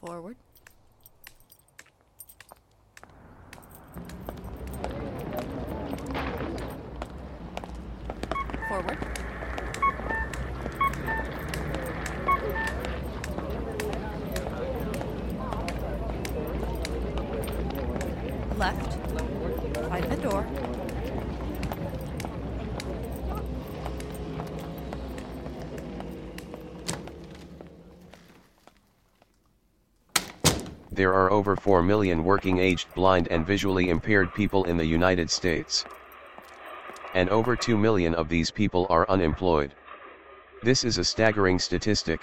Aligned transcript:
Forward. 0.00 0.36
Forward. 8.66 8.98
Left. 18.56 18.94
Find 19.90 20.04
the 20.04 20.16
door. 20.22 20.46
There 31.00 31.14
are 31.14 31.32
over 31.32 31.56
4 31.56 31.82
million 31.82 32.24
working 32.24 32.58
aged 32.58 32.92
blind 32.94 33.28
and 33.28 33.46
visually 33.46 33.88
impaired 33.88 34.34
people 34.34 34.64
in 34.64 34.76
the 34.76 34.84
United 34.84 35.30
States. 35.30 35.86
And 37.14 37.30
over 37.30 37.56
2 37.56 37.78
million 37.78 38.14
of 38.14 38.28
these 38.28 38.50
people 38.50 38.86
are 38.90 39.08
unemployed. 39.08 39.72
This 40.62 40.84
is 40.84 40.98
a 40.98 41.04
staggering 41.04 41.58
statistic, 41.58 42.20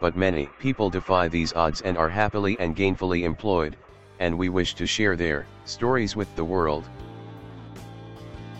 but 0.00 0.16
many 0.16 0.48
people 0.58 0.90
defy 0.90 1.28
these 1.28 1.52
odds 1.52 1.82
and 1.82 1.96
are 1.96 2.08
happily 2.08 2.56
and 2.58 2.74
gainfully 2.74 3.22
employed, 3.22 3.76
and 4.18 4.36
we 4.36 4.48
wish 4.48 4.74
to 4.74 4.88
share 4.88 5.14
their 5.14 5.46
stories 5.64 6.16
with 6.16 6.34
the 6.34 6.44
world. 6.44 6.82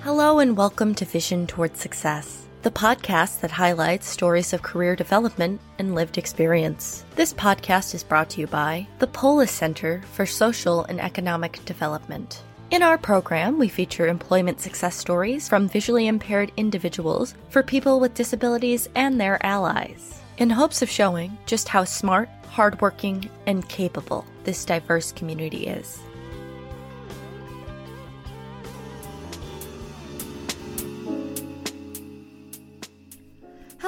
Hello 0.03 0.39
and 0.39 0.57
welcome 0.57 0.95
to 0.95 1.05
Vision 1.05 1.45
Towards 1.45 1.81
Success, 1.81 2.46
the 2.63 2.71
podcast 2.71 3.41
that 3.41 3.51
highlights 3.51 4.09
stories 4.09 4.53
of 4.53 4.63
career 4.63 4.97
development 4.97 5.61
and 5.79 5.95
lived 5.95 6.19
experience. 6.19 7.05
This 7.15 7.33
podcast 7.33 7.95
is 7.95 8.03
brought 8.03 8.31
to 8.31 8.41
you 8.41 8.47
by 8.47 8.87
the 8.99 9.07
Polis 9.07 9.53
Center 9.53 10.03
for 10.13 10.27
Social 10.27 10.85
and 10.85 11.01
Economic 11.01 11.65
Development. 11.65 12.43
In 12.73 12.83
our 12.83 12.99
program, 12.99 13.59
we 13.59 13.69
feature 13.69 14.09
employment 14.09 14.61
success 14.61 14.97
stories 14.97 15.49
from 15.49 15.69
visually 15.69 16.09
impaired 16.09 16.51
individuals 16.57 17.35
for 17.49 17.63
people 17.63 18.01
with 18.01 18.15
disabilities 18.15 18.89
and 18.97 19.21
their 19.21 19.45
allies, 19.47 20.21
in 20.39 20.51
hopes 20.51 20.83
of 20.83 20.91
showing 20.91 21.39
just 21.47 21.69
how 21.69 21.85
smart, 21.85 22.29
hardworking, 22.49 23.31
and 23.47 23.69
capable 23.69 24.25
this 24.43 24.65
diverse 24.65 25.13
community 25.13 25.69
is. 25.69 26.01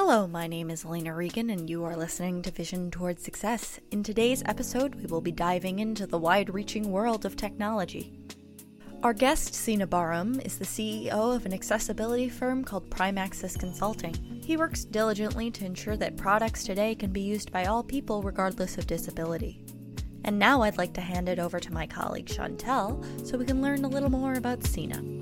Hello, 0.09 0.25
my 0.25 0.47
name 0.47 0.71
is 0.71 0.85
Elena 0.85 1.13
Regan, 1.13 1.51
and 1.51 1.69
you 1.69 1.83
are 1.83 1.95
listening 1.95 2.41
to 2.41 2.49
Vision 2.49 2.89
Towards 2.89 3.21
Success. 3.21 3.79
In 3.91 4.01
today's 4.01 4.41
episode, 4.47 4.95
we 4.95 5.05
will 5.05 5.21
be 5.21 5.31
diving 5.31 5.77
into 5.77 6.07
the 6.07 6.17
wide 6.17 6.51
reaching 6.51 6.91
world 6.91 7.25
of 7.25 7.35
technology. 7.35 8.11
Our 9.03 9.13
guest, 9.13 9.53
Sina 9.53 9.85
Bahram, 9.85 10.43
is 10.43 10.57
the 10.57 10.65
CEO 10.65 11.35
of 11.35 11.45
an 11.45 11.53
accessibility 11.53 12.27
firm 12.27 12.63
called 12.63 12.89
Prime 12.89 13.19
Access 13.19 13.55
Consulting. 13.55 14.15
He 14.43 14.57
works 14.57 14.83
diligently 14.83 15.51
to 15.51 15.63
ensure 15.63 15.95
that 15.97 16.17
products 16.17 16.63
today 16.63 16.95
can 16.95 17.11
be 17.11 17.21
used 17.21 17.51
by 17.51 17.65
all 17.65 17.83
people 17.83 18.23
regardless 18.23 18.79
of 18.79 18.87
disability. 18.87 19.63
And 20.23 20.39
now 20.39 20.63
I'd 20.63 20.79
like 20.79 20.93
to 20.93 21.01
hand 21.01 21.29
it 21.29 21.37
over 21.37 21.59
to 21.59 21.71
my 21.71 21.85
colleague 21.85 22.25
Chantel 22.25 23.05
so 23.27 23.37
we 23.37 23.45
can 23.45 23.61
learn 23.61 23.85
a 23.85 23.87
little 23.87 24.09
more 24.09 24.33
about 24.33 24.63
Sina. 24.63 25.18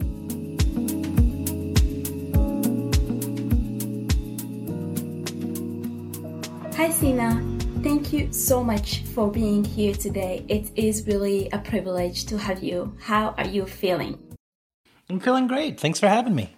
Hi, 6.77 6.91
Sina. 6.91 7.43
Thank 7.81 8.13
you 8.13 8.31
so 8.31 8.63
much 8.63 8.99
for 9.01 9.31
being 9.31 9.63
here 9.63 9.95
today. 9.95 10.45
It 10.47 10.69
is 10.75 11.07
really 11.07 11.49
a 11.49 11.57
privilege 11.57 12.25
to 12.25 12.37
have 12.37 12.61
you. 12.61 12.95
How 13.01 13.33
are 13.35 13.47
you 13.47 13.65
feeling? 13.65 14.37
I'm 15.09 15.19
feeling 15.19 15.47
great. 15.47 15.79
Thanks 15.79 15.99
for 15.99 16.07
having 16.07 16.35
me. 16.35 16.55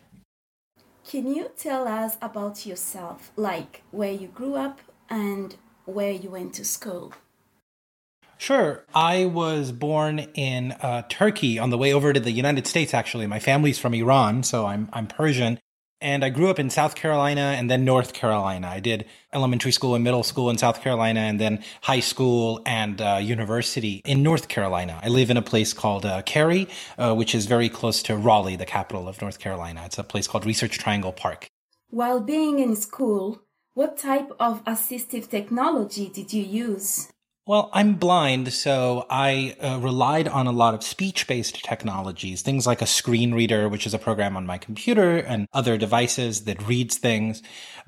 Can 1.08 1.34
you 1.34 1.52
tell 1.56 1.88
us 1.88 2.18
about 2.22 2.66
yourself, 2.66 3.32
like 3.38 3.82
where 3.92 4.12
you 4.12 4.28
grew 4.28 4.56
up 4.56 4.82
and 5.10 5.56
where 5.86 6.12
you 6.12 6.32
went 6.32 6.54
to 6.56 6.66
school? 6.66 7.14
Sure. 8.38 8.84
I 8.94 9.24
was 9.24 9.72
born 9.72 10.20
in 10.34 10.74
uh, 10.74 11.04
Turkey 11.08 11.58
on 11.58 11.70
the 11.70 11.78
way 11.78 11.94
over 11.94 12.12
to 12.12 12.20
the 12.20 12.32
United 12.32 12.68
States, 12.68 12.94
actually. 12.94 13.26
My 13.26 13.40
family's 13.40 13.80
from 13.80 13.94
Iran, 13.94 14.44
so 14.44 14.66
I'm, 14.66 14.90
I'm 14.92 15.08
Persian. 15.08 15.60
And 16.02 16.24
I 16.24 16.30
grew 16.30 16.50
up 16.50 16.60
in 16.60 16.70
South 16.70 16.96
Carolina 16.96 17.56
and 17.58 17.70
then 17.70 17.84
North 17.84 18.14
Carolina. 18.14 18.68
I 18.68 18.80
did 18.80 19.06
elementary 19.34 19.74
school 19.74 19.96
and 19.96 20.04
middle 20.04 20.24
school 20.24 20.50
in 20.50 20.58
South 20.58 20.82
Carolina 20.82 21.20
and 21.20 21.42
then 21.42 21.62
high 21.82 22.00
school 22.00 22.62
and 22.66 23.02
uh, 23.02 23.20
university 23.22 24.02
in 24.06 24.24
North 24.24 24.48
Carolina. 24.48 25.00
I 25.04 25.10
live 25.10 25.30
in 25.30 25.36
a 25.36 25.42
place 25.42 25.74
called 25.74 26.06
uh, 26.06 26.22
Cary, 26.22 26.70
uh, 26.98 27.14
which 27.16 27.36
is 27.36 27.48
very 27.48 27.68
close 27.68 28.02
to 28.04 28.16
Raleigh, 28.16 28.56
the 28.56 28.66
capital 28.66 29.10
of 29.10 29.22
North 29.22 29.40
Carolina. 29.40 29.84
It's 29.86 29.98
a 29.98 30.04
place 30.04 30.26
called 30.26 30.46
Research 30.46 30.78
Triangle 30.78 31.12
Park. 31.12 31.50
While 31.90 32.22
being 32.22 32.60
in 32.60 32.78
school, 32.78 33.42
what 33.74 33.98
type 33.98 34.32
of 34.40 34.64
assistive 34.64 35.30
technology 35.30 36.08
did 36.08 36.32
you 36.32 36.44
use? 36.44 37.10
Well, 37.50 37.72
I'm 37.74 37.96
blind, 37.96 38.54
so 38.54 39.08
I 39.10 39.56
uh, 39.60 39.80
relied 39.80 40.28
on 40.28 40.46
a 40.46 40.52
lot 40.52 40.76
of 40.76 40.84
speech 40.84 41.26
based 41.26 41.64
technologies, 41.64 42.44
things 42.44 42.68
like 42.68 42.80
a 42.80 42.86
screen 42.86 43.34
reader, 43.34 43.68
which 43.68 43.88
is 43.88 43.96
a 43.96 43.98
program 43.98 44.38
on 44.38 44.46
my 44.46 44.60
computer, 44.60 45.18
and 45.18 45.48
other 45.52 45.76
devices 45.76 46.44
that 46.44 46.62
reads 46.68 46.98
things. 46.98 47.42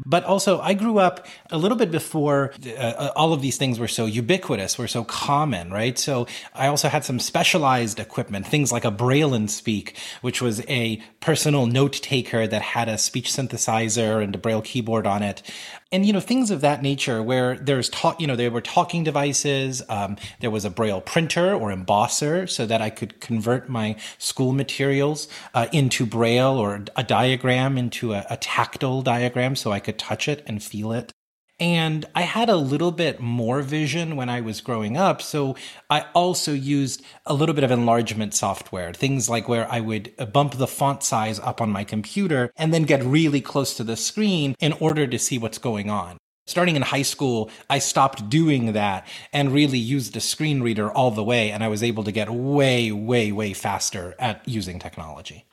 But 0.04 0.24
also, 0.24 0.60
I 0.62 0.74
grew 0.74 0.98
up 0.98 1.28
a 1.52 1.60
little 1.60 1.78
bit 1.78 1.92
before 1.92 2.56
uh, 2.76 3.12
all 3.16 3.34
of 3.34 3.44
these 3.44 3.58
things 3.58 3.78
were 3.78 3.88
so 3.88 4.08
ubiquitous, 4.08 4.80
were 4.80 4.88
so 4.88 5.04
common, 5.04 5.70
right? 5.70 6.00
So 6.00 6.26
I 6.56 6.66
also 6.66 6.90
had 6.90 7.06
some 7.06 7.20
specialized 7.20 8.00
equipment, 8.00 8.48
things 8.48 8.72
like 8.72 8.84
a 8.84 8.90
Braille 8.90 9.36
and 9.36 9.52
Speak, 9.52 9.96
which 10.22 10.42
was 10.42 10.68
a 10.68 11.00
personal 11.20 11.68
note 11.68 11.94
taker 12.02 12.48
that 12.48 12.64
had 12.64 12.90
a 12.90 12.98
speech 12.98 13.30
synthesizer 13.30 14.24
and 14.24 14.34
a 14.34 14.40
Braille 14.40 14.64
keyboard 14.64 15.06
on 15.06 15.22
it 15.22 15.44
and 15.92 16.06
you 16.06 16.14
know 16.14 16.20
things 16.20 16.52
of 16.52 16.62
that 16.62 16.82
nature 16.82 17.22
where 17.22 17.58
there's 17.58 17.90
talk 17.90 18.20
you 18.20 18.28
know 18.28 18.36
there 18.36 18.52
were 18.52 18.62
talking 18.62 19.04
devices 19.04 19.82
um, 19.90 20.18
there 20.40 20.52
was 20.52 20.66
a 20.66 20.70
braille 20.70 21.02
printer 21.02 21.54
or 21.54 21.72
embosser 21.72 22.50
so 22.50 22.66
that 22.66 22.82
i 22.82 22.90
could 22.90 23.20
convert 23.20 23.70
my 23.70 23.96
school 24.18 24.54
materials 24.54 25.28
uh, 25.54 25.68
into 25.72 26.06
braille 26.06 26.58
or 26.58 26.84
a 26.96 27.04
diagram 27.04 27.78
into 27.78 28.14
a, 28.14 28.26
a 28.30 28.38
tactile 28.38 29.02
diagram 29.02 29.56
so 29.56 29.72
i 29.72 29.80
could 29.80 30.00
touch 30.00 30.28
it 30.28 30.44
and 30.48 30.64
feel 30.64 30.92
it 30.92 31.12
and 31.62 32.08
I 32.16 32.24
had 32.24 32.50
a 32.50 32.56
little 32.56 32.92
bit 32.92 33.22
more 33.22 33.62
vision 33.62 34.16
when 34.16 34.30
I 34.30 34.42
was 34.42 34.62
growing 34.62 34.98
up. 34.98 35.22
So 35.22 35.56
I 35.92 36.08
also 36.16 36.54
used 36.54 37.04
a 37.28 37.36
little 37.36 37.54
bit 37.54 37.64
of 37.64 37.70
enlargement 37.70 38.34
software, 38.34 38.92
things 38.94 39.30
like 39.30 39.48
where 39.48 39.72
I 39.72 39.80
would 39.80 40.12
uh, 40.18 40.26
bump 40.26 40.56
the 40.56 40.66
font 40.66 41.04
size 41.04 41.40
up 41.40 41.62
on 41.62 41.70
my 41.70 41.84
computer 41.84 42.52
and 42.58 42.74
then 42.74 42.84
get 42.84 43.04
really 43.04 43.42
close 43.42 43.76
to 43.76 43.84
the 43.84 43.96
screen 43.96 44.56
in 44.60 44.74
order 44.74 45.06
to 45.06 45.20
see 45.20 45.38
what's 45.38 45.60
going 45.60 45.92
on. 45.92 46.18
Starting 46.48 46.76
in 46.76 46.82
high 46.82 47.04
school, 47.04 47.52
I 47.70 47.78
stopped 47.78 48.28
doing 48.28 48.74
that 48.74 49.08
and 49.32 49.54
really 49.54 49.78
used 49.78 50.18
a 50.18 50.20
screen 50.20 50.64
reader 50.64 50.92
all 50.92 51.12
the 51.12 51.24
way. 51.24 51.52
And 51.52 51.64
I 51.64 51.68
was 51.68 51.84
able 51.84 52.04
to 52.06 52.12
get 52.12 52.32
way, 52.32 52.92
way, 52.92 53.32
way 53.32 53.54
faster 53.54 54.16
at 54.18 54.42
using 54.48 54.80
technology. 54.80 55.46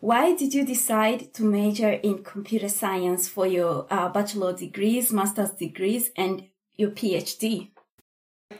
Why 0.00 0.34
did 0.34 0.54
you 0.54 0.64
decide 0.64 1.34
to 1.34 1.42
major 1.42 1.90
in 1.90 2.24
computer 2.24 2.70
science 2.70 3.28
for 3.28 3.46
your 3.46 3.86
uh, 3.90 4.08
bachelor 4.08 4.54
degrees, 4.54 5.12
master's 5.12 5.50
degrees, 5.50 6.10
and 6.16 6.44
your 6.76 6.90
PhD? 6.90 7.68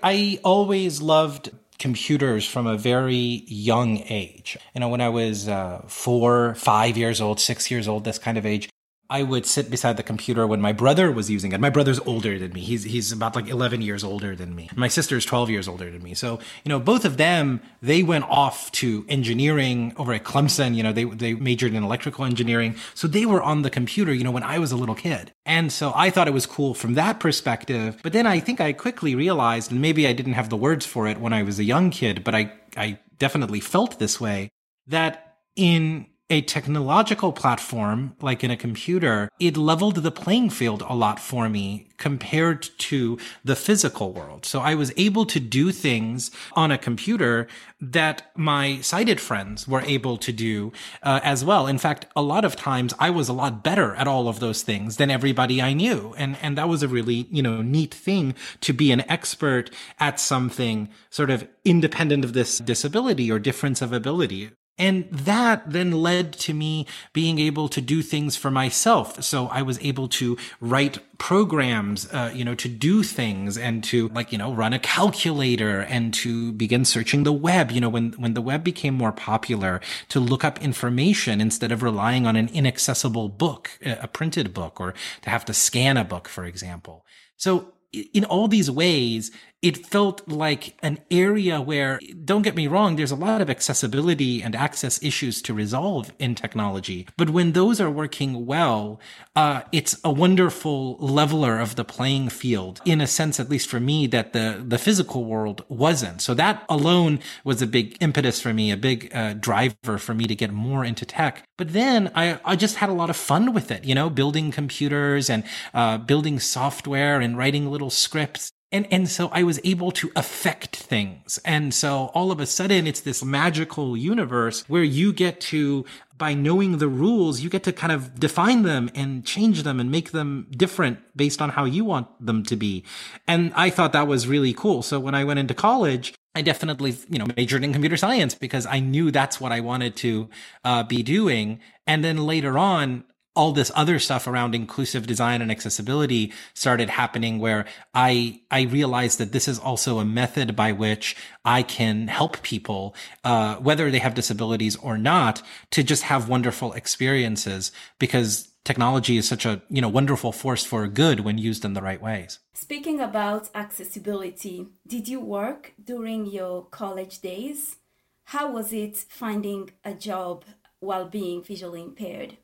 I 0.02 0.38
always 0.44 1.00
loved 1.00 1.50
computers 1.78 2.46
from 2.46 2.66
a 2.66 2.76
very 2.76 3.42
young 3.46 4.02
age. 4.10 4.58
You 4.74 4.80
know, 4.82 4.90
when 4.90 5.00
I 5.00 5.08
was 5.08 5.48
uh, 5.48 5.82
four, 5.86 6.54
five 6.56 6.98
years 6.98 7.22
old, 7.22 7.40
six 7.40 7.70
years 7.70 7.88
old, 7.88 8.04
this 8.04 8.18
kind 8.18 8.36
of 8.36 8.44
age, 8.44 8.68
I 9.10 9.24
would 9.24 9.44
sit 9.44 9.70
beside 9.70 9.96
the 9.96 10.04
computer 10.04 10.46
when 10.46 10.60
my 10.60 10.72
brother 10.72 11.10
was 11.10 11.28
using 11.28 11.50
it. 11.50 11.60
My 11.60 11.68
brother's 11.68 11.98
older 12.00 12.38
than 12.38 12.52
me. 12.52 12.60
He's 12.60 12.84
he's 12.84 13.10
about 13.10 13.34
like 13.34 13.48
11 13.48 13.82
years 13.82 14.04
older 14.04 14.36
than 14.36 14.54
me. 14.54 14.70
My 14.76 14.86
sister 14.86 15.16
is 15.16 15.24
12 15.24 15.50
years 15.50 15.66
older 15.66 15.90
than 15.90 16.00
me. 16.00 16.14
So, 16.14 16.38
you 16.64 16.68
know, 16.68 16.78
both 16.78 17.04
of 17.04 17.16
them, 17.16 17.60
they 17.82 18.04
went 18.04 18.24
off 18.30 18.70
to 18.72 19.04
engineering 19.08 19.92
over 19.96 20.12
at 20.12 20.22
Clemson, 20.22 20.76
you 20.76 20.84
know, 20.84 20.92
they 20.92 21.04
they 21.04 21.34
majored 21.34 21.74
in 21.74 21.82
electrical 21.82 22.24
engineering. 22.24 22.76
So 22.94 23.08
they 23.08 23.26
were 23.26 23.42
on 23.42 23.62
the 23.62 23.70
computer, 23.70 24.14
you 24.14 24.22
know, 24.22 24.30
when 24.30 24.44
I 24.44 24.60
was 24.60 24.70
a 24.70 24.76
little 24.76 24.94
kid. 24.94 25.32
And 25.44 25.72
so 25.72 25.92
I 25.96 26.10
thought 26.10 26.28
it 26.28 26.34
was 26.34 26.46
cool 26.46 26.74
from 26.74 26.94
that 26.94 27.18
perspective. 27.18 27.98
But 28.04 28.12
then 28.12 28.28
I 28.28 28.38
think 28.38 28.60
I 28.60 28.72
quickly 28.72 29.16
realized 29.16 29.72
and 29.72 29.82
maybe 29.82 30.06
I 30.06 30.12
didn't 30.12 30.34
have 30.34 30.50
the 30.50 30.56
words 30.56 30.86
for 30.86 31.08
it 31.08 31.18
when 31.18 31.32
I 31.32 31.42
was 31.42 31.58
a 31.58 31.64
young 31.64 31.90
kid, 31.90 32.22
but 32.22 32.36
I 32.36 32.52
I 32.76 33.00
definitely 33.18 33.58
felt 33.58 33.98
this 33.98 34.20
way 34.20 34.50
that 34.86 35.38
in 35.56 36.06
a 36.30 36.42
technological 36.42 37.32
platform 37.32 38.14
like 38.22 38.44
in 38.44 38.50
a 38.50 38.56
computer, 38.56 39.28
it 39.40 39.56
leveled 39.56 39.96
the 39.96 40.10
playing 40.12 40.48
field 40.48 40.82
a 40.88 40.94
lot 40.94 41.18
for 41.18 41.48
me 41.48 41.88
compared 41.96 42.62
to 42.78 43.18
the 43.44 43.56
physical 43.56 44.12
world. 44.12 44.46
So 44.46 44.60
I 44.60 44.74
was 44.74 44.92
able 44.96 45.26
to 45.26 45.40
do 45.40 45.70
things 45.72 46.30
on 46.54 46.70
a 46.70 46.78
computer 46.78 47.46
that 47.80 48.30
my 48.36 48.80
sighted 48.80 49.20
friends 49.20 49.68
were 49.68 49.82
able 49.82 50.16
to 50.18 50.32
do 50.32 50.72
uh, 51.02 51.20
as 51.22 51.44
well. 51.44 51.66
In 51.66 51.78
fact, 51.78 52.06
a 52.14 52.22
lot 52.22 52.44
of 52.44 52.56
times 52.56 52.94
I 52.98 53.10
was 53.10 53.28
a 53.28 53.34
lot 53.34 53.62
better 53.62 53.94
at 53.96 54.08
all 54.08 54.28
of 54.28 54.40
those 54.40 54.62
things 54.62 54.96
than 54.96 55.10
everybody 55.10 55.60
I 55.60 55.74
knew. 55.74 56.14
And, 56.16 56.38
and 56.40 56.56
that 56.56 56.68
was 56.68 56.82
a 56.82 56.88
really, 56.88 57.26
you 57.30 57.42
know, 57.42 57.60
neat 57.60 57.92
thing 57.92 58.34
to 58.62 58.72
be 58.72 58.92
an 58.92 59.08
expert 59.10 59.70
at 59.98 60.20
something 60.20 60.88
sort 61.10 61.30
of 61.30 61.46
independent 61.64 62.24
of 62.24 62.32
this 62.32 62.58
disability 62.58 63.30
or 63.30 63.38
difference 63.38 63.82
of 63.82 63.92
ability. 63.92 64.50
And 64.80 65.06
that 65.10 65.70
then 65.70 65.92
led 65.92 66.32
to 66.46 66.54
me 66.54 66.86
being 67.12 67.38
able 67.38 67.68
to 67.68 67.82
do 67.82 68.00
things 68.00 68.34
for 68.34 68.50
myself. 68.50 69.22
So 69.22 69.48
I 69.48 69.60
was 69.60 69.78
able 69.80 70.08
to 70.08 70.38
write 70.58 70.98
programs, 71.18 72.10
uh, 72.10 72.32
you 72.34 72.46
know, 72.46 72.54
to 72.54 72.66
do 72.66 73.02
things 73.02 73.58
and 73.58 73.84
to 73.84 74.08
like, 74.08 74.32
you 74.32 74.38
know, 74.38 74.54
run 74.54 74.72
a 74.72 74.78
calculator 74.78 75.80
and 75.80 76.14
to 76.14 76.52
begin 76.52 76.86
searching 76.86 77.24
the 77.24 77.32
web. 77.32 77.70
You 77.70 77.82
know, 77.82 77.90
when, 77.90 78.12
when 78.12 78.32
the 78.32 78.40
web 78.40 78.64
became 78.64 78.94
more 78.94 79.12
popular 79.12 79.82
to 80.08 80.18
look 80.18 80.44
up 80.44 80.62
information 80.62 81.42
instead 81.42 81.72
of 81.72 81.82
relying 81.82 82.26
on 82.26 82.36
an 82.36 82.48
inaccessible 82.48 83.28
book, 83.28 83.78
a 83.84 84.08
printed 84.08 84.54
book, 84.54 84.80
or 84.80 84.94
to 85.20 85.28
have 85.28 85.44
to 85.44 85.52
scan 85.52 85.98
a 85.98 86.04
book, 86.04 86.26
for 86.26 86.46
example. 86.46 87.04
So 87.36 87.74
in 87.92 88.24
all 88.24 88.48
these 88.48 88.70
ways, 88.70 89.30
it 89.62 89.86
felt 89.86 90.26
like 90.26 90.74
an 90.82 90.98
area 91.10 91.60
where, 91.60 92.00
don't 92.24 92.42
get 92.42 92.56
me 92.56 92.66
wrong, 92.66 92.96
there's 92.96 93.10
a 93.10 93.16
lot 93.16 93.42
of 93.42 93.50
accessibility 93.50 94.42
and 94.42 94.56
access 94.56 95.02
issues 95.02 95.42
to 95.42 95.52
resolve 95.52 96.12
in 96.18 96.34
technology. 96.34 97.06
But 97.16 97.30
when 97.30 97.52
those 97.52 97.80
are 97.80 97.90
working 97.90 98.46
well, 98.46 99.00
uh, 99.36 99.62
it's 99.70 100.00
a 100.02 100.10
wonderful 100.10 100.96
leveler 100.98 101.58
of 101.58 101.76
the 101.76 101.84
playing 101.84 102.30
field 102.30 102.80
in 102.86 103.00
a 103.00 103.06
sense, 103.06 103.38
at 103.38 103.50
least 103.50 103.68
for 103.68 103.80
me, 103.80 104.06
that 104.06 104.32
the, 104.32 104.64
the 104.66 104.78
physical 104.78 105.24
world 105.24 105.64
wasn't. 105.68 106.22
So 106.22 106.32
that 106.34 106.64
alone 106.68 107.20
was 107.44 107.60
a 107.60 107.66
big 107.66 107.96
impetus 108.00 108.40
for 108.40 108.54
me, 108.54 108.70
a 108.70 108.76
big 108.78 109.14
uh, 109.14 109.34
driver 109.34 109.98
for 109.98 110.14
me 110.14 110.24
to 110.24 110.34
get 110.34 110.52
more 110.52 110.84
into 110.84 111.04
tech. 111.04 111.44
But 111.58 111.74
then 111.74 112.10
I, 112.14 112.40
I 112.44 112.56
just 112.56 112.76
had 112.76 112.88
a 112.88 112.94
lot 112.94 113.10
of 113.10 113.16
fun 113.16 113.52
with 113.52 113.70
it, 113.70 113.84
you 113.84 113.94
know, 113.94 114.08
building 114.08 114.50
computers 114.52 115.28
and 115.28 115.44
uh, 115.74 115.98
building 115.98 116.40
software 116.40 117.20
and 117.20 117.36
writing 117.36 117.70
little 117.70 117.90
scripts 117.90 118.52
and 118.72 118.86
and 118.92 119.08
so 119.08 119.28
I 119.32 119.42
was 119.42 119.60
able 119.64 119.90
to 119.92 120.12
affect 120.14 120.76
things. 120.76 121.38
And 121.44 121.74
so 121.74 122.10
all 122.14 122.30
of 122.30 122.40
a 122.40 122.46
sudden 122.46 122.86
it's 122.86 123.00
this 123.00 123.24
magical 123.24 123.96
universe 123.96 124.64
where 124.68 124.84
you 124.84 125.12
get 125.12 125.40
to 125.52 125.84
by 126.16 126.34
knowing 126.34 126.78
the 126.78 126.86
rules, 126.86 127.40
you 127.40 127.48
get 127.48 127.62
to 127.64 127.72
kind 127.72 127.92
of 127.92 128.20
define 128.20 128.62
them 128.62 128.90
and 128.94 129.24
change 129.24 129.62
them 129.62 129.80
and 129.80 129.90
make 129.90 130.12
them 130.12 130.46
different 130.50 130.98
based 131.16 131.40
on 131.40 131.48
how 131.48 131.64
you 131.64 131.84
want 131.84 132.08
them 132.24 132.44
to 132.44 132.56
be. 132.56 132.84
And 133.26 133.52
I 133.56 133.70
thought 133.70 133.94
that 133.94 134.06
was 134.06 134.28
really 134.28 134.52
cool. 134.52 134.82
So 134.82 135.00
when 135.00 135.14
I 135.14 135.24
went 135.24 135.40
into 135.40 135.54
college, 135.54 136.14
I 136.34 136.42
definitely, 136.42 136.94
you 137.08 137.18
know, 137.18 137.26
majored 137.36 137.64
in 137.64 137.72
computer 137.72 137.96
science 137.96 138.34
because 138.34 138.66
I 138.66 138.80
knew 138.80 139.10
that's 139.10 139.40
what 139.40 139.50
I 139.50 139.60
wanted 139.60 139.96
to 139.96 140.28
uh, 140.62 140.82
be 140.84 141.02
doing. 141.02 141.58
And 141.86 142.04
then 142.04 142.18
later 142.18 142.56
on, 142.56 143.04
all 143.36 143.52
this 143.52 143.70
other 143.74 143.98
stuff 143.98 144.26
around 144.26 144.54
inclusive 144.54 145.06
design 145.06 145.40
and 145.40 145.50
accessibility 145.50 146.32
started 146.54 146.90
happening 146.90 147.38
where 147.38 147.64
I, 147.94 148.40
I 148.50 148.62
realized 148.62 149.18
that 149.18 149.32
this 149.32 149.46
is 149.46 149.58
also 149.58 149.98
a 149.98 150.04
method 150.04 150.56
by 150.56 150.72
which 150.72 151.16
I 151.44 151.62
can 151.62 152.08
help 152.08 152.42
people, 152.42 152.94
uh, 153.22 153.56
whether 153.56 153.90
they 153.90 154.00
have 154.00 154.14
disabilities 154.14 154.76
or 154.76 154.98
not, 154.98 155.42
to 155.70 155.82
just 155.84 156.02
have 156.04 156.28
wonderful 156.28 156.72
experiences 156.72 157.70
because 157.98 158.48
technology 158.64 159.16
is 159.16 159.28
such 159.28 159.46
a, 159.46 159.62
you 159.70 159.80
know, 159.80 159.88
wonderful 159.88 160.32
force 160.32 160.64
for 160.64 160.86
good 160.88 161.20
when 161.20 161.38
used 161.38 161.64
in 161.64 161.74
the 161.74 161.82
right 161.82 162.02
ways. 162.02 162.40
Speaking 162.54 163.00
about 163.00 163.48
accessibility, 163.54 164.66
did 164.86 165.08
you 165.08 165.20
work 165.20 165.72
during 165.82 166.26
your 166.26 166.66
college 166.66 167.20
days? 167.20 167.76
How 168.24 168.50
was 168.52 168.72
it 168.72 168.96
finding 168.96 169.70
a 169.84 169.94
job 169.94 170.44
while 170.80 171.06
being 171.06 171.42
visually 171.42 171.82
impaired? 171.82 172.36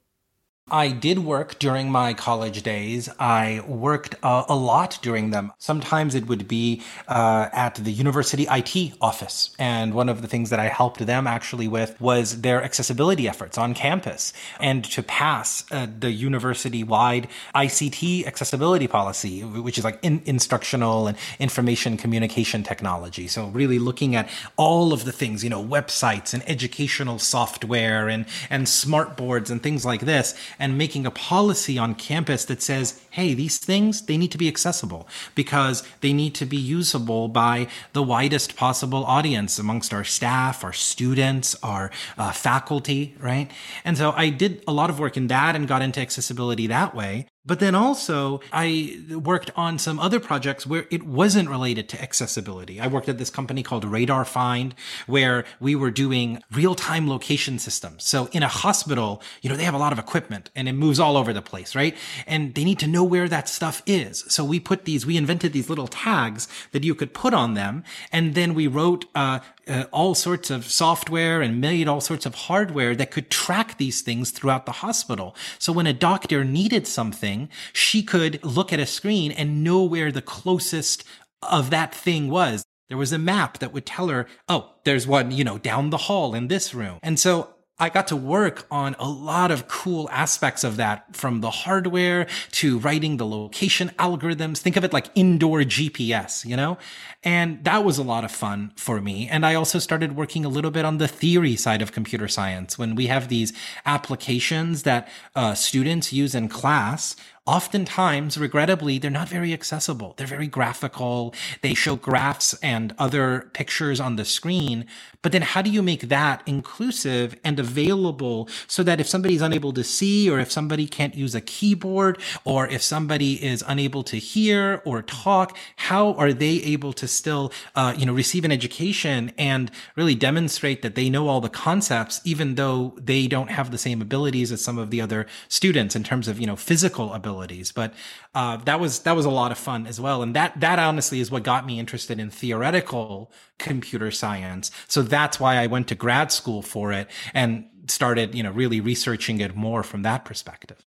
I 0.69 0.89
did 0.89 1.21
work 1.21 1.61
during 1.61 1.93
my 1.93 2.13
college 2.13 2.65
days. 2.65 3.09
I 3.21 3.63
worked 3.69 4.17
uh, 4.21 4.47
a 4.49 4.57
lot 4.57 4.99
during 5.01 5.31
them. 5.31 5.53
Sometimes 5.59 6.17
it 6.17 6.27
would 6.27 6.49
be 6.49 6.83
uh, 7.07 7.49
at 7.53 7.77
the 7.77 7.93
university 7.93 8.49
IT 8.51 8.95
office. 9.01 9.55
And 9.61 9.95
one 9.95 10.09
of 10.09 10.23
the 10.23 10.27
things 10.27 10.51
that 10.51 10.59
I 10.59 10.67
helped 10.67 11.07
them 11.07 11.29
actually 11.29 11.69
with 11.69 12.01
was 12.01 12.41
their 12.41 12.65
accessibility 12.65 13.29
efforts 13.29 13.57
on 13.57 13.75
campus 13.75 14.33
and 14.59 14.85
to 14.87 15.05
pass 15.05 15.65
uh, 15.71 15.87
the 16.01 16.11
university 16.11 16.83
wide 16.83 17.29
ICT 17.55 18.27
accessibility 18.27 18.89
policy, 18.89 19.43
which 19.43 19.79
is 19.79 19.85
like 19.85 20.01
in- 20.03 20.23
instructional 20.25 21.07
and 21.07 21.17
information 21.39 21.97
communication 21.97 22.65
technology. 22.65 23.29
So 23.29 23.47
really 23.51 23.79
looking 23.79 24.17
at 24.17 24.29
all 24.57 24.93
of 24.93 25.05
the 25.05 25.13
things, 25.13 25.45
you 25.45 25.51
know, 25.51 25.65
websites 25.65 26.35
and 26.35 26.43
educational 26.49 27.21
software 27.21 28.09
and, 28.09 28.27
and 28.51 28.69
smart 28.69 29.17
boards 29.17 29.49
and 29.49 29.63
things 29.63 29.87
like 29.87 30.01
this 30.01 30.35
and 30.59 30.79
making 30.79 31.07
a 31.07 31.11
policy 31.11 31.79
on 31.79 31.95
campus 31.95 32.45
that 32.47 32.63
says, 32.63 33.01
hey, 33.17 33.33
these 33.33 33.57
things, 33.57 34.03
they 34.03 34.19
need 34.19 34.31
to 34.31 34.37
be 34.37 34.47
accessible 34.47 35.09
because 35.35 35.83
they 36.03 36.13
need 36.13 36.35
to 36.35 36.45
be 36.45 36.59
usable 36.59 37.29
by 37.29 37.67
the 37.95 38.03
widest 38.03 38.57
possible 38.57 39.07
audience 39.07 39.59
amongst 39.59 39.95
our 39.95 40.05
staff, 40.05 40.63
our 40.63 40.75
students, 40.75 41.57
our 41.63 41.91
uh, 42.19 42.31
faculty, 42.31 43.15
right? 43.19 43.51
And 43.87 43.97
so 43.97 44.13
I 44.15 44.29
did 44.29 44.63
a 44.69 44.73
lot 44.75 44.91
of 44.91 44.99
work 44.99 45.17
in 45.17 45.29
that 45.29 45.57
and 45.57 45.67
got 45.67 45.81
into 45.81 45.99
accessibility 45.99 46.67
that 46.67 46.95
way. 46.95 47.27
But 47.47 47.61
then 47.61 47.77
also, 47.77 48.41
I 48.53 48.99
worked 49.09 49.53
on 49.55 49.79
some 49.79 50.01
other 50.01 50.19
projects 50.19 50.67
where 50.67 50.87
it 50.91 51.05
wasn't 51.05 51.49
related 51.49 51.89
to 51.91 52.03
accessibility. 52.03 52.81
I 52.81 52.89
worked 52.89 53.09
at 53.09 53.19
this 53.19 53.31
company 53.31 53.63
called 53.63 53.85
RadarFind, 53.85 54.73
where 55.07 55.45
we 55.61 55.77
were 55.77 55.93
doing 55.93 56.43
real 56.53 56.75
time 56.75 57.09
location 57.09 57.61
systems. 57.61 58.03
So 58.05 58.29
in 58.33 58.43
a 58.43 58.49
hospital, 58.49 59.23
you 59.43 59.49
know, 59.49 59.55
they 59.55 59.63
have 59.63 59.75
a 59.75 59.79
lot 59.79 59.93
of 59.93 59.99
equipment 60.01 60.51
and 60.57 60.69
it 60.69 60.73
moves 60.73 60.99
all 60.99 61.17
over 61.17 61.33
the 61.33 61.41
place, 61.41 61.77
right? 61.77 61.97
And 62.27 62.53
they 62.57 62.65
need 62.65 62.81
to 62.81 62.89
know 62.89 63.05
where 63.07 63.29
that 63.29 63.49
stuff 63.49 63.83
is. 63.87 64.25
So 64.29 64.45
we 64.45 64.61
put 64.61 64.85
these, 64.85 65.07
we 65.07 65.17
invented 65.17 65.53
these 65.53 65.71
little 65.71 65.87
tags 65.87 66.49
that 66.73 66.85
you 66.85 66.95
could 66.95 67.15
put 67.15 67.33
on 67.33 67.55
them. 67.55 67.85
And 68.13 68.35
then 68.35 68.55
we 68.55 68.67
wrote, 68.67 69.07
uh, 69.15 69.41
uh, 69.69 69.85
all 69.91 70.15
sorts 70.15 70.51
of 70.51 70.65
software 70.67 71.43
and 71.43 71.61
made 71.61 71.89
all 71.89 72.01
sorts 72.01 72.27
of 72.27 72.35
hardware 72.35 72.95
that 72.95 73.11
could 73.11 73.31
track 73.31 73.79
these 73.79 74.01
things 74.03 74.31
throughout 74.31 74.67
the 74.67 74.73
hospital. 74.73 75.35
So 75.59 75.73
when 75.73 75.87
a 75.87 75.93
doctor 75.93 76.45
needed 76.45 76.87
something, 76.87 77.49
she 77.73 78.03
could 78.03 78.43
look 78.45 78.73
at 78.73 78.81
a 78.81 78.87
screen 78.87 79.33
and 79.33 79.65
know 79.65 79.83
where 79.83 80.13
the 80.13 80.23
closest 80.23 81.05
of 81.43 81.71
that 81.71 81.95
thing 81.95 82.29
was. 82.29 82.65
There 82.89 82.99
was 82.99 83.13
a 83.13 83.19
map 83.19 83.59
that 83.59 83.73
would 83.73 83.85
tell 83.87 84.09
her, 84.09 84.27
oh, 84.49 84.73
there's 84.85 85.07
one, 85.07 85.33
you 85.33 85.43
know, 85.43 85.59
down 85.59 85.91
the 85.91 85.97
hall 85.97 86.35
in 86.35 86.47
this 86.47 86.73
room. 86.73 87.01
And 87.03 87.19
so 87.19 87.56
I 87.79 87.91
got 87.91 88.09
to 88.09 88.17
work 88.17 88.67
on 88.71 88.97
a 88.99 89.07
lot 89.07 89.51
of 89.51 89.69
cool 89.69 90.09
aspects 90.11 90.65
of 90.65 90.77
that 90.77 91.15
from 91.15 91.43
the 91.43 91.51
hardware 91.51 92.27
to 92.53 92.79
writing 92.79 93.19
the 93.19 93.27
location 93.27 93.91
algorithms. 93.99 94.59
Think 94.59 94.77
of 94.77 94.85
it 94.85 94.95
like 94.95 95.11
indoor 95.15 95.61
GPS, 95.61 96.47
you 96.47 96.57
know? 96.57 96.79
And 97.23 97.63
that 97.65 97.85
was 97.85 97.99
a 97.99 98.03
lot 98.03 98.25
of 98.25 98.31
fun 98.31 98.73
for 98.77 99.03
me. 99.03 99.29
And 99.29 99.45
I 99.45 99.55
also 99.55 99.79
started 99.79 100.17
working 100.17 100.47
a 100.47 100.49
little 100.49 100.71
bit 100.71 100.87
on 100.87 100.97
the 100.97 101.07
theory 101.07 101.55
side 101.55 101.83
of 101.83 101.93
computer 101.93 102.29
science 102.29 102.79
when 102.79 102.95
we 102.95 103.09
have 103.09 103.29
these 103.29 103.53
applications 103.85 104.85
that 104.85 105.09
uh, 105.35 105.53
students 105.53 106.15
use 106.15 106.35
in 106.35 106.49
class 106.49 107.15
oftentimes, 107.47 108.37
regrettably, 108.37 108.99
they're 108.99 109.11
not 109.11 109.29
very 109.29 109.53
accessible. 109.53 110.15
They're 110.17 110.27
very 110.27 110.49
graphical. 110.49 111.33
They 111.63 111.75
show 111.75 111.97
graphs 111.97 112.55
and 112.63 112.95
other 112.99 113.51
pictures 113.53 114.01
on 114.01 114.17
the 114.17 114.25
screen. 114.25 114.87
But 115.23 115.33
then 115.33 115.43
how 115.43 115.63
do 115.63 115.71
you 115.71 115.83
make 115.83 116.09
that 116.09 116.43
inclusive 116.47 117.37
and 117.45 117.59
available 117.59 118.49
so 118.67 118.83
that 118.83 119.01
if 119.01 119.09
somebody's 119.09 119.43
unable 119.43 119.73
to 119.73 119.85
see 119.85 120.29
or 120.31 120.39
if 120.41 120.51
somebody 120.51 120.87
can't 120.87 121.15
use 121.15 121.35
a 121.35 121.41
keyboard 121.41 122.19
or 122.45 122.67
if 122.69 122.83
somebody 122.83 123.45
is 123.45 123.65
unable 123.67 124.03
to 124.05 124.17
hear 124.17 124.83
or 124.85 125.03
talk, 125.03 125.57
how 125.77 126.15
are 126.15 126.33
they 126.33 126.63
able 126.63 126.93
to 126.95 127.09
still, 127.09 127.53
uh, 127.75 127.95
you 127.97 128.07
know, 128.07 128.13
receive 128.13 128.45
an 128.45 128.53
education 128.53 129.33
and 129.39 129.71
really 129.97 130.15
demonstrate 130.15 130.83
that 130.83 130.95
they 130.95 131.09
know 131.09 131.29
all 131.29 131.41
the 131.41 131.49
concepts, 131.49 132.21
even 132.25 132.55
though 132.57 132.95
they 132.97 133.27
don't 133.27 133.51
have 133.51 133.71
the 133.71 133.79
same 133.79 134.03
abilities 134.03 134.51
as 134.53 134.63
some 134.63 134.79
of 134.79 134.91
the 134.91 135.01
other 135.01 135.27
students 135.49 135.97
in 135.97 136.03
terms 136.03 136.29
of, 136.29 136.41
you 136.41 136.47
know, 136.47 136.57
physical 136.57 137.13
ability 137.13 137.36
abilities. 137.37 137.73
But 137.73 137.95
uh, 138.35 138.57
that 138.65 138.81
was 138.81 139.01
that 139.01 139.17
was 139.17 139.25
a 139.25 139.31
lot 139.31 139.53
of 139.53 139.59
fun 139.59 139.87
as 139.87 140.01
well, 140.01 140.23
and 140.23 140.35
that 140.35 140.59
that 140.61 140.79
honestly 140.79 141.21
is 141.21 141.31
what 141.31 141.43
got 141.43 141.67
me 141.67 141.79
interested 141.79 142.19
in 142.19 142.31
theoretical 142.31 143.31
computer 143.59 144.11
science. 144.11 144.71
So 144.89 145.03
that's 145.03 145.39
why 145.41 145.57
I 145.57 145.67
went 145.67 145.89
to 145.89 145.95
grad 145.95 146.33
school 146.33 146.63
for 146.63 146.93
it 146.93 147.09
and 147.35 147.67
started, 147.89 148.35
you 148.35 148.43
know, 148.43 148.53
really 148.53 148.81
researching 148.81 149.41
it 149.41 149.55
more 149.55 149.83
from 149.83 150.03
that 150.03 150.25
perspective. 150.25 150.85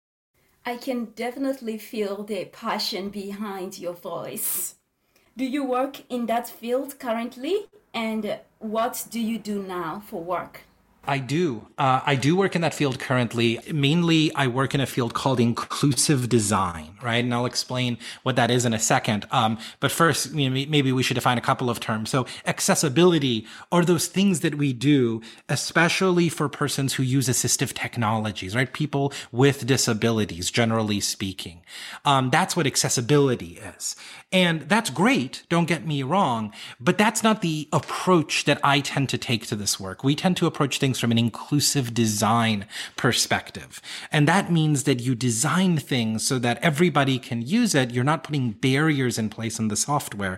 I 0.65 0.77
can 0.77 1.05
definitely 1.15 1.77
feel 1.77 2.23
the 2.23 2.45
passion 2.45 3.09
behind 3.09 3.79
your 3.79 3.93
voice. 3.93 4.75
Do 5.35 5.45
you 5.45 5.65
work 5.65 6.03
in 6.09 6.27
that 6.27 6.47
field 6.47 6.99
currently? 6.99 7.65
And 7.93 8.39
what 8.59 9.05
do 9.09 9.19
you 9.19 9.37
do 9.37 9.61
now 9.61 10.01
for 10.07 10.23
work? 10.23 10.61
I 11.05 11.17
do. 11.17 11.67
Uh, 11.77 11.99
I 12.05 12.15
do 12.15 12.33
work 12.33 12.55
in 12.55 12.61
that 12.61 12.73
field 12.73 12.97
currently. 12.97 13.59
Mainly, 13.73 14.33
I 14.35 14.47
work 14.47 14.73
in 14.73 14.79
a 14.79 14.85
field 14.85 15.13
called 15.13 15.37
inclusive 15.37 16.29
design, 16.29 16.95
right? 17.03 17.21
And 17.21 17.33
I'll 17.33 17.45
explain 17.45 17.97
what 18.23 18.37
that 18.37 18.49
is 18.49 18.63
in 18.63 18.73
a 18.73 18.79
second. 18.79 19.25
Um, 19.29 19.57
but 19.81 19.91
first, 19.91 20.33
you 20.33 20.49
know, 20.49 20.53
maybe 20.69 20.93
we 20.93 21.03
should 21.03 21.15
define 21.15 21.37
a 21.37 21.41
couple 21.41 21.69
of 21.69 21.81
terms. 21.81 22.09
So, 22.09 22.25
accessibility 22.45 23.45
are 23.69 23.83
those 23.83 24.07
things 24.07 24.39
that 24.39 24.55
we 24.55 24.71
do, 24.71 25.21
especially 25.49 26.29
for 26.29 26.47
persons 26.47 26.93
who 26.93 27.03
use 27.03 27.27
assistive 27.27 27.73
technologies, 27.73 28.55
right? 28.55 28.71
People 28.71 29.11
with 29.33 29.65
disabilities, 29.65 30.49
generally 30.51 31.01
speaking. 31.01 31.63
Um, 32.05 32.29
that's 32.29 32.55
what 32.55 32.65
accessibility 32.65 33.59
is. 33.77 33.97
And 34.31 34.61
that's 34.61 34.89
great. 34.89 35.43
Don't 35.49 35.67
get 35.67 35.85
me 35.85 36.01
wrong. 36.01 36.53
But 36.79 36.97
that's 36.97 37.23
not 37.23 37.41
the 37.41 37.67
approach 37.71 38.45
that 38.45 38.59
I 38.63 38.79
tend 38.79 39.09
to 39.09 39.17
take 39.17 39.45
to 39.47 39.55
this 39.55 39.79
work. 39.79 40.03
We 40.03 40.15
tend 40.15 40.37
to 40.37 40.47
approach 40.47 40.79
things 40.79 40.92
things 40.93 40.99
from 40.99 41.11
an 41.11 41.17
inclusive 41.17 41.93
design 41.93 42.65
perspective. 42.95 43.81
And 44.11 44.27
that 44.27 44.51
means 44.51 44.83
that 44.83 45.01
you 45.01 45.15
design 45.15 45.77
things 45.77 46.25
so 46.25 46.37
that 46.39 46.59
everybody 46.61 47.17
can 47.17 47.41
use 47.41 47.73
it. 47.73 47.91
You're 47.91 48.03
not 48.03 48.23
putting 48.23 48.51
barriers 48.51 49.17
in 49.17 49.29
place 49.29 49.59
in 49.59 49.69
the 49.69 49.75
software 49.75 50.37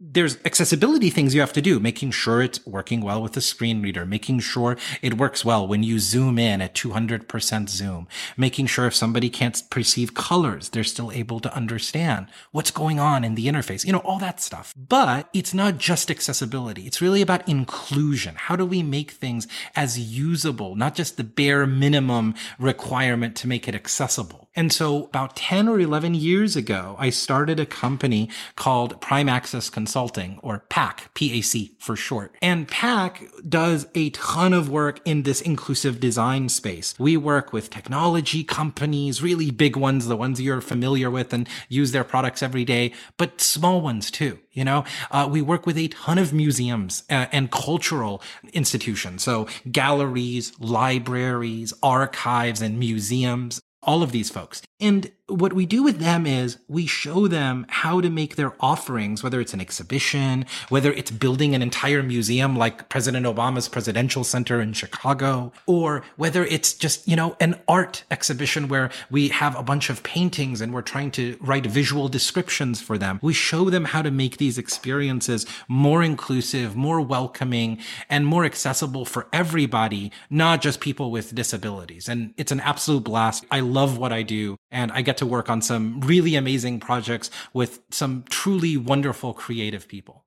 there's 0.00 0.38
accessibility 0.44 1.10
things 1.10 1.34
you 1.34 1.40
have 1.40 1.52
to 1.52 1.60
do, 1.60 1.80
making 1.80 2.12
sure 2.12 2.40
it's 2.40 2.64
working 2.64 3.00
well 3.00 3.20
with 3.20 3.32
the 3.32 3.40
screen 3.40 3.82
reader, 3.82 4.06
making 4.06 4.38
sure 4.38 4.76
it 5.02 5.18
works 5.18 5.44
well 5.44 5.66
when 5.66 5.82
you 5.82 5.98
zoom 5.98 6.38
in 6.38 6.60
at 6.60 6.74
200% 6.74 7.68
zoom, 7.68 8.06
making 8.36 8.66
sure 8.66 8.86
if 8.86 8.94
somebody 8.94 9.28
can't 9.28 9.60
perceive 9.70 10.14
colors, 10.14 10.68
they're 10.68 10.84
still 10.84 11.10
able 11.10 11.40
to 11.40 11.52
understand 11.52 12.28
what's 12.52 12.70
going 12.70 13.00
on 13.00 13.24
in 13.24 13.34
the 13.34 13.46
interface, 13.48 13.84
you 13.84 13.92
know, 13.92 13.98
all 13.98 14.20
that 14.20 14.40
stuff. 14.40 14.72
But 14.76 15.28
it's 15.32 15.52
not 15.52 15.78
just 15.78 16.12
accessibility. 16.12 16.86
It's 16.86 17.02
really 17.02 17.20
about 17.20 17.48
inclusion. 17.48 18.36
How 18.36 18.54
do 18.54 18.64
we 18.64 18.84
make 18.84 19.10
things 19.10 19.48
as 19.74 19.98
usable, 19.98 20.76
not 20.76 20.94
just 20.94 21.16
the 21.16 21.24
bare 21.24 21.66
minimum 21.66 22.34
requirement 22.60 23.34
to 23.36 23.48
make 23.48 23.66
it 23.66 23.74
accessible? 23.74 24.47
And 24.58 24.72
so 24.72 25.04
about 25.04 25.36
10 25.36 25.68
or 25.68 25.78
11 25.78 26.16
years 26.16 26.56
ago, 26.56 26.96
I 26.98 27.10
started 27.10 27.60
a 27.60 27.64
company 27.64 28.28
called 28.56 29.00
Prime 29.00 29.28
Access 29.28 29.70
Consulting 29.70 30.40
or 30.42 30.64
PAC, 30.68 31.14
PAC 31.14 31.78
for 31.78 31.94
short. 31.94 32.34
And 32.42 32.66
PAC 32.66 33.22
does 33.48 33.86
a 33.94 34.10
ton 34.10 34.52
of 34.52 34.68
work 34.68 35.00
in 35.04 35.22
this 35.22 35.40
inclusive 35.40 36.00
design 36.00 36.48
space. 36.48 36.96
We 36.98 37.16
work 37.16 37.52
with 37.52 37.70
technology 37.70 38.42
companies, 38.42 39.22
really 39.22 39.52
big 39.52 39.76
ones, 39.76 40.08
the 40.08 40.16
ones 40.16 40.40
you're 40.40 40.60
familiar 40.60 41.08
with 41.08 41.32
and 41.32 41.48
use 41.68 41.92
their 41.92 42.02
products 42.02 42.42
every 42.42 42.64
day, 42.64 42.92
but 43.16 43.40
small 43.40 43.80
ones 43.80 44.10
too. 44.10 44.40
You 44.50 44.64
know, 44.64 44.84
uh, 45.12 45.28
we 45.30 45.40
work 45.40 45.66
with 45.66 45.78
a 45.78 45.86
ton 45.86 46.18
of 46.18 46.32
museums 46.32 47.04
uh, 47.08 47.26
and 47.30 47.48
cultural 47.52 48.20
institutions. 48.52 49.22
So 49.22 49.46
galleries, 49.70 50.52
libraries, 50.58 51.72
archives, 51.80 52.60
and 52.60 52.76
museums 52.76 53.60
all 53.88 54.02
of 54.02 54.12
these 54.12 54.28
folks. 54.28 54.60
And 54.78 55.10
what 55.28 55.52
we 55.52 55.66
do 55.66 55.82
with 55.82 55.98
them 55.98 56.26
is 56.26 56.58
we 56.68 56.86
show 56.86 57.28
them 57.28 57.66
how 57.68 58.00
to 58.00 58.08
make 58.08 58.36
their 58.36 58.54
offerings, 58.60 59.22
whether 59.22 59.40
it's 59.40 59.52
an 59.52 59.60
exhibition, 59.60 60.46
whether 60.70 60.90
it's 60.90 61.10
building 61.10 61.54
an 61.54 61.60
entire 61.60 62.02
museum 62.02 62.56
like 62.56 62.88
President 62.88 63.26
Obama's 63.26 63.68
Presidential 63.68 64.24
Center 64.24 64.60
in 64.60 64.72
Chicago, 64.72 65.52
or 65.66 66.02
whether 66.16 66.44
it's 66.46 66.72
just, 66.72 67.06
you 67.06 67.14
know, 67.14 67.36
an 67.40 67.60
art 67.68 68.04
exhibition 68.10 68.68
where 68.68 68.90
we 69.10 69.28
have 69.28 69.54
a 69.54 69.62
bunch 69.62 69.90
of 69.90 70.02
paintings 70.02 70.62
and 70.62 70.72
we're 70.72 70.80
trying 70.80 71.10
to 71.10 71.36
write 71.40 71.66
visual 71.66 72.08
descriptions 72.08 72.80
for 72.80 72.96
them. 72.96 73.18
We 73.22 73.34
show 73.34 73.68
them 73.68 73.84
how 73.84 74.00
to 74.00 74.10
make 74.10 74.38
these 74.38 74.56
experiences 74.56 75.44
more 75.68 76.02
inclusive, 76.02 76.74
more 76.74 77.02
welcoming, 77.02 77.78
and 78.08 78.24
more 78.26 78.46
accessible 78.46 79.04
for 79.04 79.26
everybody, 79.30 80.10
not 80.30 80.62
just 80.62 80.80
people 80.80 81.10
with 81.10 81.34
disabilities. 81.34 82.08
And 82.08 82.32
it's 82.38 82.52
an 82.52 82.60
absolute 82.60 83.04
blast. 83.04 83.44
I 83.50 83.60
love 83.60 83.98
what 83.98 84.12
I 84.12 84.22
do 84.22 84.56
and 84.70 84.90
I 84.90 85.02
get 85.02 85.17
to 85.18 85.26
work 85.26 85.50
on 85.50 85.60
some 85.62 86.00
really 86.00 86.34
amazing 86.36 86.80
projects 86.80 87.30
with 87.52 87.80
some 87.90 88.24
truly 88.28 88.76
wonderful 88.76 89.34
creative 89.34 89.86
people. 89.86 90.24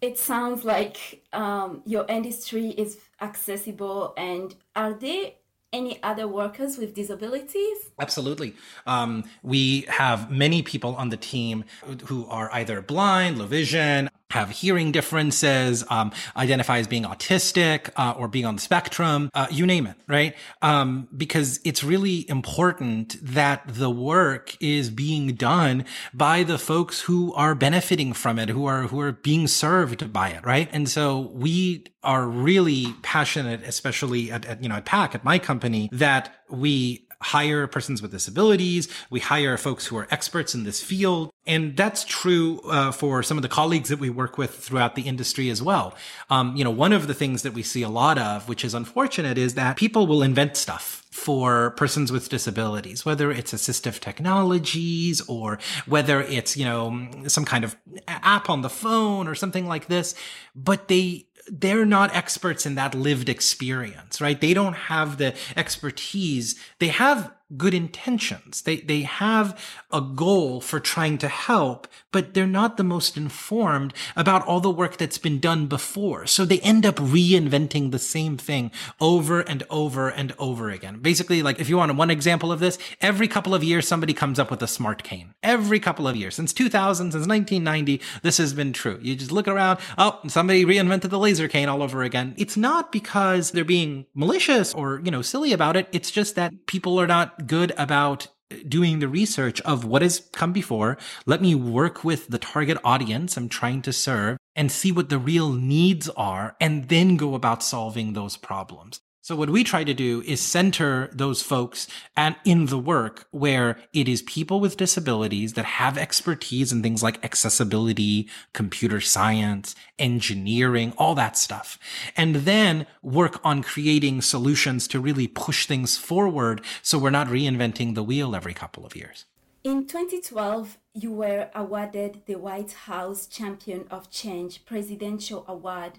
It 0.00 0.18
sounds 0.18 0.64
like 0.64 1.24
um, 1.32 1.82
your 1.84 2.06
industry 2.08 2.68
is 2.70 2.98
accessible, 3.20 4.14
and 4.16 4.54
are 4.76 4.94
there 4.94 5.32
any 5.72 6.02
other 6.02 6.26
workers 6.26 6.78
with 6.78 6.94
disabilities? 6.94 7.90
Absolutely. 8.00 8.54
Um, 8.86 9.24
we 9.42 9.82
have 9.88 10.30
many 10.30 10.62
people 10.62 10.94
on 10.94 11.08
the 11.10 11.16
team 11.16 11.64
who 12.06 12.26
are 12.26 12.50
either 12.52 12.80
blind, 12.80 13.38
low 13.38 13.46
vision, 13.46 14.08
have 14.30 14.50
hearing 14.50 14.92
differences, 14.92 15.84
um, 15.88 16.12
identify 16.36 16.78
as 16.78 16.86
being 16.86 17.04
autistic 17.04 17.90
uh, 17.96 18.14
or 18.16 18.28
being 18.28 18.44
on 18.44 18.56
the 18.56 18.60
spectrum, 18.60 19.30
uh, 19.32 19.46
you 19.50 19.64
name 19.64 19.86
it, 19.86 19.96
right? 20.06 20.34
Um, 20.60 21.08
because 21.16 21.60
it's 21.64 21.82
really 21.82 22.28
important 22.28 23.16
that 23.22 23.62
the 23.66 23.88
work 23.90 24.54
is 24.60 24.90
being 24.90 25.34
done 25.34 25.86
by 26.12 26.42
the 26.42 26.58
folks 26.58 27.00
who 27.00 27.32
are 27.34 27.54
benefiting 27.54 28.12
from 28.12 28.38
it, 28.38 28.50
who 28.50 28.66
are 28.66 28.82
who 28.82 29.00
are 29.00 29.12
being 29.12 29.46
served 29.46 30.12
by 30.12 30.28
it, 30.28 30.44
right? 30.44 30.68
And 30.72 30.88
so 30.88 31.30
we 31.32 31.84
are 32.02 32.26
really 32.26 32.94
passionate, 33.02 33.62
especially 33.62 34.30
at, 34.30 34.44
at 34.44 34.62
you 34.62 34.68
know 34.68 34.76
at 34.76 34.84
PAC 34.84 35.14
at 35.14 35.24
my 35.24 35.38
company, 35.38 35.88
that 35.92 36.34
we 36.50 37.07
hire 37.22 37.66
persons 37.66 38.00
with 38.00 38.10
disabilities. 38.10 38.88
We 39.10 39.20
hire 39.20 39.56
folks 39.56 39.86
who 39.86 39.96
are 39.96 40.06
experts 40.10 40.54
in 40.54 40.64
this 40.64 40.82
field. 40.82 41.30
And 41.46 41.76
that's 41.76 42.04
true 42.04 42.60
uh, 42.68 42.92
for 42.92 43.22
some 43.22 43.38
of 43.38 43.42
the 43.42 43.48
colleagues 43.48 43.88
that 43.88 43.98
we 43.98 44.10
work 44.10 44.36
with 44.36 44.54
throughout 44.54 44.94
the 44.94 45.02
industry 45.02 45.48
as 45.48 45.62
well. 45.62 45.96
Um, 46.28 46.54
you 46.56 46.62
know, 46.62 46.70
one 46.70 46.92
of 46.92 47.06
the 47.06 47.14
things 47.14 47.42
that 47.42 47.54
we 47.54 47.62
see 47.62 47.82
a 47.82 47.88
lot 47.88 48.18
of, 48.18 48.48
which 48.48 48.64
is 48.64 48.74
unfortunate, 48.74 49.38
is 49.38 49.54
that 49.54 49.76
people 49.76 50.06
will 50.06 50.22
invent 50.22 50.56
stuff 50.56 51.04
for 51.10 51.70
persons 51.70 52.12
with 52.12 52.28
disabilities, 52.28 53.04
whether 53.04 53.32
it's 53.32 53.54
assistive 53.54 53.98
technologies 53.98 55.22
or 55.22 55.58
whether 55.86 56.20
it's, 56.20 56.56
you 56.56 56.66
know, 56.66 57.08
some 57.26 57.46
kind 57.46 57.64
of 57.64 57.76
app 58.06 58.50
on 58.50 58.60
the 58.60 58.68
phone 58.70 59.26
or 59.26 59.34
something 59.34 59.66
like 59.66 59.86
this. 59.86 60.14
But 60.54 60.88
they 60.88 61.27
they're 61.50 61.86
not 61.86 62.14
experts 62.14 62.66
in 62.66 62.74
that 62.76 62.94
lived 62.94 63.28
experience, 63.28 64.20
right? 64.20 64.40
They 64.40 64.54
don't 64.54 64.74
have 64.74 65.18
the 65.18 65.34
expertise. 65.56 66.58
They 66.78 66.88
have 66.88 67.32
good 67.56 67.72
intentions. 67.72 68.62
They, 68.62 68.76
they 68.76 69.02
have 69.02 69.58
a 69.90 70.00
goal 70.00 70.60
for 70.60 70.80
trying 70.80 71.16
to 71.18 71.28
help, 71.28 71.88
but 72.12 72.34
they're 72.34 72.46
not 72.46 72.76
the 72.76 72.84
most 72.84 73.16
informed 73.16 73.94
about 74.14 74.46
all 74.46 74.60
the 74.60 74.70
work 74.70 74.98
that's 74.98 75.16
been 75.18 75.38
done 75.38 75.66
before. 75.66 76.26
So 76.26 76.44
they 76.44 76.60
end 76.60 76.84
up 76.84 76.96
reinventing 76.96 77.90
the 77.90 77.98
same 77.98 78.36
thing 78.36 78.70
over 79.00 79.40
and 79.40 79.64
over 79.70 80.08
and 80.08 80.34
over 80.38 80.70
again. 80.70 80.98
Basically, 81.00 81.42
like 81.42 81.58
if 81.58 81.68
you 81.70 81.78
want 81.78 81.94
one 81.96 82.10
example 82.10 82.52
of 82.52 82.60
this, 82.60 82.78
every 83.00 83.28
couple 83.28 83.54
of 83.54 83.64
years, 83.64 83.88
somebody 83.88 84.12
comes 84.12 84.38
up 84.38 84.50
with 84.50 84.62
a 84.62 84.68
smart 84.68 85.02
cane. 85.02 85.34
Every 85.42 85.80
couple 85.80 86.06
of 86.06 86.16
years, 86.16 86.34
since 86.34 86.52
2000, 86.52 87.12
since 87.12 87.26
1990, 87.26 88.02
this 88.22 88.36
has 88.36 88.52
been 88.52 88.74
true. 88.74 88.98
You 89.00 89.16
just 89.16 89.32
look 89.32 89.48
around, 89.48 89.78
oh, 89.96 90.20
somebody 90.26 90.66
reinvented 90.66 91.10
the 91.10 91.18
laser 91.18 91.48
cane 91.48 91.68
all 91.68 91.82
over 91.82 92.02
again. 92.02 92.34
It's 92.36 92.56
not 92.56 92.92
because 92.92 93.52
they're 93.52 93.64
being 93.64 94.04
malicious 94.14 94.74
or, 94.74 95.00
you 95.02 95.10
know, 95.10 95.22
silly 95.22 95.52
about 95.52 95.76
it. 95.76 95.88
It's 95.92 96.10
just 96.10 96.34
that 96.34 96.66
people 96.66 97.00
are 97.00 97.06
not 97.06 97.37
good 97.46 97.72
about 97.76 98.28
doing 98.66 98.98
the 98.98 99.08
research 99.08 99.60
of 99.62 99.84
what 99.84 100.02
has 100.02 100.28
come 100.32 100.52
before. 100.52 100.96
Let 101.26 101.42
me 101.42 101.54
work 101.54 102.02
with 102.02 102.28
the 102.28 102.38
target 102.38 102.78
audience 102.82 103.36
I'm 103.36 103.48
trying 103.48 103.82
to 103.82 103.92
serve 103.92 104.38
and 104.56 104.72
see 104.72 104.90
what 104.90 105.10
the 105.10 105.18
real 105.18 105.52
needs 105.52 106.08
are 106.10 106.56
and 106.60 106.88
then 106.88 107.16
go 107.16 107.34
about 107.34 107.62
solving 107.62 108.12
those 108.12 108.36
problems. 108.36 109.00
So 109.28 109.36
what 109.36 109.50
we 109.50 109.62
try 109.62 109.84
to 109.84 109.92
do 109.92 110.22
is 110.22 110.40
center 110.40 111.10
those 111.12 111.42
folks 111.42 111.86
and 112.16 112.34
in 112.46 112.64
the 112.64 112.78
work 112.78 113.26
where 113.30 113.76
it 113.92 114.08
is 114.08 114.22
people 114.22 114.58
with 114.58 114.78
disabilities 114.78 115.52
that 115.52 115.66
have 115.66 115.98
expertise 115.98 116.72
in 116.72 116.82
things 116.82 117.02
like 117.02 117.22
accessibility, 117.22 118.26
computer 118.54 119.02
science, 119.02 119.74
engineering, 119.98 120.94
all 120.96 121.14
that 121.16 121.36
stuff. 121.36 121.78
And 122.16 122.36
then 122.36 122.86
work 123.02 123.38
on 123.44 123.62
creating 123.62 124.22
solutions 124.22 124.88
to 124.88 124.98
really 124.98 125.26
push 125.28 125.66
things 125.66 125.98
forward 125.98 126.62
so 126.80 126.98
we're 126.98 127.10
not 127.10 127.28
reinventing 127.28 127.94
the 127.94 128.02
wheel 128.02 128.34
every 128.34 128.54
couple 128.54 128.86
of 128.86 128.96
years. 128.96 129.26
In 129.62 129.86
2012, 129.86 130.78
you 130.94 131.12
were 131.12 131.50
awarded 131.54 132.22
the 132.24 132.36
White 132.36 132.72
House 132.72 133.26
Champion 133.26 133.84
of 133.90 134.08
Change 134.08 134.64
Presidential 134.64 135.44
Award 135.46 135.98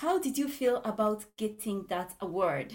how 0.00 0.18
did 0.18 0.38
you 0.38 0.48
feel 0.48 0.80
about 0.82 1.26
getting 1.36 1.84
that 1.90 2.14
award? 2.22 2.72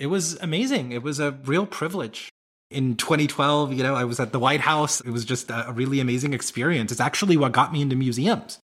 It 0.00 0.08
was 0.08 0.36
amazing. 0.40 0.90
It 0.90 1.00
was 1.00 1.20
a 1.20 1.30
real 1.44 1.64
privilege. 1.64 2.28
In 2.72 2.96
2012, 2.96 3.72
you 3.72 3.84
know, 3.84 3.94
I 3.94 4.02
was 4.02 4.18
at 4.18 4.32
the 4.32 4.40
White 4.40 4.62
House. 4.62 5.00
It 5.00 5.10
was 5.10 5.24
just 5.24 5.48
a 5.48 5.72
really 5.72 6.00
amazing 6.00 6.34
experience. 6.34 6.90
It's 6.90 7.00
actually 7.00 7.36
what 7.36 7.52
got 7.52 7.72
me 7.72 7.82
into 7.82 7.94
museums. 7.94 8.58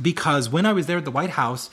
Because 0.00 0.48
when 0.48 0.64
I 0.64 0.72
was 0.72 0.86
there 0.86 0.96
at 0.96 1.04
the 1.04 1.10
White 1.10 1.36
House, 1.42 1.68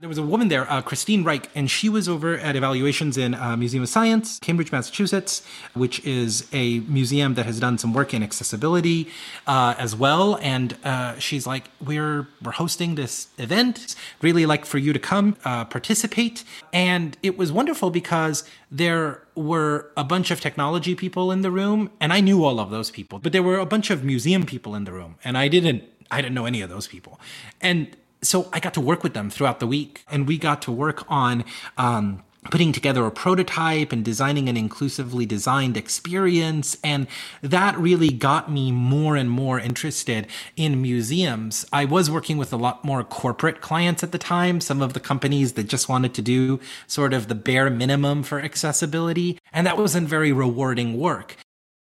There 0.00 0.08
was 0.08 0.16
a 0.16 0.22
woman 0.22 0.48
there, 0.48 0.64
uh, 0.72 0.80
Christine 0.80 1.24
Reich, 1.24 1.50
and 1.54 1.70
she 1.70 1.90
was 1.90 2.08
over 2.08 2.38
at 2.38 2.56
Evaluations 2.56 3.18
in 3.18 3.34
uh, 3.34 3.54
Museum 3.58 3.82
of 3.82 3.88
Science, 3.90 4.38
Cambridge, 4.38 4.72
Massachusetts, 4.72 5.42
which 5.74 6.02
is 6.06 6.48
a 6.54 6.80
museum 6.80 7.34
that 7.34 7.44
has 7.44 7.60
done 7.60 7.76
some 7.76 7.92
work 7.92 8.14
in 8.14 8.22
accessibility 8.22 9.08
uh, 9.46 9.74
as 9.76 9.94
well. 9.94 10.38
And 10.40 10.74
uh, 10.84 11.18
she's 11.18 11.46
like, 11.46 11.64
"We're 11.84 12.26
we're 12.42 12.52
hosting 12.52 12.94
this 12.94 13.28
event. 13.36 13.94
Really 14.22 14.46
like 14.46 14.64
for 14.64 14.78
you 14.78 14.94
to 14.94 14.98
come 14.98 15.36
uh, 15.44 15.66
participate." 15.66 16.44
And 16.72 17.18
it 17.22 17.36
was 17.36 17.52
wonderful 17.52 17.90
because 17.90 18.42
there 18.70 19.20
were 19.34 19.90
a 19.98 20.04
bunch 20.04 20.30
of 20.30 20.40
technology 20.40 20.94
people 20.94 21.30
in 21.30 21.42
the 21.42 21.50
room, 21.50 21.90
and 22.00 22.10
I 22.10 22.20
knew 22.20 22.42
all 22.42 22.58
of 22.58 22.70
those 22.70 22.90
people, 22.90 23.18
but 23.18 23.32
there 23.32 23.42
were 23.42 23.58
a 23.58 23.66
bunch 23.66 23.90
of 23.90 24.02
museum 24.02 24.46
people 24.46 24.74
in 24.74 24.84
the 24.84 24.92
room, 24.92 25.16
and 25.22 25.36
I 25.36 25.48
didn't 25.48 25.84
I 26.10 26.22
didn't 26.22 26.34
know 26.34 26.46
any 26.46 26.62
of 26.62 26.70
those 26.70 26.86
people. 26.86 27.20
And 27.60 27.96
so 28.22 28.48
I 28.52 28.60
got 28.60 28.74
to 28.74 28.80
work 28.80 29.02
with 29.02 29.14
them 29.14 29.30
throughout 29.30 29.60
the 29.60 29.66
week, 29.66 30.04
and 30.10 30.26
we 30.26 30.38
got 30.38 30.62
to 30.62 30.72
work 30.72 31.04
on 31.08 31.44
um, 31.78 32.22
putting 32.44 32.72
together 32.72 33.04
a 33.04 33.10
prototype 33.10 33.92
and 33.92 34.04
designing 34.04 34.48
an 34.48 34.56
inclusively 34.56 35.26
designed 35.26 35.76
experience. 35.76 36.76
And 36.82 37.06
that 37.42 37.76
really 37.78 38.10
got 38.10 38.50
me 38.50 38.72
more 38.72 39.16
and 39.16 39.30
more 39.30 39.60
interested 39.60 40.26
in 40.56 40.80
museums. 40.80 41.66
I 41.72 41.84
was 41.84 42.10
working 42.10 42.38
with 42.38 42.52
a 42.52 42.56
lot 42.56 42.84
more 42.84 43.04
corporate 43.04 43.60
clients 43.60 44.02
at 44.02 44.12
the 44.12 44.18
time, 44.18 44.60
some 44.60 44.80
of 44.80 44.94
the 44.94 45.00
companies 45.00 45.52
that 45.54 45.64
just 45.64 45.88
wanted 45.88 46.14
to 46.14 46.22
do 46.22 46.60
sort 46.86 47.12
of 47.12 47.28
the 47.28 47.34
bare 47.34 47.68
minimum 47.68 48.22
for 48.22 48.40
accessibility. 48.40 49.38
And 49.52 49.66
that 49.66 49.76
wasn't 49.76 50.08
very 50.08 50.32
rewarding 50.32 50.98
work. 50.98 51.36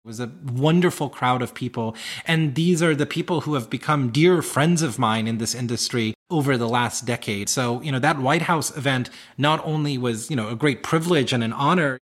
Was 0.05 0.19
a 0.19 0.31
wonderful 0.53 1.09
crowd 1.09 1.41
of 1.41 1.55
people. 1.55 1.95
And 2.25 2.53
these 2.53 2.83
are 2.83 2.93
the 2.93 3.07
people 3.07 3.41
who 3.41 3.55
have 3.55 3.71
become 3.71 4.11
dear 4.11 4.43
friends 4.43 4.83
of 4.83 4.99
mine 4.99 5.27
in 5.27 5.39
this 5.39 5.55
industry 5.55 6.13
over 6.29 6.57
the 6.57 6.69
last 6.69 7.07
decade. 7.07 7.49
So, 7.49 7.81
you 7.81 7.91
know, 7.91 7.97
that 7.97 8.19
White 8.19 8.43
House 8.43 8.69
event 8.77 9.09
not 9.35 9.65
only 9.65 9.97
was, 9.97 10.29
you 10.29 10.35
know, 10.35 10.49
a 10.49 10.55
great 10.55 10.83
privilege 10.83 11.33
and 11.33 11.43
an 11.43 11.53
honor, 11.53 11.97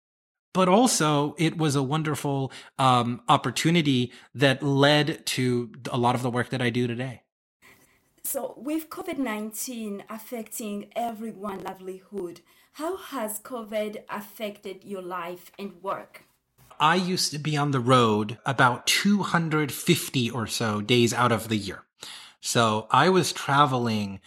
but 0.52 0.68
also 0.68 1.36
it 1.38 1.56
was 1.56 1.76
a 1.76 1.82
wonderful 1.82 2.50
um, 2.76 3.22
opportunity 3.28 4.10
that 4.34 4.64
led 4.64 5.24
to 5.26 5.70
a 5.88 5.96
lot 5.96 6.16
of 6.16 6.22
the 6.22 6.30
work 6.30 6.48
that 6.50 6.60
I 6.60 6.70
do 6.70 6.88
today. 6.88 7.22
So, 8.24 8.54
with 8.56 8.90
COVID 8.90 9.18
19 9.18 10.02
affecting 10.10 10.90
everyone's 10.96 11.62
livelihood, 11.62 12.40
how 12.72 12.96
has 12.96 13.38
COVID 13.38 14.02
affected 14.08 14.82
your 14.82 15.02
life 15.02 15.52
and 15.56 15.80
work? 15.82 16.24
I 16.82 16.96
used 16.96 17.30
to 17.30 17.38
be 17.38 17.56
on 17.56 17.70
the 17.70 17.78
road 17.78 18.38
about 18.44 18.88
250 18.88 20.30
or 20.30 20.48
so 20.48 20.80
days 20.80 21.14
out 21.14 21.30
of 21.30 21.48
the 21.48 21.56
year. 21.56 21.84
So 22.40 22.88
I 22.90 23.08
was 23.08 23.32
traveling 23.32 24.18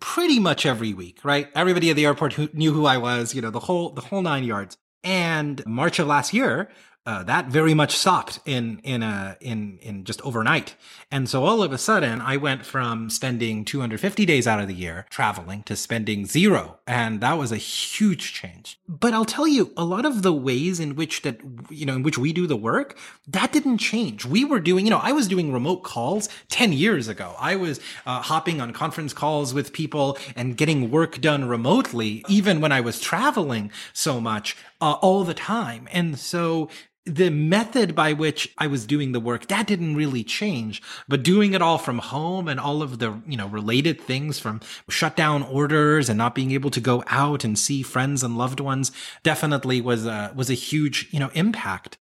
pretty 0.00 0.40
much 0.40 0.66
every 0.66 0.92
week, 0.92 1.20
right? 1.22 1.48
Everybody 1.54 1.88
at 1.88 1.94
the 1.94 2.06
airport 2.06 2.32
who 2.32 2.48
knew 2.52 2.72
who 2.72 2.84
I 2.84 2.96
was, 2.96 3.32
you 3.32 3.40
know, 3.40 3.50
the 3.50 3.60
whole, 3.60 3.90
the 3.90 4.00
whole 4.00 4.22
nine 4.22 4.42
yards. 4.42 4.76
And 5.04 5.64
March 5.64 6.00
of 6.00 6.08
last 6.08 6.34
year, 6.34 6.68
uh, 7.06 7.22
that 7.24 7.46
very 7.46 7.74
much 7.74 7.96
stopped 7.96 8.40
in 8.44 8.80
in 8.84 9.02
a 9.02 9.36
in 9.40 9.78
in 9.82 10.04
just 10.04 10.20
overnight. 10.22 10.74
And 11.10 11.28
so 11.28 11.44
all 11.44 11.62
of 11.62 11.72
a 11.72 11.78
sudden, 11.78 12.20
I 12.20 12.36
went 12.36 12.64
from 12.64 13.10
spending 13.10 13.64
250 13.64 14.24
days 14.26 14.46
out 14.46 14.60
of 14.60 14.68
the 14.68 14.74
year 14.74 15.06
traveling 15.10 15.62
to 15.64 15.74
spending 15.76 16.26
zero, 16.26 16.78
and 16.86 17.20
that 17.20 17.38
was 17.38 17.52
a 17.52 17.56
huge 17.56 18.32
change. 18.32 18.78
But 18.86 19.14
I'll 19.14 19.24
tell 19.24 19.48
you, 19.48 19.72
a 19.76 19.84
lot 19.84 20.04
of 20.04 20.22
the 20.22 20.32
ways 20.32 20.78
in 20.78 20.94
which 20.94 21.22
that 21.22 21.40
you 21.70 21.86
know 21.86 21.96
in 21.96 22.02
which 22.02 22.18
we 22.18 22.32
do 22.32 22.46
the 22.46 22.56
work 22.56 22.96
that 23.32 23.52
didn't 23.52 23.78
change. 23.78 24.24
We 24.24 24.44
were 24.44 24.60
doing, 24.60 24.84
you 24.84 24.90
know, 24.90 25.00
I 25.02 25.12
was 25.12 25.28
doing 25.28 25.52
remote 25.52 25.82
calls 25.82 26.28
10 26.48 26.72
years 26.72 27.08
ago. 27.08 27.34
I 27.38 27.56
was 27.56 27.80
uh, 28.06 28.22
hopping 28.22 28.60
on 28.60 28.72
conference 28.72 29.12
calls 29.12 29.54
with 29.54 29.72
people 29.72 30.18
and 30.34 30.56
getting 30.56 30.90
work 30.90 31.20
done 31.20 31.46
remotely, 31.46 32.24
even 32.28 32.60
when 32.60 32.72
I 32.72 32.80
was 32.80 33.00
traveling 33.00 33.70
so 33.92 34.20
much 34.20 34.56
uh, 34.80 34.92
all 34.94 35.24
the 35.24 35.34
time. 35.34 35.88
And 35.92 36.18
so 36.18 36.68
the 37.06 37.30
method 37.30 37.94
by 37.94 38.12
which 38.12 38.52
I 38.58 38.66
was 38.66 38.86
doing 38.86 39.12
the 39.12 39.20
work, 39.20 39.48
that 39.48 39.66
didn't 39.66 39.96
really 39.96 40.22
change, 40.22 40.82
but 41.08 41.22
doing 41.22 41.54
it 41.54 41.62
all 41.62 41.78
from 41.78 41.98
home 41.98 42.46
and 42.46 42.60
all 42.60 42.82
of 42.82 42.98
the, 42.98 43.20
you 43.26 43.36
know, 43.36 43.48
related 43.48 44.00
things 44.00 44.38
from 44.38 44.60
shutdown 44.88 45.42
orders 45.42 46.08
and 46.08 46.18
not 46.18 46.34
being 46.34 46.50
able 46.50 46.70
to 46.70 46.80
go 46.80 47.02
out 47.06 47.42
and 47.42 47.58
see 47.58 47.82
friends 47.82 48.22
and 48.22 48.36
loved 48.36 48.60
ones 48.60 48.92
definitely 49.22 49.80
was 49.80 50.06
a, 50.06 50.32
was 50.34 50.50
a 50.50 50.54
huge, 50.54 51.08
you 51.10 51.18
know, 51.18 51.30
impact 51.34 51.96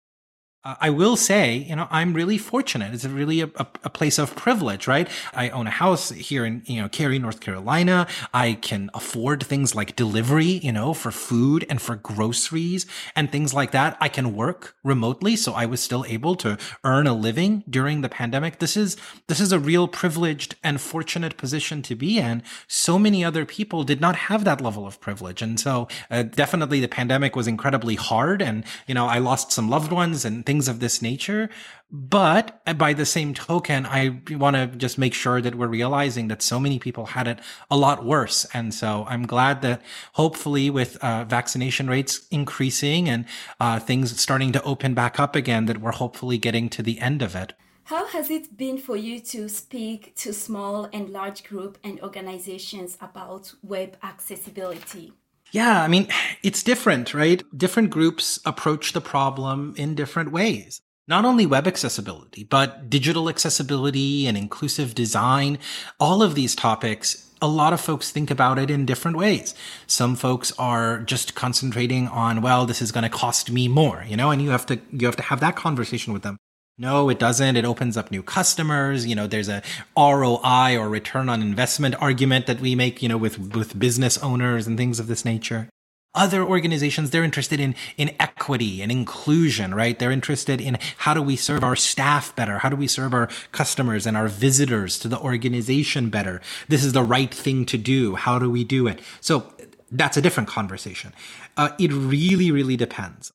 uh, 0.64 0.74
I 0.80 0.90
will 0.90 1.14
say, 1.14 1.54
you 1.54 1.76
know, 1.76 1.86
I'm 1.88 2.14
really 2.14 2.36
fortunate. 2.36 2.92
It's 2.92 3.04
really 3.04 3.42
a, 3.42 3.46
a, 3.56 3.66
a, 3.84 3.90
place 3.90 4.18
of 4.18 4.34
privilege, 4.34 4.88
right? 4.88 5.08
I 5.32 5.50
own 5.50 5.68
a 5.68 5.70
house 5.70 6.10
here 6.10 6.44
in, 6.44 6.62
you 6.66 6.82
know, 6.82 6.88
Cary, 6.88 7.20
North 7.20 7.38
Carolina. 7.38 8.08
I 8.34 8.54
can 8.54 8.90
afford 8.92 9.44
things 9.44 9.76
like 9.76 9.94
delivery, 9.94 10.44
you 10.44 10.72
know, 10.72 10.94
for 10.94 11.12
food 11.12 11.64
and 11.70 11.80
for 11.80 11.94
groceries 11.94 12.86
and 13.14 13.30
things 13.30 13.54
like 13.54 13.70
that. 13.70 13.96
I 14.00 14.08
can 14.08 14.34
work 14.34 14.74
remotely. 14.82 15.36
So 15.36 15.52
I 15.52 15.64
was 15.64 15.80
still 15.80 16.04
able 16.08 16.34
to 16.36 16.58
earn 16.82 17.06
a 17.06 17.14
living 17.14 17.62
during 17.70 18.00
the 18.00 18.08
pandemic. 18.08 18.58
This 18.58 18.76
is, 18.76 18.96
this 19.28 19.38
is 19.38 19.52
a 19.52 19.60
real 19.60 19.86
privileged 19.86 20.56
and 20.64 20.80
fortunate 20.80 21.36
position 21.36 21.82
to 21.82 21.94
be 21.94 22.18
in. 22.18 22.42
So 22.66 22.98
many 22.98 23.24
other 23.24 23.46
people 23.46 23.84
did 23.84 24.00
not 24.00 24.16
have 24.16 24.42
that 24.42 24.60
level 24.60 24.88
of 24.88 25.00
privilege. 25.00 25.40
And 25.40 25.60
so 25.60 25.86
uh, 26.10 26.24
definitely 26.24 26.80
the 26.80 26.88
pandemic 26.88 27.36
was 27.36 27.46
incredibly 27.46 27.94
hard. 27.94 28.42
And, 28.42 28.64
you 28.88 28.94
know, 28.94 29.06
I 29.06 29.18
lost 29.18 29.52
some 29.52 29.70
loved 29.70 29.92
ones 29.92 30.24
and 30.24 30.44
things 30.48 30.66
of 30.66 30.80
this 30.80 31.02
nature. 31.02 31.42
But 31.90 32.44
by 32.84 32.94
the 32.94 33.04
same 33.04 33.34
token, 33.34 33.80
I 33.84 34.02
want 34.44 34.56
to 34.56 34.66
just 34.84 34.96
make 35.04 35.12
sure 35.12 35.42
that 35.42 35.54
we're 35.58 35.74
realizing 35.80 36.28
that 36.28 36.40
so 36.40 36.58
many 36.58 36.78
people 36.78 37.04
had 37.16 37.26
it 37.28 37.38
a 37.70 37.76
lot 37.76 37.98
worse. 38.14 38.46
And 38.54 38.72
so 38.80 39.04
I'm 39.12 39.26
glad 39.34 39.60
that 39.66 39.82
hopefully 40.14 40.70
with 40.70 40.92
uh, 41.04 41.24
vaccination 41.24 41.86
rates 41.94 42.26
increasing 42.30 43.10
and 43.12 43.26
uh, 43.60 43.78
things 43.78 44.18
starting 44.18 44.52
to 44.52 44.62
open 44.62 44.94
back 44.94 45.20
up 45.20 45.36
again, 45.36 45.66
that 45.66 45.82
we're 45.82 45.98
hopefully 46.04 46.38
getting 46.38 46.70
to 46.70 46.82
the 46.82 46.98
end 47.08 47.20
of 47.20 47.36
it. 47.36 47.52
How 47.92 48.06
has 48.06 48.30
it 48.30 48.56
been 48.56 48.78
for 48.78 48.96
you 48.96 49.20
to 49.32 49.48
speak 49.48 50.00
to 50.22 50.32
small 50.32 50.88
and 50.96 51.10
large 51.10 51.40
group 51.50 51.76
and 51.84 52.00
organizations 52.08 52.96
about 53.00 53.44
web 53.62 53.90
accessibility? 54.02 55.12
Yeah, 55.50 55.82
I 55.82 55.88
mean, 55.88 56.08
it's 56.42 56.62
different, 56.62 57.14
right? 57.14 57.42
Different 57.56 57.90
groups 57.90 58.38
approach 58.44 58.92
the 58.92 59.00
problem 59.00 59.74
in 59.76 59.94
different 59.94 60.30
ways. 60.30 60.80
Not 61.06 61.24
only 61.24 61.46
web 61.46 61.66
accessibility, 61.66 62.44
but 62.44 62.90
digital 62.90 63.30
accessibility 63.30 64.26
and 64.26 64.36
inclusive 64.36 64.94
design. 64.94 65.58
All 65.98 66.22
of 66.22 66.34
these 66.34 66.54
topics 66.54 67.28
a 67.40 67.48
lot 67.48 67.72
of 67.72 67.80
folks 67.80 68.10
think 68.10 68.30
about 68.30 68.58
it 68.58 68.70
in 68.70 68.84
different 68.84 69.16
ways. 69.16 69.54
Some 69.86 70.16
folks 70.16 70.52
are 70.58 71.00
just 71.00 71.34
concentrating 71.34 72.08
on, 72.08 72.42
well, 72.42 72.66
this 72.66 72.82
is 72.82 72.92
going 72.92 73.04
to 73.04 73.08
cost 73.08 73.50
me 73.50 73.68
more, 73.68 74.04
you 74.06 74.16
know, 74.16 74.30
and 74.30 74.42
you 74.42 74.50
have 74.50 74.66
to, 74.66 74.80
you 74.90 75.06
have 75.06 75.16
to 75.16 75.22
have 75.22 75.40
that 75.40 75.56
conversation 75.56 76.12
with 76.12 76.22
them. 76.22 76.38
No, 76.80 77.08
it 77.08 77.18
doesn't. 77.18 77.56
It 77.56 77.64
opens 77.64 77.96
up 77.96 78.12
new 78.12 78.22
customers. 78.22 79.04
You 79.04 79.16
know, 79.16 79.26
there's 79.26 79.48
a 79.48 79.62
ROI 79.96 80.76
or 80.78 80.88
return 80.88 81.28
on 81.28 81.42
investment 81.42 81.96
argument 82.00 82.46
that 82.46 82.60
we 82.60 82.76
make, 82.76 83.02
you 83.02 83.08
know, 83.08 83.16
with, 83.16 83.52
with 83.52 83.78
business 83.78 84.16
owners 84.18 84.68
and 84.68 84.78
things 84.78 85.00
of 85.00 85.08
this 85.08 85.24
nature. 85.24 85.68
Other 86.14 86.42
organizations, 86.42 87.10
they're 87.10 87.24
interested 87.24 87.58
in, 87.58 87.74
in 87.96 88.14
equity 88.20 88.80
and 88.80 88.92
inclusion, 88.92 89.74
right? 89.74 89.98
They're 89.98 90.12
interested 90.12 90.60
in 90.60 90.78
how 90.98 91.14
do 91.14 91.22
we 91.22 91.34
serve 91.34 91.64
our 91.64 91.76
staff 91.76 92.34
better? 92.36 92.58
How 92.58 92.68
do 92.68 92.76
we 92.76 92.86
serve 92.86 93.12
our 93.12 93.28
customers 93.50 94.06
and 94.06 94.16
our 94.16 94.28
visitors 94.28 95.00
to 95.00 95.08
the 95.08 95.18
organization 95.18 96.10
better? 96.10 96.40
This 96.68 96.84
is 96.84 96.92
the 96.92 97.02
right 97.02 97.32
thing 97.32 97.66
to 97.66 97.76
do. 97.76 98.14
How 98.14 98.38
do 98.38 98.48
we 98.48 98.62
do 98.62 98.86
it? 98.86 99.00
So 99.20 99.52
that's 99.90 100.16
a 100.16 100.22
different 100.22 100.48
conversation. 100.48 101.12
Uh, 101.56 101.70
it 101.78 101.92
really, 101.92 102.50
really 102.52 102.76
depends. 102.76 103.32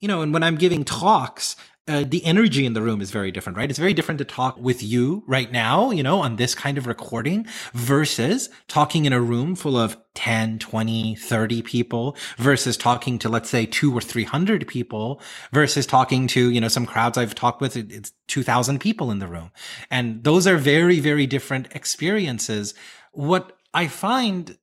You 0.00 0.08
know, 0.08 0.20
and 0.20 0.32
when 0.32 0.42
I'm 0.42 0.56
giving 0.56 0.84
talks, 0.84 1.56
uh, 1.88 2.04
the 2.06 2.24
energy 2.24 2.64
in 2.64 2.74
the 2.74 2.82
room 2.82 3.00
is 3.00 3.10
very 3.10 3.32
different, 3.32 3.58
right? 3.58 3.68
It's 3.68 3.78
very 3.78 3.92
different 3.92 4.18
to 4.18 4.24
talk 4.24 4.56
with 4.56 4.84
you 4.84 5.24
right 5.26 5.50
now, 5.50 5.90
you 5.90 6.02
know, 6.02 6.20
on 6.20 6.36
this 6.36 6.54
kind 6.54 6.78
of 6.78 6.86
recording 6.86 7.44
versus 7.72 8.50
talking 8.68 9.04
in 9.04 9.12
a 9.12 9.20
room 9.20 9.56
full 9.56 9.76
of 9.76 9.96
10, 10.14 10.60
20, 10.60 11.16
30 11.16 11.62
people 11.62 12.16
versus 12.38 12.76
talking 12.76 13.18
to, 13.18 13.28
let's 13.28 13.50
say, 13.50 13.66
two 13.66 13.92
or 13.92 14.00
300 14.00 14.68
people 14.68 15.20
versus 15.52 15.84
talking 15.84 16.28
to, 16.28 16.50
you 16.50 16.60
know, 16.60 16.68
some 16.68 16.86
crowds 16.86 17.18
I've 17.18 17.34
talked 17.34 17.60
with. 17.60 17.76
It's 17.76 18.12
2000 18.28 18.78
people 18.78 19.10
in 19.10 19.18
the 19.18 19.26
room. 19.26 19.50
And 19.90 20.22
those 20.22 20.46
are 20.46 20.58
very, 20.58 21.00
very 21.00 21.26
different 21.26 21.74
experiences. 21.74 22.74
What 23.10 23.58
I 23.74 23.88
find 23.88 24.56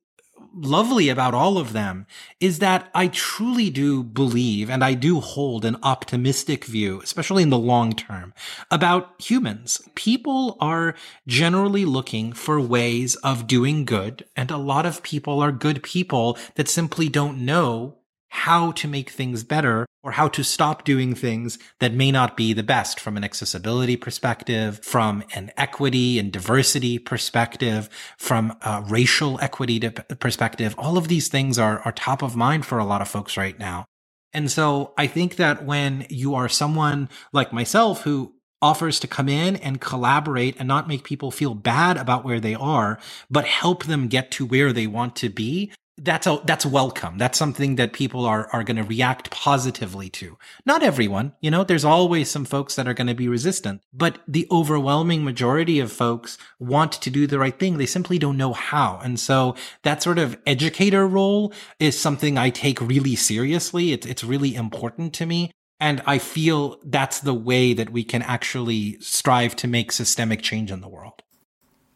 lovely 0.54 1.08
about 1.08 1.34
all 1.34 1.58
of 1.58 1.72
them 1.72 2.06
is 2.40 2.58
that 2.58 2.90
I 2.94 3.08
truly 3.08 3.70
do 3.70 4.02
believe 4.02 4.70
and 4.70 4.82
I 4.82 4.94
do 4.94 5.20
hold 5.20 5.64
an 5.64 5.76
optimistic 5.82 6.64
view, 6.64 7.00
especially 7.02 7.42
in 7.42 7.50
the 7.50 7.58
long 7.58 7.92
term, 7.92 8.34
about 8.70 9.20
humans. 9.20 9.80
People 9.94 10.56
are 10.60 10.94
generally 11.26 11.84
looking 11.84 12.32
for 12.32 12.60
ways 12.60 13.16
of 13.16 13.46
doing 13.46 13.84
good, 13.84 14.24
and 14.36 14.50
a 14.50 14.56
lot 14.56 14.86
of 14.86 15.02
people 15.02 15.40
are 15.40 15.52
good 15.52 15.82
people 15.82 16.36
that 16.56 16.68
simply 16.68 17.08
don't 17.08 17.44
know 17.44 17.99
how 18.30 18.70
to 18.72 18.88
make 18.88 19.10
things 19.10 19.42
better 19.44 19.86
or 20.02 20.12
how 20.12 20.28
to 20.28 20.42
stop 20.42 20.84
doing 20.84 21.14
things 21.14 21.58
that 21.80 21.92
may 21.92 22.10
not 22.10 22.36
be 22.36 22.52
the 22.52 22.62
best 22.62 22.98
from 22.98 23.16
an 23.16 23.24
accessibility 23.24 23.96
perspective, 23.96 24.80
from 24.82 25.22
an 25.34 25.50
equity 25.56 26.18
and 26.18 26.32
diversity 26.32 26.98
perspective, 26.98 27.90
from 28.16 28.56
a 28.62 28.82
racial 28.86 29.38
equity 29.42 29.80
perspective. 30.20 30.74
All 30.78 30.96
of 30.96 31.08
these 31.08 31.28
things 31.28 31.58
are, 31.58 31.80
are 31.80 31.92
top 31.92 32.22
of 32.22 32.36
mind 32.36 32.64
for 32.64 32.78
a 32.78 32.84
lot 32.84 33.02
of 33.02 33.08
folks 33.08 33.36
right 33.36 33.58
now. 33.58 33.84
And 34.32 34.50
so 34.50 34.94
I 34.96 35.08
think 35.08 35.36
that 35.36 35.64
when 35.64 36.06
you 36.08 36.34
are 36.36 36.48
someone 36.48 37.08
like 37.32 37.52
myself 37.52 38.02
who 38.02 38.34
offers 38.62 39.00
to 39.00 39.08
come 39.08 39.28
in 39.28 39.56
and 39.56 39.80
collaborate 39.80 40.56
and 40.58 40.68
not 40.68 40.86
make 40.86 41.02
people 41.02 41.30
feel 41.30 41.54
bad 41.54 41.96
about 41.96 42.24
where 42.24 42.40
they 42.40 42.54
are, 42.54 42.98
but 43.28 43.44
help 43.44 43.84
them 43.84 44.06
get 44.06 44.30
to 44.30 44.46
where 44.46 44.72
they 44.72 44.86
want 44.86 45.16
to 45.16 45.28
be, 45.28 45.72
that's 46.02 46.26
a, 46.26 46.40
that's 46.44 46.64
welcome. 46.64 47.18
That's 47.18 47.38
something 47.38 47.76
that 47.76 47.92
people 47.92 48.24
are 48.24 48.48
are 48.52 48.64
going 48.64 48.78
to 48.78 48.82
react 48.82 49.30
positively 49.30 50.08
to. 50.10 50.38
Not 50.64 50.82
everyone, 50.82 51.34
you 51.40 51.50
know, 51.50 51.62
there's 51.62 51.84
always 51.84 52.30
some 52.30 52.44
folks 52.44 52.74
that 52.76 52.88
are 52.88 52.94
going 52.94 53.06
to 53.06 53.14
be 53.14 53.28
resistant, 53.28 53.82
but 53.92 54.18
the 54.26 54.46
overwhelming 54.50 55.24
majority 55.24 55.78
of 55.78 55.92
folks 55.92 56.38
want 56.58 56.92
to 56.92 57.10
do 57.10 57.26
the 57.26 57.38
right 57.38 57.58
thing. 57.58 57.76
They 57.76 57.86
simply 57.86 58.18
don't 58.18 58.38
know 58.38 58.54
how. 58.54 59.00
And 59.04 59.20
so 59.20 59.54
that 59.82 60.02
sort 60.02 60.18
of 60.18 60.38
educator 60.46 61.06
role 61.06 61.52
is 61.78 61.98
something 61.98 62.38
I 62.38 62.50
take 62.50 62.80
really 62.80 63.14
seriously. 63.14 63.92
It's 63.92 64.06
it's 64.06 64.24
really 64.24 64.54
important 64.54 65.12
to 65.14 65.26
me. 65.26 65.50
And 65.78 66.02
I 66.06 66.18
feel 66.18 66.78
that's 66.84 67.20
the 67.20 67.34
way 67.34 67.72
that 67.72 67.90
we 67.90 68.04
can 68.04 68.22
actually 68.22 68.98
strive 69.00 69.56
to 69.56 69.68
make 69.68 69.92
systemic 69.92 70.42
change 70.42 70.70
in 70.70 70.82
the 70.82 70.88
world. 70.88 71.22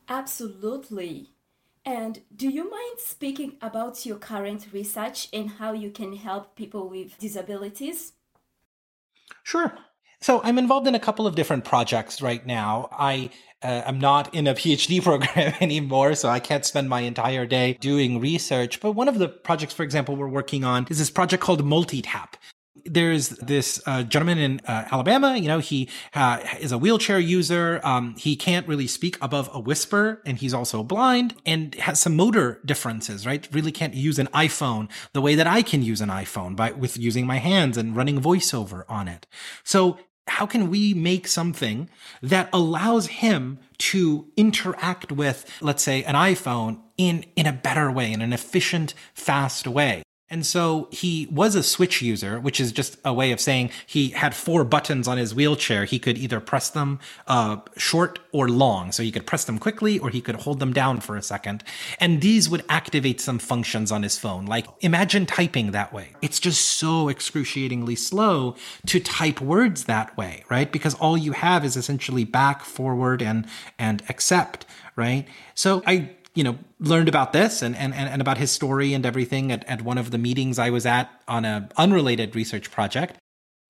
Absolutely. 0.08 1.33
And 1.84 2.22
do 2.34 2.48
you 2.48 2.70
mind 2.70 2.98
speaking 2.98 3.56
about 3.60 4.06
your 4.06 4.16
current 4.16 4.68
research 4.72 5.28
and 5.32 5.50
how 5.50 5.72
you 5.72 5.90
can 5.90 6.16
help 6.16 6.56
people 6.56 6.88
with 6.88 7.18
disabilities? 7.18 8.12
Sure. 9.42 9.76
So 10.20 10.40
I'm 10.42 10.56
involved 10.56 10.86
in 10.86 10.94
a 10.94 10.98
couple 10.98 11.26
of 11.26 11.34
different 11.34 11.66
projects 11.66 12.22
right 12.22 12.44
now. 12.46 12.88
I 12.92 13.28
uh, 13.62 13.82
I'm 13.86 13.98
not 13.98 14.34
in 14.34 14.46
a 14.46 14.54
PhD 14.54 15.02
program 15.08 15.54
anymore, 15.60 16.14
so 16.14 16.30
I 16.30 16.40
can't 16.40 16.64
spend 16.64 16.88
my 16.88 17.00
entire 17.00 17.44
day 17.44 17.74
doing 17.80 18.20
research. 18.20 18.80
But 18.80 18.92
one 18.92 19.08
of 19.08 19.18
the 19.18 19.28
projects, 19.28 19.74
for 19.74 19.82
example, 19.82 20.16
we're 20.16 20.28
working 20.28 20.64
on 20.64 20.86
is 20.88 20.98
this 20.98 21.10
project 21.10 21.42
called 21.42 21.62
Multitap 21.62 22.34
there's 22.84 23.30
this 23.30 23.80
uh, 23.86 24.02
gentleman 24.02 24.38
in 24.38 24.60
uh, 24.66 24.86
Alabama. 24.90 25.36
You 25.36 25.48
know, 25.48 25.58
he 25.58 25.88
uh, 26.14 26.40
is 26.60 26.72
a 26.72 26.78
wheelchair 26.78 27.18
user. 27.18 27.80
Um, 27.82 28.14
he 28.16 28.36
can't 28.36 28.66
really 28.68 28.86
speak 28.86 29.16
above 29.20 29.48
a 29.52 29.60
whisper, 29.60 30.22
and 30.24 30.38
he's 30.38 30.54
also 30.54 30.82
blind 30.82 31.34
and 31.46 31.74
has 31.76 32.00
some 32.00 32.16
motor 32.16 32.60
differences. 32.64 33.26
Right, 33.26 33.48
really 33.52 33.72
can't 33.72 33.94
use 33.94 34.18
an 34.18 34.28
iPhone 34.28 34.90
the 35.12 35.20
way 35.20 35.34
that 35.34 35.46
I 35.46 35.62
can 35.62 35.82
use 35.82 36.00
an 36.00 36.08
iPhone 36.08 36.56
by 36.56 36.72
with 36.72 36.96
using 36.96 37.26
my 37.26 37.38
hands 37.38 37.76
and 37.76 37.96
running 37.96 38.20
voiceover 38.20 38.84
on 38.88 39.08
it. 39.08 39.26
So. 39.62 39.98
How 40.26 40.46
can 40.46 40.70
we 40.70 40.94
make 40.94 41.28
something 41.28 41.90
that 42.22 42.48
allows 42.50 43.08
him 43.08 43.58
to 43.76 44.26
interact 44.38 45.12
with, 45.12 45.44
let's 45.60 45.82
say, 45.82 46.02
an 46.04 46.14
iPhone 46.14 46.80
in, 46.96 47.26
in 47.36 47.44
a 47.44 47.52
better 47.52 47.92
way, 47.92 48.10
in 48.10 48.22
an 48.22 48.32
efficient, 48.32 48.94
fast 49.12 49.66
way? 49.66 50.02
And 50.30 50.46
so 50.46 50.88
he 50.90 51.28
was 51.30 51.54
a 51.54 51.62
switch 51.62 52.00
user, 52.00 52.40
which 52.40 52.58
is 52.58 52.72
just 52.72 52.96
a 53.04 53.12
way 53.12 53.30
of 53.30 53.40
saying 53.40 53.70
he 53.86 54.08
had 54.10 54.34
four 54.34 54.64
buttons 54.64 55.06
on 55.06 55.18
his 55.18 55.34
wheelchair. 55.34 55.84
He 55.84 55.98
could 55.98 56.16
either 56.16 56.40
press 56.40 56.70
them 56.70 56.98
uh, 57.26 57.58
short 57.76 58.18
or 58.32 58.48
long. 58.48 58.90
So 58.90 59.02
he 59.02 59.12
could 59.12 59.26
press 59.26 59.44
them 59.44 59.58
quickly 59.58 59.98
or 59.98 60.08
he 60.08 60.22
could 60.22 60.36
hold 60.36 60.60
them 60.60 60.72
down 60.72 61.00
for 61.00 61.16
a 61.16 61.22
second. 61.22 61.62
And 62.00 62.22
these 62.22 62.48
would 62.48 62.64
activate 62.70 63.20
some 63.20 63.38
functions 63.38 63.92
on 63.92 64.02
his 64.02 64.18
phone. 64.18 64.46
Like 64.46 64.66
imagine 64.80 65.26
typing 65.26 65.72
that 65.72 65.92
way. 65.92 66.14
It's 66.22 66.40
just 66.40 66.64
so 66.64 67.10
excruciatingly 67.10 67.96
slow 67.96 68.56
to 68.86 69.00
type 69.00 69.42
words 69.42 69.84
that 69.84 70.16
way, 70.16 70.44
right? 70.48 70.72
Because 70.72 70.94
all 70.94 71.18
you 71.18 71.32
have 71.32 71.66
is 71.66 71.76
essentially 71.76 72.24
back, 72.24 72.64
forward, 72.64 73.20
and, 73.20 73.46
and 73.78 74.02
accept, 74.08 74.64
right? 74.96 75.28
So 75.54 75.82
I 75.86 76.16
you 76.34 76.42
know, 76.42 76.58
learned 76.80 77.08
about 77.08 77.32
this 77.32 77.62
and, 77.62 77.76
and, 77.76 77.94
and 77.94 78.20
about 78.20 78.38
his 78.38 78.50
story 78.50 78.92
and 78.92 79.06
everything 79.06 79.52
at, 79.52 79.64
at 79.64 79.82
one 79.82 79.98
of 79.98 80.10
the 80.10 80.18
meetings 80.18 80.58
I 80.58 80.70
was 80.70 80.84
at 80.84 81.10
on 81.28 81.44
an 81.44 81.70
unrelated 81.76 82.34
research 82.34 82.70
project. 82.70 83.18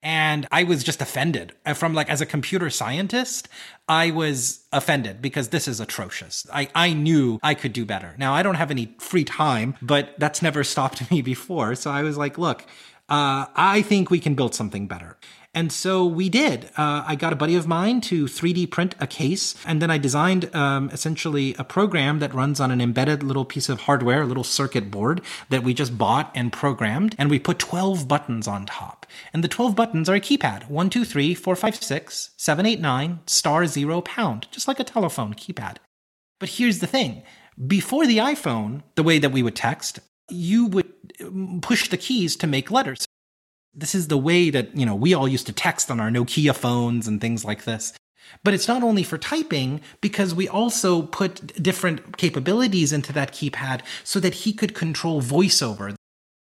And 0.03 0.47
I 0.53 0.65
was 0.65 0.85
just 0.85 1.01
offended 1.01 1.55
uh, 1.65 1.73
from 1.73 1.95
like, 1.95 2.11
as 2.11 2.21
a 2.21 2.27
computer 2.27 2.69
scientist, 2.69 3.49
I 3.89 4.11
was 4.11 4.67
offended 4.71 5.23
because 5.23 5.49
this 5.49 5.67
is 5.67 5.81
atrocious. 5.81 6.47
I, 6.53 6.69
I 6.75 6.93
knew 6.93 7.39
I 7.43 7.55
could 7.55 7.73
do 7.73 7.87
better. 7.87 8.15
Now 8.19 8.35
I 8.35 8.43
don't 8.43 8.57
have 8.57 8.71
any 8.71 8.95
free 8.99 9.25
time, 9.25 9.77
but 9.81 10.15
that's 10.19 10.43
never 10.43 10.63
stopped 10.65 11.11
me 11.11 11.23
before. 11.23 11.75
So 11.75 11.91
I 11.91 12.03
was 12.03 12.19
like, 12.19 12.37
look, 12.37 12.63
uh, 13.09 13.47
I 13.55 13.83
think 13.83 14.11
we 14.11 14.21
can 14.21 14.35
build 14.35 14.55
something 14.55 14.87
better. 14.87 15.17
And 15.55 15.71
so 15.71 16.05
we 16.05 16.29
did. 16.29 16.65
Uh, 16.77 17.05
I 17.07 17.15
got 17.15 17.33
a 17.33 17.37
buddy 17.37 17.55
of 17.55 17.69
mine 17.69 18.01
to 18.03 18.25
3D 18.25 18.71
print 18.71 18.97
a 18.99 19.07
case, 19.07 19.55
and 19.65 19.81
then 19.81 19.91
I 19.91 19.99
designed 19.99 20.53
um, 20.55 20.91
essentially 20.91 21.55
a 21.59 21.65
program 21.65 22.19
that 22.19 22.35
runs 22.35 22.59
on 22.59 22.73
an 22.73 22.81
embedded 22.81 23.23
little 23.23 23.45
piece 23.45 23.69
of 23.69 23.83
hardware, 23.83 24.23
a 24.23 24.27
little 24.27 24.43
circuit 24.43 24.91
board 24.91 25.21
that 25.51 25.63
we 25.63 25.73
just 25.73 25.97
bought 25.97 26.33
and 26.35 26.53
programmed, 26.53 27.15
and 27.19 27.31
we 27.31 27.39
put 27.39 27.61
12 27.61 28.09
buttons 28.09 28.49
on 28.49 28.67
top. 28.67 29.07
And 29.33 29.45
the 29.45 29.49
12 29.49 29.77
buttons 29.77 30.09
are 30.09 30.17
a 30.17 30.21
keypad 30.21 30.69
1, 30.69 30.91
2, 30.91 31.05
3, 31.05 31.35
4, 31.35 31.57
5, 31.57 31.77
6, 31.77 32.31
7, 32.37 32.67
8, 32.67 32.81
9, 32.81 33.21
star 33.27 33.67
0, 33.67 34.01
pound, 34.01 34.49
just 34.51 34.67
like 34.67 34.81
a 34.81 34.85
telephone 34.85 35.35
keypad. 35.35 35.77
But 36.41 36.49
here's 36.49 36.81
the 36.81 36.89
thing 36.89 37.23
before 37.67 38.07
the 38.07 38.19
iPhone, 38.19 38.83
the 38.97 39.05
way 39.05 39.21
that 39.21 39.31
we 39.31 39.43
would 39.43 39.55
text, 39.55 40.01
you 40.29 40.67
would 40.67 40.93
um, 41.21 41.61
push 41.63 41.89
the 41.89 41.97
keys 41.97 42.35
to 42.37 42.49
make 42.49 42.73
letters. 42.73 43.07
This 43.75 43.95
is 43.95 44.09
the 44.09 44.19
way 44.19 44.51
that, 44.51 44.77
you 44.77 44.87
know, 44.87 44.95
we 44.95 45.15
all 45.15 45.27
used 45.27 45.47
to 45.47 45.53
text 45.53 45.91
on 45.91 45.99
our 45.99 46.11
Nokia 46.11 46.55
phones 46.55 47.09
and 47.09 47.21
things 47.21 47.45
like 47.45 47.65
this. 47.65 47.93
But 48.43 48.55
it's 48.55 48.69
not 48.69 48.83
only 48.83 49.03
for 49.03 49.19
typing 49.19 49.81
because 50.01 50.35
we 50.35 50.49
also 50.49 51.03
put 51.03 51.63
different 51.63 52.17
capabilities 52.17 52.93
into 52.93 53.13
that 53.13 53.33
keypad 53.33 53.83
so 54.03 54.21
that 54.21 54.35
he 54.35 54.53
could 54.53 54.75
control 54.75 55.21
voiceover. 55.21 55.95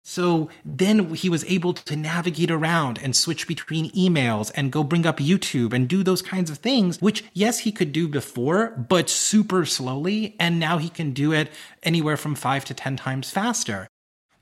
So 0.05 0.49
then 0.65 1.15
he 1.15 1.29
was 1.29 1.45
able 1.45 1.75
to 1.75 1.95
navigate 1.95 2.51
around 2.51 2.99
and 3.03 3.15
switch 3.15 3.47
between 3.47 3.91
emails 3.91 4.51
and 4.55 4.73
go 4.73 4.83
bring 4.83 5.05
up 5.05 5.19
YouTube 5.19 5.75
and 5.75 5.87
do 5.87 6.03
those 6.03 6.23
kinds 6.23 6.51
of 6.51 6.59
things, 6.59 6.99
which 7.03 7.25
yes, 7.35 7.61
he 7.61 7.73
could 7.73 7.93
do 7.93 8.09
before, 8.09 8.71
but 8.71 9.11
super 9.11 9.67
slowly. 9.67 10.35
And 10.41 10.59
now 10.59 10.79
he 10.79 10.89
can 10.89 11.13
do 11.13 11.33
it 11.33 11.53
anywhere 11.83 12.17
from 12.17 12.35
five 12.35 12.65
to 12.67 12.75
10 12.75 12.97
times 12.97 13.31
faster 13.31 13.87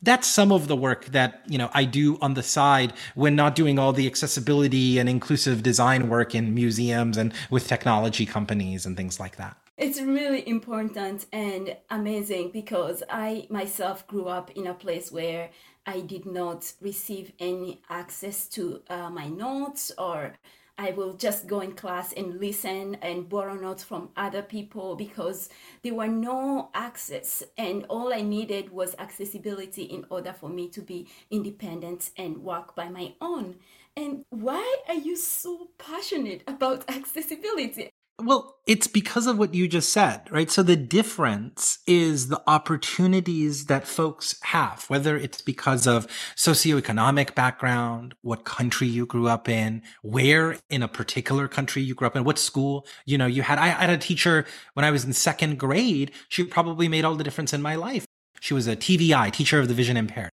that's 0.02 0.26
some 0.26 0.52
of 0.52 0.68
the 0.68 0.76
work 0.76 1.06
that 1.06 1.42
you 1.48 1.58
know 1.58 1.70
I 1.74 1.84
do 1.84 2.18
on 2.20 2.34
the 2.34 2.42
side 2.42 2.92
when 3.14 3.34
not 3.34 3.54
doing 3.54 3.78
all 3.78 3.92
the 3.92 4.06
accessibility 4.06 4.98
and 4.98 5.08
inclusive 5.08 5.62
design 5.62 6.08
work 6.08 6.34
in 6.34 6.54
museums 6.54 7.16
and 7.16 7.32
with 7.50 7.66
technology 7.66 8.26
companies 8.26 8.86
and 8.86 8.96
things 8.96 9.18
like 9.18 9.36
that. 9.36 9.56
It's 9.76 10.00
really 10.00 10.48
important 10.48 11.26
and 11.32 11.76
amazing 11.90 12.50
because 12.50 13.02
I 13.10 13.46
myself 13.50 14.06
grew 14.06 14.26
up 14.26 14.50
in 14.52 14.66
a 14.66 14.72
place 14.72 15.12
where 15.12 15.50
I 15.86 16.00
did 16.00 16.24
not 16.26 16.72
receive 16.80 17.32
any 17.38 17.80
access 17.90 18.48
to 18.48 18.82
uh, 18.88 19.10
my 19.10 19.28
notes 19.28 19.92
or 19.98 20.32
I 20.78 20.90
will 20.90 21.14
just 21.14 21.46
go 21.46 21.60
in 21.60 21.72
class 21.72 22.12
and 22.12 22.38
listen 22.38 22.96
and 22.96 23.28
borrow 23.28 23.54
notes 23.54 23.82
from 23.82 24.10
other 24.16 24.42
people 24.42 24.94
because 24.94 25.48
there 25.82 25.94
were 25.94 26.06
no 26.08 26.70
access 26.74 27.42
and 27.56 27.86
all 27.88 28.12
I 28.12 28.20
needed 28.20 28.70
was 28.70 28.94
accessibility 28.98 29.84
in 29.84 30.04
order 30.10 30.34
for 30.34 30.50
me 30.50 30.68
to 30.70 30.82
be 30.82 31.08
independent 31.30 32.10
and 32.18 32.42
work 32.42 32.74
by 32.74 32.90
my 32.90 33.14
own. 33.22 33.56
And 33.96 34.24
why 34.28 34.76
are 34.88 34.94
you 34.94 35.16
so 35.16 35.68
passionate 35.78 36.42
about 36.46 36.84
accessibility? 36.90 37.90
Well, 38.18 38.56
it's 38.66 38.86
because 38.86 39.26
of 39.26 39.36
what 39.36 39.54
you 39.54 39.68
just 39.68 39.90
said, 39.92 40.22
right? 40.30 40.50
So 40.50 40.62
the 40.62 40.74
difference 40.74 41.80
is 41.86 42.28
the 42.28 42.42
opportunities 42.46 43.66
that 43.66 43.86
folks 43.86 44.40
have, 44.42 44.86
whether 44.88 45.18
it's 45.18 45.42
because 45.42 45.86
of 45.86 46.06
socioeconomic 46.34 47.34
background, 47.34 48.14
what 48.22 48.46
country 48.46 48.88
you 48.88 49.04
grew 49.04 49.28
up 49.28 49.50
in, 49.50 49.82
where 50.00 50.56
in 50.70 50.82
a 50.82 50.88
particular 50.88 51.46
country 51.46 51.82
you 51.82 51.94
grew 51.94 52.06
up 52.06 52.16
in, 52.16 52.24
what 52.24 52.38
school, 52.38 52.86
you 53.04 53.18
know, 53.18 53.26
you 53.26 53.42
had. 53.42 53.58
I 53.58 53.68
had 53.68 53.90
a 53.90 53.98
teacher 53.98 54.46
when 54.72 54.84
I 54.84 54.90
was 54.90 55.04
in 55.04 55.12
second 55.12 55.58
grade. 55.58 56.10
She 56.30 56.42
probably 56.44 56.88
made 56.88 57.04
all 57.04 57.16
the 57.16 57.24
difference 57.24 57.52
in 57.52 57.60
my 57.60 57.74
life. 57.74 58.06
She 58.40 58.54
was 58.54 58.66
a 58.66 58.76
TVI, 58.76 59.30
teacher 59.30 59.60
of 59.60 59.68
the 59.68 59.74
vision 59.74 59.98
impaired. 59.98 60.30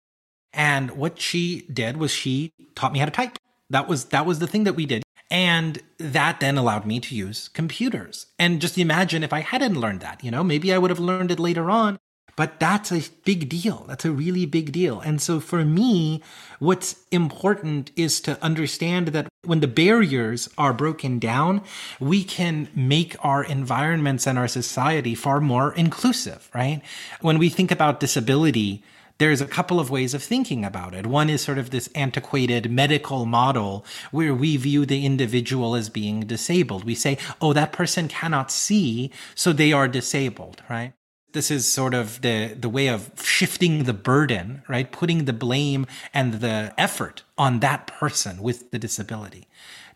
And 0.54 0.92
what 0.92 1.20
she 1.20 1.66
did 1.70 1.98
was 1.98 2.10
she 2.12 2.50
taught 2.74 2.94
me 2.94 2.98
how 3.00 3.04
to 3.04 3.10
type. 3.10 3.36
That 3.68 3.88
was, 3.88 4.06
that 4.06 4.24
was 4.24 4.38
the 4.38 4.46
thing 4.46 4.64
that 4.64 4.74
we 4.74 4.86
did. 4.86 5.03
And 5.30 5.80
that 5.98 6.40
then 6.40 6.58
allowed 6.58 6.86
me 6.86 7.00
to 7.00 7.14
use 7.14 7.48
computers. 7.48 8.26
And 8.38 8.60
just 8.60 8.78
imagine 8.78 9.22
if 9.22 9.32
I 9.32 9.40
hadn't 9.40 9.80
learned 9.80 10.00
that, 10.00 10.22
you 10.22 10.30
know, 10.30 10.44
maybe 10.44 10.72
I 10.72 10.78
would 10.78 10.90
have 10.90 11.00
learned 11.00 11.30
it 11.30 11.40
later 11.40 11.70
on. 11.70 11.98
But 12.36 12.58
that's 12.58 12.90
a 12.90 13.02
big 13.24 13.48
deal. 13.48 13.84
That's 13.86 14.04
a 14.04 14.10
really 14.10 14.44
big 14.44 14.72
deal. 14.72 15.00
And 15.00 15.22
so 15.22 15.38
for 15.38 15.64
me, 15.64 16.20
what's 16.58 16.96
important 17.12 17.92
is 17.94 18.20
to 18.22 18.42
understand 18.42 19.08
that 19.08 19.28
when 19.44 19.60
the 19.60 19.68
barriers 19.68 20.48
are 20.58 20.72
broken 20.72 21.18
down, 21.20 21.62
we 22.00 22.24
can 22.24 22.68
make 22.74 23.14
our 23.24 23.44
environments 23.44 24.26
and 24.26 24.38
our 24.38 24.48
society 24.48 25.14
far 25.14 25.40
more 25.40 25.72
inclusive, 25.74 26.50
right? 26.54 26.82
When 27.20 27.38
we 27.38 27.48
think 27.50 27.70
about 27.70 28.00
disability, 28.00 28.82
there's 29.18 29.40
a 29.40 29.46
couple 29.46 29.78
of 29.78 29.90
ways 29.90 30.14
of 30.14 30.22
thinking 30.22 30.64
about 30.64 30.94
it. 30.94 31.06
One 31.06 31.30
is 31.30 31.42
sort 31.42 31.58
of 31.58 31.70
this 31.70 31.88
antiquated 31.94 32.70
medical 32.70 33.26
model 33.26 33.84
where 34.10 34.34
we 34.34 34.56
view 34.56 34.84
the 34.84 35.06
individual 35.06 35.74
as 35.76 35.88
being 35.88 36.20
disabled. 36.20 36.84
We 36.84 36.94
say, 36.94 37.18
oh, 37.40 37.52
that 37.52 37.72
person 37.72 38.08
cannot 38.08 38.50
see, 38.50 39.10
so 39.34 39.52
they 39.52 39.72
are 39.72 39.88
disabled, 39.88 40.62
right? 40.68 40.94
This 41.32 41.50
is 41.50 41.70
sort 41.70 41.94
of 41.94 42.20
the, 42.22 42.56
the 42.58 42.68
way 42.68 42.88
of 42.88 43.10
shifting 43.22 43.84
the 43.84 43.92
burden, 43.92 44.62
right? 44.68 44.90
Putting 44.90 45.24
the 45.24 45.32
blame 45.32 45.86
and 46.12 46.34
the 46.34 46.72
effort 46.78 47.24
on 47.36 47.60
that 47.60 47.88
person 47.88 48.40
with 48.40 48.70
the 48.70 48.78
disability. 48.78 49.48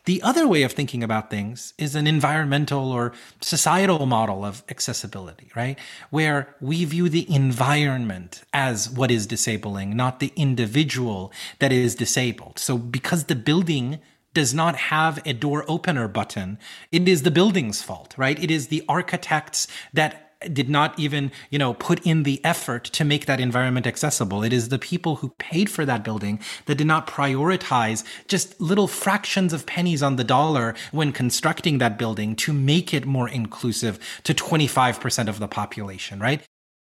The 0.08 0.22
other 0.22 0.48
way 0.48 0.62
of 0.62 0.72
thinking 0.72 1.02
about 1.02 1.28
things 1.28 1.74
is 1.76 1.94
an 1.94 2.06
environmental 2.06 2.90
or 2.90 3.12
societal 3.42 4.06
model 4.06 4.42
of 4.42 4.64
accessibility, 4.70 5.50
right? 5.54 5.78
Where 6.08 6.56
we 6.62 6.86
view 6.86 7.10
the 7.10 7.30
environment 7.30 8.42
as 8.54 8.88
what 8.88 9.10
is 9.10 9.26
disabling, 9.26 9.94
not 9.94 10.18
the 10.18 10.32
individual 10.34 11.30
that 11.58 11.72
is 11.72 11.94
disabled. 11.94 12.58
So 12.58 12.78
because 12.78 13.24
the 13.24 13.34
building 13.34 13.98
does 14.32 14.54
not 14.54 14.76
have 14.76 15.20
a 15.26 15.34
door 15.34 15.66
opener 15.68 16.08
button, 16.08 16.58
it 16.90 17.06
is 17.06 17.22
the 17.22 17.30
building's 17.30 17.82
fault, 17.82 18.14
right? 18.16 18.42
It 18.42 18.50
is 18.50 18.68
the 18.68 18.82
architects 18.88 19.68
that 19.92 20.27
did 20.52 20.68
not 20.68 20.98
even, 20.98 21.32
you 21.50 21.58
know, 21.58 21.74
put 21.74 22.04
in 22.06 22.22
the 22.22 22.42
effort 22.44 22.84
to 22.84 23.04
make 23.04 23.26
that 23.26 23.40
environment 23.40 23.86
accessible. 23.86 24.44
It 24.44 24.52
is 24.52 24.68
the 24.68 24.78
people 24.78 25.16
who 25.16 25.30
paid 25.38 25.68
for 25.68 25.84
that 25.84 26.04
building 26.04 26.40
that 26.66 26.76
did 26.76 26.86
not 26.86 27.08
prioritize 27.08 28.04
just 28.28 28.60
little 28.60 28.86
fractions 28.86 29.52
of 29.52 29.66
pennies 29.66 30.02
on 30.02 30.16
the 30.16 30.24
dollar 30.24 30.74
when 30.92 31.12
constructing 31.12 31.78
that 31.78 31.98
building 31.98 32.36
to 32.36 32.52
make 32.52 32.94
it 32.94 33.04
more 33.04 33.28
inclusive 33.28 33.98
to 34.22 34.32
25% 34.32 35.28
of 35.28 35.40
the 35.40 35.48
population, 35.48 36.20
right? 36.20 36.42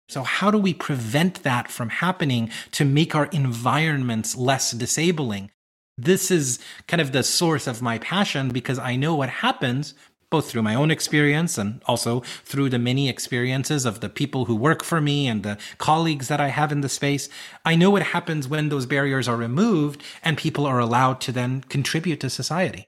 So 0.10 0.24
how 0.24 0.52
do 0.52 0.58
we 0.58 0.74
prevent 0.74 1.44
that 1.44 1.70
from 1.70 1.90
happening 1.90 2.50
to 2.72 2.86
make 2.86 3.16
our 3.16 3.26
environments 3.28 4.36
less 4.36 4.72
disabling? 4.72 5.52
This 5.98 6.30
is 6.30 6.60
kind 6.88 7.00
of 7.00 7.12
the 7.12 7.24
source 7.24 7.68
of 7.68 7.82
my 7.82 8.00
passion 8.00 8.50
because 8.50 8.78
I 8.78 8.96
know 8.96 9.16
what 9.16 9.30
happens 9.30 9.94
both 10.30 10.50
through 10.50 10.62
my 10.62 10.76
own 10.76 10.92
experience 10.92 11.58
and 11.58 11.82
also 11.86 12.22
through 12.44 12.70
the 12.70 12.80
many 12.80 13.10
experiences 13.10 13.86
of 13.86 14.00
the 14.00 14.10
people 14.10 14.46
who 14.46 14.56
work 14.56 14.84
for 14.84 15.00
me 15.00 15.28
and 15.28 15.44
the 15.44 15.58
colleagues 15.78 16.28
that 16.28 16.42
I 16.42 16.48
have 16.48 16.72
in 16.72 16.82
the 16.82 16.90
space. 16.90 17.30
I 17.64 17.76
know 17.76 17.90
what 17.90 18.04
happens 18.04 18.48
when 18.48 18.70
those 18.70 18.86
barriers 18.86 19.28
are 19.28 19.38
removed 19.38 20.04
and 20.24 20.38
people 20.38 20.66
are 20.66 20.80
allowed 20.80 21.22
to 21.22 21.32
then 21.32 21.62
contribute 21.62 22.20
to 22.22 22.30
society. 22.30 22.88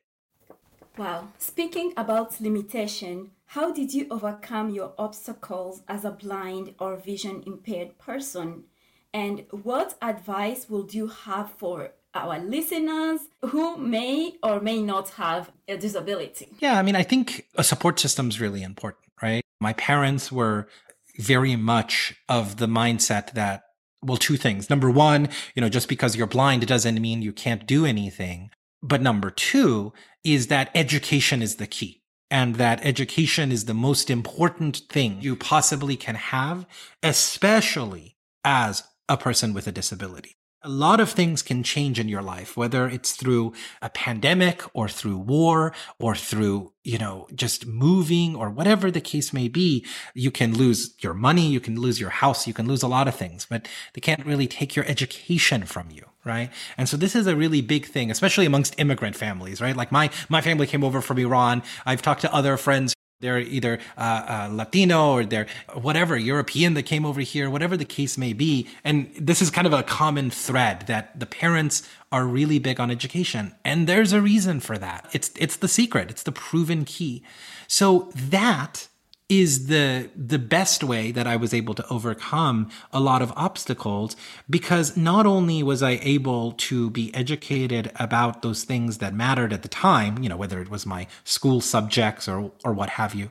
Wow. 0.97 1.28
Speaking 1.38 1.93
about 1.95 2.41
limitation, 2.41 3.32
how 3.52 3.71
did 3.71 3.93
you 3.93 4.08
overcome 4.10 4.71
your 4.71 4.93
obstacles 4.97 5.84
as 5.88 6.04
a 6.04 6.12
blind 6.12 6.73
or 6.80 6.95
vision 6.95 7.43
impaired 7.45 7.97
person? 8.00 8.63
And 9.13 9.45
what 9.52 9.95
advice 10.02 10.69
would 10.69 10.93
you 10.93 11.08
have 11.08 11.52
for 11.52 11.91
our 12.13 12.39
listeners 12.39 13.22
who 13.41 13.78
may 13.78 14.34
or 14.43 14.60
may 14.60 14.82
not 14.82 15.10
have 15.12 15.52
a 15.67 15.78
disability? 15.78 16.48
Yeah, 16.60 16.80
I 16.80 16.82
mean, 16.82 16.96
I 16.96 17.04
think 17.04 17.48
a 17.56 17.63
support 17.63 18.00
system 18.00 18.30
is 18.30 18.41
really 18.41 18.63
important, 18.63 19.06
right? 19.22 19.43
My 19.60 19.74
parents 19.74 20.32
were 20.32 20.67
very 21.17 21.56
much 21.56 22.15
of 22.30 22.58
the 22.58 22.67
mindset 22.67 23.34
that, 23.34 23.63
well, 24.02 24.17
two 24.17 24.38
things. 24.38 24.70
Number 24.70 24.89
one, 24.89 25.30
you 25.56 25.62
know, 25.62 25.70
just 25.70 25.89
because 25.89 26.15
you're 26.15 26.28
blind, 26.28 26.65
doesn't 26.67 27.02
mean 27.02 27.22
you 27.22 27.34
can't 27.34 27.65
do 27.65 27.86
anything. 27.86 28.52
But 28.82 29.02
number 29.02 29.32
two 29.32 29.93
is 30.24 30.48
that 30.48 30.70
education 30.76 31.41
is 31.41 31.56
the 31.56 31.67
key 31.67 32.04
and 32.30 32.56
that 32.56 32.86
education 32.86 33.52
is 33.52 33.65
the 33.65 33.74
most 33.74 34.10
important 34.10 34.82
thing 34.89 35.17
you 35.22 35.36
possibly 35.36 35.96
can 35.96 36.15
have, 36.15 36.65
especially 37.02 38.17
as 38.43 38.84
a 39.10 39.17
person 39.17 39.54
with 39.54 39.67
a 39.67 39.72
disability 39.72 40.36
a 40.68 40.70
lot 40.70 41.00
of 41.00 41.10
things 41.10 41.42
can 41.42 41.64
change 41.64 41.98
in 41.98 42.10
your 42.10 42.22
life, 42.22 42.58
whether 42.58 42.90
it's 42.90 43.14
through 43.14 43.54
a 43.82 43.90
pandemic 43.90 44.62
or 44.74 44.90
through 44.90 45.18
war 45.18 45.74
or 45.98 46.14
through, 46.14 46.74
you 46.84 46.98
know, 46.98 47.26
just 47.34 47.66
moving 47.66 48.36
or 48.36 48.50
whatever 48.50 48.92
the 48.92 49.00
case 49.00 49.32
may 49.32 49.48
be. 49.48 49.86
You 50.14 50.30
can 50.30 50.54
lose 50.54 50.94
your 51.00 51.14
money. 51.14 51.48
You 51.48 51.62
can 51.62 51.80
lose 51.80 52.02
your 52.02 52.10
house. 52.10 52.48
You 52.48 52.54
can 52.54 52.68
lose 52.68 52.84
a 52.84 52.88
lot 52.88 53.08
of 53.08 53.16
things, 53.16 53.48
but 53.50 53.66
they 53.94 54.02
can't 54.02 54.26
really 54.26 54.46
take 54.46 54.76
your 54.76 54.86
education 54.86 55.66
from 55.66 55.90
you. 55.90 56.04
Right. 56.26 56.52
And 56.78 56.90
so 56.90 56.98
this 56.98 57.16
is 57.16 57.26
a 57.28 57.38
really 57.38 57.62
big 57.62 57.86
thing, 57.86 58.12
especially 58.12 58.46
amongst 58.46 58.78
immigrant 58.78 59.16
families, 59.16 59.62
right? 59.62 59.78
Like 59.78 59.94
my, 59.94 60.10
my 60.28 60.42
family 60.42 60.68
came 60.68 60.84
over 60.84 61.00
from 61.00 61.18
Iran. 61.20 61.64
I've 61.86 62.02
talked 62.02 62.20
to 62.22 62.34
other 62.34 62.58
friends 62.58 62.94
they're 63.20 63.40
either 63.40 63.80
uh, 63.98 64.02
uh, 64.02 64.50
Latino 64.52 65.12
or 65.14 65.26
they're 65.26 65.48
whatever 65.74 66.16
European 66.16 66.76
that 66.76 66.84
came 66.84 67.06
over 67.06 67.22
here, 67.22 67.50
whatever 67.50 67.76
the 67.76 67.86
case 67.86 68.18
may 68.18 68.32
be. 68.32 68.68
And 68.84 69.12
this 69.20 69.42
is 69.42 69.50
kind 69.50 69.66
of 69.66 69.74
a 69.74 69.82
common 69.84 70.30
thread 70.30 70.82
that 70.88 71.20
the 71.20 71.26
parents 71.26 71.88
are 72.12 72.26
really 72.26 72.60
big 72.60 72.80
on 72.80 72.92
education, 72.92 73.56
and 73.66 73.88
there's 73.88 74.14
a 74.14 74.22
reason 74.22 74.60
for 74.60 74.78
that. 74.78 75.10
It's 75.14 75.32
it's 75.38 75.58
the 75.58 75.68
secret. 75.68 76.10
It's 76.12 76.24
the 76.24 76.32
proven 76.32 76.86
key. 76.86 77.24
So 77.68 78.12
that 78.16 78.88
is 79.30 79.68
the 79.68 80.10
the 80.16 80.40
best 80.40 80.84
way 80.84 81.12
that 81.12 81.28
I 81.28 81.36
was 81.36 81.54
able 81.54 81.74
to 81.74 81.88
overcome 81.90 82.70
a 82.94 83.00
lot 83.00 83.22
of 83.22 83.34
obstacles 83.36 84.16
because 84.50 84.96
not 84.96 85.26
only 85.26 85.62
was 85.63 85.84
I 85.84 86.00
able 86.02 86.54
to 86.54 86.90
be 86.90 87.13
educated 87.13 87.92
about 87.96 88.42
those 88.42 88.63
things 88.63 89.00
that 89.00 89.13
mattered 89.13 89.52
at 89.52 89.63
the 89.63 89.68
time, 89.68 90.24
you 90.24 90.30
know, 90.30 90.38
whether 90.38 90.62
it 90.62 90.70
was 90.70 90.86
my 90.86 91.08
school 91.26 91.60
subjects 91.60 92.28
or 92.28 92.52
or 92.63 92.72
what 92.72 92.92
have 92.92 93.13
you, 93.13 93.30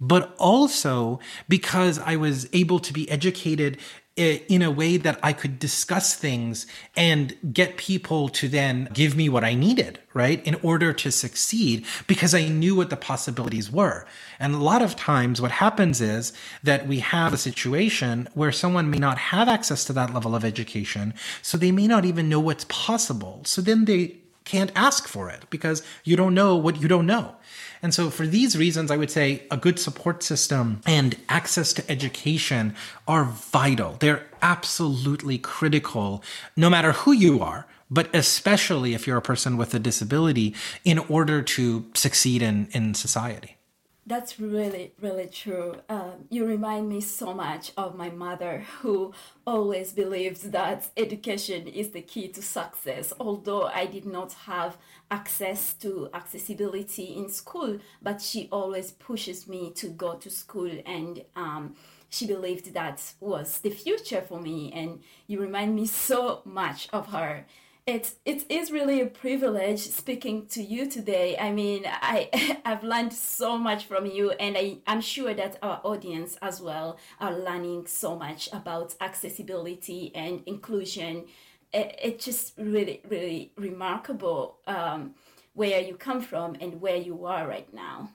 but 0.00 0.34
also 0.38 1.20
because 1.46 1.98
I 1.98 2.16
was 2.16 2.48
able 2.54 2.78
to 2.80 2.92
be 2.92 3.10
educated 3.10 3.78
in 4.16 4.62
a 4.62 4.70
way 4.70 4.96
that 4.96 5.18
I 5.24 5.32
could 5.32 5.58
discuss 5.58 6.14
things 6.14 6.68
and 6.96 7.36
get 7.52 7.76
people 7.76 8.28
to 8.28 8.48
then 8.48 8.88
give 8.92 9.16
me 9.16 9.28
what 9.28 9.42
I 9.42 9.54
needed, 9.54 9.98
right? 10.12 10.44
In 10.46 10.54
order 10.62 10.92
to 10.92 11.10
succeed 11.10 11.84
because 12.06 12.32
I 12.32 12.46
knew 12.46 12.76
what 12.76 12.90
the 12.90 12.96
possibilities 12.96 13.72
were. 13.72 14.06
And 14.38 14.54
a 14.54 14.58
lot 14.58 14.82
of 14.82 14.94
times 14.94 15.40
what 15.40 15.50
happens 15.50 16.00
is 16.00 16.32
that 16.62 16.86
we 16.86 17.00
have 17.00 17.32
a 17.32 17.38
situation 17.38 18.28
where 18.34 18.52
someone 18.52 18.88
may 18.88 18.98
not 18.98 19.18
have 19.18 19.48
access 19.48 19.84
to 19.86 19.92
that 19.94 20.14
level 20.14 20.36
of 20.36 20.44
education. 20.44 21.12
So 21.42 21.58
they 21.58 21.72
may 21.72 21.88
not 21.88 22.04
even 22.04 22.28
know 22.28 22.40
what's 22.40 22.66
possible. 22.66 23.42
So 23.44 23.62
then 23.62 23.84
they 23.84 24.18
can't 24.44 24.70
ask 24.74 25.08
for 25.08 25.30
it 25.30 25.44
because 25.50 25.82
you 26.04 26.16
don't 26.16 26.34
know 26.34 26.56
what 26.56 26.80
you 26.80 26.88
don't 26.88 27.06
know. 27.06 27.36
And 27.82 27.92
so, 27.92 28.08
for 28.08 28.26
these 28.26 28.56
reasons, 28.56 28.90
I 28.90 28.96
would 28.96 29.10
say 29.10 29.42
a 29.50 29.56
good 29.56 29.78
support 29.78 30.22
system 30.22 30.80
and 30.86 31.16
access 31.28 31.72
to 31.74 31.90
education 31.90 32.74
are 33.06 33.24
vital. 33.24 33.96
They're 34.00 34.26
absolutely 34.40 35.38
critical, 35.38 36.22
no 36.56 36.70
matter 36.70 36.92
who 36.92 37.12
you 37.12 37.40
are, 37.40 37.66
but 37.90 38.14
especially 38.14 38.94
if 38.94 39.06
you're 39.06 39.18
a 39.18 39.22
person 39.22 39.56
with 39.56 39.74
a 39.74 39.78
disability, 39.78 40.54
in 40.84 40.98
order 40.98 41.42
to 41.42 41.84
succeed 41.94 42.40
in, 42.42 42.68
in 42.72 42.94
society. 42.94 43.58
That's 44.06 44.38
really, 44.38 44.92
really 45.00 45.28
true. 45.28 45.76
Um, 45.88 46.26
you 46.28 46.44
remind 46.44 46.90
me 46.90 47.00
so 47.00 47.32
much 47.32 47.72
of 47.74 47.96
my 47.96 48.10
mother, 48.10 48.66
who 48.80 49.14
always 49.46 49.92
believed 49.92 50.52
that 50.52 50.88
education 50.98 51.66
is 51.66 51.90
the 51.90 52.02
key 52.02 52.28
to 52.28 52.42
success. 52.42 53.14
Although 53.18 53.62
I 53.62 53.86
did 53.86 54.04
not 54.04 54.34
have 54.44 54.76
access 55.10 55.72
to 55.74 56.10
accessibility 56.12 57.16
in 57.16 57.30
school, 57.30 57.78
but 58.02 58.20
she 58.20 58.48
always 58.52 58.90
pushes 58.90 59.48
me 59.48 59.70
to 59.76 59.88
go 59.88 60.16
to 60.16 60.28
school 60.28 60.70
and 60.84 61.24
um, 61.34 61.74
she 62.10 62.26
believed 62.26 62.74
that 62.74 63.00
was 63.20 63.60
the 63.60 63.70
future 63.70 64.20
for 64.20 64.38
me. 64.38 64.70
And 64.74 65.00
you 65.26 65.40
remind 65.40 65.74
me 65.74 65.86
so 65.86 66.42
much 66.44 66.88
of 66.92 67.06
her 67.06 67.46
it 67.86 68.14
it 68.24 68.50
is 68.50 68.70
really 68.70 69.00
a 69.00 69.06
privilege 69.06 69.80
speaking 69.80 70.46
to 70.46 70.62
you 70.62 70.88
today. 70.88 71.36
I 71.38 71.52
mean, 71.52 71.84
I 71.86 72.60
I've 72.64 72.82
learned 72.82 73.12
so 73.12 73.58
much 73.58 73.84
from 73.84 74.06
you, 74.06 74.30
and 74.32 74.56
I 74.56 74.78
I'm 74.86 75.00
sure 75.00 75.34
that 75.34 75.58
our 75.62 75.80
audience 75.84 76.38
as 76.40 76.60
well 76.60 76.98
are 77.20 77.36
learning 77.36 77.86
so 77.86 78.16
much 78.16 78.48
about 78.52 78.94
accessibility 79.00 80.12
and 80.14 80.42
inclusion. 80.46 81.26
It, 81.72 81.98
it's 82.02 82.24
just 82.24 82.54
really 82.56 83.02
really 83.08 83.52
remarkable 83.56 84.60
um, 84.66 85.14
where 85.52 85.80
you 85.80 85.96
come 85.96 86.22
from 86.22 86.56
and 86.60 86.80
where 86.80 86.96
you 86.96 87.26
are 87.26 87.46
right 87.46 87.72
now. 87.74 88.10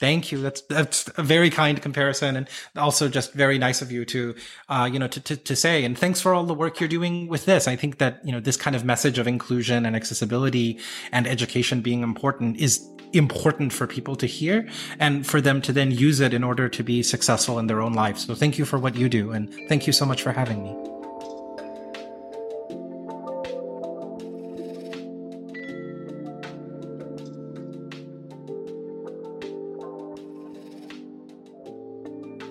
Thank 0.00 0.32
you. 0.32 0.42
That's 0.42 0.60
that's 0.62 1.08
a 1.16 1.22
very 1.22 1.50
kind 1.50 1.80
comparison, 1.80 2.36
and 2.36 2.48
also 2.76 3.08
just 3.08 3.32
very 3.32 3.58
nice 3.58 3.80
of 3.80 3.92
you 3.92 4.04
to, 4.06 4.34
uh, 4.68 4.90
you 4.92 4.98
know, 4.98 5.06
to, 5.06 5.20
to 5.20 5.36
to 5.36 5.54
say. 5.54 5.84
And 5.84 5.96
thanks 5.96 6.20
for 6.20 6.34
all 6.34 6.44
the 6.44 6.54
work 6.54 6.80
you're 6.80 6.88
doing 6.88 7.28
with 7.28 7.44
this. 7.44 7.68
I 7.68 7.76
think 7.76 7.98
that 7.98 8.20
you 8.24 8.32
know 8.32 8.40
this 8.40 8.56
kind 8.56 8.74
of 8.74 8.84
message 8.84 9.18
of 9.18 9.28
inclusion 9.28 9.86
and 9.86 9.94
accessibility 9.94 10.80
and 11.12 11.28
education 11.28 11.80
being 11.80 12.02
important 12.02 12.56
is 12.56 12.84
important 13.12 13.72
for 13.72 13.86
people 13.86 14.16
to 14.16 14.26
hear 14.26 14.68
and 14.98 15.24
for 15.24 15.40
them 15.40 15.62
to 15.62 15.72
then 15.72 15.92
use 15.92 16.18
it 16.18 16.34
in 16.34 16.42
order 16.42 16.68
to 16.68 16.82
be 16.82 17.00
successful 17.00 17.60
in 17.60 17.68
their 17.68 17.80
own 17.80 17.92
lives. 17.92 18.26
So 18.26 18.34
thank 18.34 18.58
you 18.58 18.64
for 18.64 18.80
what 18.80 18.96
you 18.96 19.08
do, 19.08 19.30
and 19.30 19.54
thank 19.68 19.86
you 19.86 19.92
so 19.92 20.04
much 20.04 20.22
for 20.22 20.32
having 20.32 20.64
me. 20.64 20.93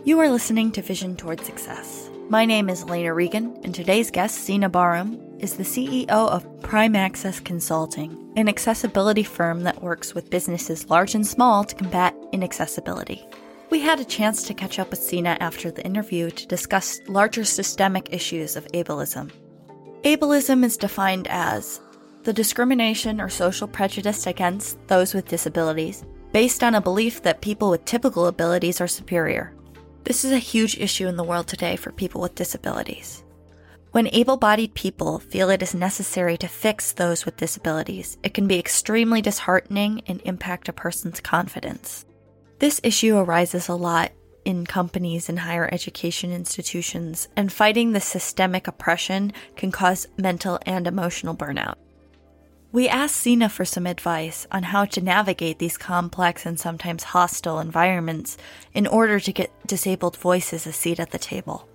You 0.05 0.19
are 0.19 0.29
listening 0.29 0.73
to 0.73 0.81
Vision 0.81 1.15
Toward 1.15 1.39
Success. 1.45 2.09
My 2.27 2.43
name 2.43 2.69
is 2.69 2.83
Elena 2.83 3.13
Regan, 3.13 3.57
and 3.63 3.73
today's 3.73 4.11
guest, 4.11 4.35
Sina 4.35 4.69
Bahram, 4.69 5.41
is 5.41 5.55
the 5.55 5.63
CEO 5.63 6.09
of 6.09 6.61
Prime 6.61 6.93
Access 6.93 7.39
Consulting, 7.39 8.33
an 8.35 8.49
accessibility 8.49 9.23
firm 9.23 9.63
that 9.63 9.81
works 9.81 10.13
with 10.13 10.29
businesses 10.29 10.89
large 10.89 11.15
and 11.15 11.25
small 11.25 11.63
to 11.63 11.73
combat 11.73 12.13
inaccessibility. 12.33 13.25
We 13.69 13.79
had 13.79 14.01
a 14.01 14.05
chance 14.05 14.43
to 14.43 14.53
catch 14.53 14.77
up 14.77 14.89
with 14.89 14.99
Sina 14.99 15.37
after 15.39 15.71
the 15.71 15.85
interview 15.85 16.31
to 16.31 16.47
discuss 16.47 16.99
larger 17.07 17.45
systemic 17.45 18.11
issues 18.11 18.57
of 18.57 18.67
ableism. 18.73 19.31
Ableism 20.03 20.65
is 20.65 20.75
defined 20.75 21.27
as 21.29 21.79
the 22.23 22.33
discrimination 22.33 23.21
or 23.21 23.29
social 23.29 23.69
prejudice 23.69 24.27
against 24.27 24.85
those 24.89 25.13
with 25.13 25.29
disabilities 25.29 26.03
based 26.33 26.61
on 26.61 26.75
a 26.75 26.81
belief 26.81 27.23
that 27.23 27.39
people 27.39 27.69
with 27.69 27.85
typical 27.85 28.27
abilities 28.27 28.81
are 28.81 28.87
superior. 28.87 29.53
This 30.03 30.25
is 30.25 30.33
a 30.33 30.37
huge 30.37 30.77
issue 30.77 31.07
in 31.07 31.15
the 31.15 31.23
world 31.23 31.47
today 31.47 31.77
for 31.77 31.93
people 31.93 32.19
with 32.19 32.35
disabilities. 32.35 33.23
When 33.91 34.09
able 34.11 34.35
bodied 34.35 34.73
people 34.73 35.19
feel 35.19 35.49
it 35.49 35.61
is 35.61 35.73
necessary 35.73 36.35
to 36.39 36.47
fix 36.47 36.91
those 36.91 37.25
with 37.25 37.37
disabilities, 37.37 38.17
it 38.21 38.33
can 38.33 38.45
be 38.45 38.59
extremely 38.59 39.21
disheartening 39.21 40.01
and 40.07 40.19
impact 40.25 40.67
a 40.67 40.73
person's 40.73 41.21
confidence. 41.21 42.05
This 42.59 42.81
issue 42.83 43.15
arises 43.15 43.69
a 43.69 43.75
lot 43.75 44.11
in 44.43 44.65
companies 44.65 45.29
and 45.29 45.39
higher 45.39 45.69
education 45.71 46.33
institutions, 46.33 47.29
and 47.37 47.53
fighting 47.53 47.93
the 47.93 48.01
systemic 48.01 48.67
oppression 48.67 49.31
can 49.55 49.71
cause 49.71 50.07
mental 50.17 50.59
and 50.65 50.85
emotional 50.85 51.33
burnout. 51.33 51.75
We 52.73 52.89
asked 52.89 53.17
Sina 53.17 53.49
for 53.49 53.65
some 53.65 53.86
advice 53.86 54.47
on 54.51 54.63
how 54.63 54.86
to 54.86 54.99
navigate 54.99 55.59
these 55.59 55.77
complex 55.77 56.43
and 56.43 56.59
sometimes 56.59 57.03
hostile 57.03 57.59
environments 57.59 58.36
in 58.73 58.88
order 58.88 59.19
to 59.19 59.31
get 59.31 59.51
disabled 59.67 60.17
voices 60.17 60.65
a 60.65 60.73
seat 60.73 60.99
at 60.99 61.12
the 61.12 61.19
table 61.19 61.69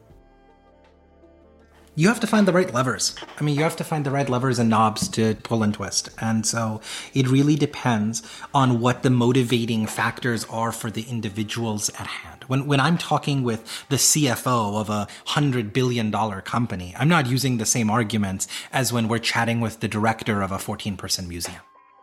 you 1.98 2.06
have 2.06 2.20
to 2.20 2.28
find 2.28 2.46
the 2.46 2.52
right 2.52 2.72
levers. 2.72 3.16
I 3.40 3.42
mean, 3.42 3.56
you 3.56 3.64
have 3.64 3.74
to 3.74 3.82
find 3.82 4.06
the 4.06 4.12
right 4.12 4.28
levers 4.28 4.60
and 4.60 4.70
knobs 4.70 5.08
to 5.08 5.34
pull 5.42 5.64
and 5.64 5.74
twist. 5.74 6.10
And 6.20 6.46
so 6.46 6.80
it 7.12 7.26
really 7.26 7.56
depends 7.56 8.22
on 8.54 8.78
what 8.78 9.02
the 9.02 9.10
motivating 9.10 9.84
factors 9.86 10.44
are 10.44 10.70
for 10.70 10.92
the 10.92 11.02
individuals 11.10 11.88
at 11.98 12.06
hand. 12.06 12.37
When, 12.48 12.66
when 12.66 12.80
I'm 12.80 12.96
talking 12.96 13.42
with 13.42 13.86
the 13.90 13.96
CFO 13.96 14.80
of 14.80 14.88
a 14.88 15.06
hundred 15.26 15.72
billion 15.72 16.10
dollar 16.10 16.40
company, 16.40 16.94
I'm 16.98 17.08
not 17.08 17.26
using 17.26 17.58
the 17.58 17.66
same 17.66 17.90
arguments 17.90 18.48
as 18.72 18.92
when 18.92 19.06
we're 19.06 19.18
chatting 19.18 19.60
with 19.60 19.80
the 19.80 19.88
director 19.88 20.40
of 20.42 20.50
a 20.50 20.58
14 20.58 20.96
person 20.96 21.28
museum. 21.28 21.60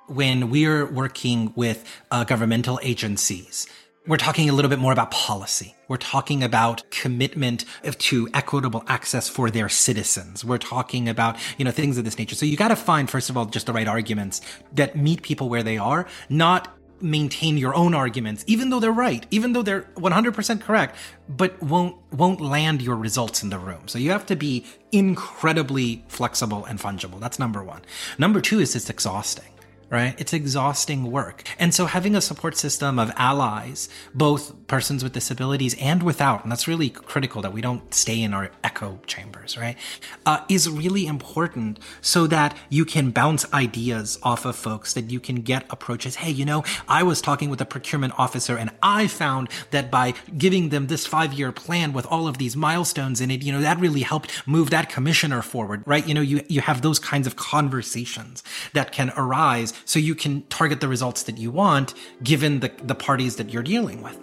When 0.07 0.51
we're 0.51 0.85
working 0.85 1.51
with 1.55 1.83
uh, 2.11 2.25
governmental 2.25 2.79
agencies, 2.83 3.67
we're 4.05 4.17
talking 4.17 4.47
a 4.47 4.53
little 4.53 4.69
bit 4.69 4.77
more 4.77 4.91
about 4.91 5.09
policy. 5.09 5.73
We're 5.87 5.97
talking 5.97 6.43
about 6.43 6.83
commitment 6.91 7.65
to 7.83 8.29
equitable 8.35 8.83
access 8.85 9.27
for 9.27 9.49
their 9.49 9.67
citizens. 9.67 10.45
We're 10.45 10.59
talking 10.59 11.09
about, 11.09 11.37
you 11.57 11.65
know, 11.65 11.71
things 11.71 11.97
of 11.97 12.05
this 12.05 12.19
nature. 12.19 12.35
So 12.35 12.45
you 12.45 12.55
got 12.55 12.67
to 12.67 12.75
find, 12.75 13.09
first 13.09 13.31
of 13.31 13.37
all, 13.37 13.45
just 13.45 13.65
the 13.65 13.73
right 13.73 13.87
arguments 13.87 14.41
that 14.73 14.95
meet 14.95 15.23
people 15.23 15.49
where 15.49 15.63
they 15.63 15.79
are, 15.79 16.05
not 16.29 16.71
maintain 17.05 17.57
your 17.57 17.75
own 17.75 17.93
arguments, 17.93 18.43
even 18.47 18.69
though 18.69 18.79
they're 18.79 18.91
right, 18.91 19.25
even 19.31 19.53
though 19.53 19.61
they're 19.61 19.83
100% 19.95 20.61
correct, 20.61 20.95
but 21.29 21.61
won't, 21.61 21.95
won't 22.11 22.41
land 22.41 22.81
your 22.81 22.95
results 22.95 23.43
in 23.43 23.49
the 23.49 23.59
room. 23.59 23.87
So 23.87 23.97
you 23.99 24.11
have 24.11 24.25
to 24.27 24.35
be 24.35 24.65
incredibly 24.91 26.03
flexible 26.07 26.65
and 26.65 26.79
fungible. 26.79 27.19
That's 27.19 27.39
number 27.39 27.63
one. 27.63 27.81
Number 28.17 28.41
two 28.41 28.59
is 28.59 28.75
it's 28.75 28.89
exhausting 28.89 29.54
right? 29.95 30.13
It's 30.19 30.33
exhausting 30.33 31.09
work. 31.09 31.43
And 31.57 31.73
so 31.73 31.85
having 31.85 32.15
a 32.15 32.21
support 32.21 32.57
system 32.57 32.99
of 32.99 33.13
allies, 33.15 33.87
both 34.13 34.67
persons 34.67 35.03
with 35.03 35.13
disabilities 35.13 35.73
and 35.79 36.03
without, 36.03 36.43
and 36.43 36.51
that's 36.51 36.67
really 36.67 36.89
critical 36.89 37.41
that 37.41 37.53
we 37.53 37.61
don't 37.61 37.93
stay 37.93 38.21
in 38.21 38.33
our 38.33 38.51
echo 38.61 38.99
chambers, 39.07 39.57
right? 39.57 39.77
Uh, 40.25 40.39
is 40.49 40.69
really 40.69 41.07
important 41.07 41.79
so 42.01 42.27
that 42.27 42.57
you 42.69 42.83
can 42.83 43.11
bounce 43.11 43.45
ideas 43.53 44.19
off 44.21 44.43
of 44.43 44.57
folks, 44.57 44.91
that 44.93 45.09
you 45.11 45.21
can 45.21 45.37
get 45.37 45.65
approaches. 45.69 46.15
Hey, 46.15 46.31
you 46.31 46.43
know, 46.43 46.65
I 46.89 47.03
was 47.03 47.21
talking 47.21 47.49
with 47.49 47.61
a 47.61 47.65
procurement 47.65 48.13
officer 48.17 48.57
and 48.57 48.71
I 48.83 49.07
found 49.07 49.47
that 49.71 49.89
by 49.89 50.13
giving 50.37 50.69
them 50.69 50.87
this 50.87 51.05
five 51.07 51.31
year 51.31 51.53
plan 51.53 51.93
with 51.93 52.05
all 52.07 52.27
of 52.27 52.37
these 52.37 52.57
milestones 52.57 53.21
in 53.21 53.31
it, 53.31 53.43
you 53.43 53.53
know, 53.53 53.61
that 53.61 53.79
really 53.79 54.01
helped 54.01 54.45
move 54.45 54.71
that 54.71 54.89
commissioner 54.89 55.41
forward, 55.41 55.83
right? 55.85 56.05
You 56.05 56.13
know, 56.13 56.21
you, 56.21 56.43
you 56.49 56.59
have 56.59 56.81
those 56.81 56.99
kinds 56.99 57.27
of 57.27 57.37
conversations 57.37 58.43
that 58.73 58.91
can 58.91 59.13
arise 59.15 59.71
so 59.85 59.99
you 59.99 60.15
can 60.15 60.41
target 60.47 60.81
the 60.81 60.87
results 60.87 61.23
that 61.23 61.37
you 61.37 61.51
want 61.51 61.93
given 62.23 62.59
the, 62.59 62.71
the 62.83 62.95
parties 62.95 63.37
that 63.37 63.51
you're 63.51 63.63
dealing 63.63 64.01
with. 64.01 64.19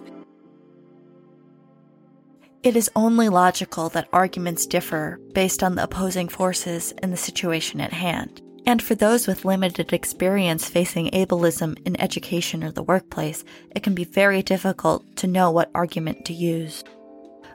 It 2.63 2.77
is 2.77 2.89
only 2.95 3.27
logical 3.27 3.89
that 3.89 4.07
arguments 4.13 4.65
differ 4.65 5.19
based 5.33 5.63
on 5.63 5.75
the 5.75 5.83
opposing 5.83 6.29
forces 6.29 6.93
and 7.01 7.11
the 7.11 7.17
situation 7.17 7.81
at 7.81 7.91
hand. 7.91 8.41
And 8.65 8.81
for 8.81 8.95
those 8.95 9.27
with 9.27 9.43
limited 9.43 9.91
experience 9.91 10.69
facing 10.69 11.09
ableism 11.11 11.77
in 11.85 11.99
education 11.99 12.63
or 12.63 12.71
the 12.71 12.83
workplace, 12.83 13.43
it 13.75 13.83
can 13.83 13.93
be 13.93 14.05
very 14.05 14.41
difficult 14.41 15.03
to 15.17 15.27
know 15.27 15.51
what 15.51 15.71
argument 15.75 16.23
to 16.25 16.33
use. 16.33 16.85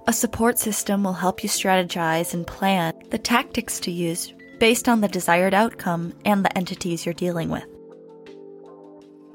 A 0.07 0.12
support 0.12 0.59
system 0.59 1.05
will 1.05 1.14
help 1.14 1.42
you 1.42 1.49
strategize 1.49 2.35
and 2.35 2.47
plan 2.47 2.92
the 3.11 3.18
tactics 3.18 3.81
to 3.81 3.90
use 3.90 4.35
based 4.59 4.88
on 4.88 5.01
the 5.01 5.09
desired 5.09 5.55
outcome 5.55 6.12
and 6.27 6.44
the 6.44 6.59
entities 6.59 7.07
you're 7.07 7.14
dealing 7.14 7.49
with. 7.49 7.64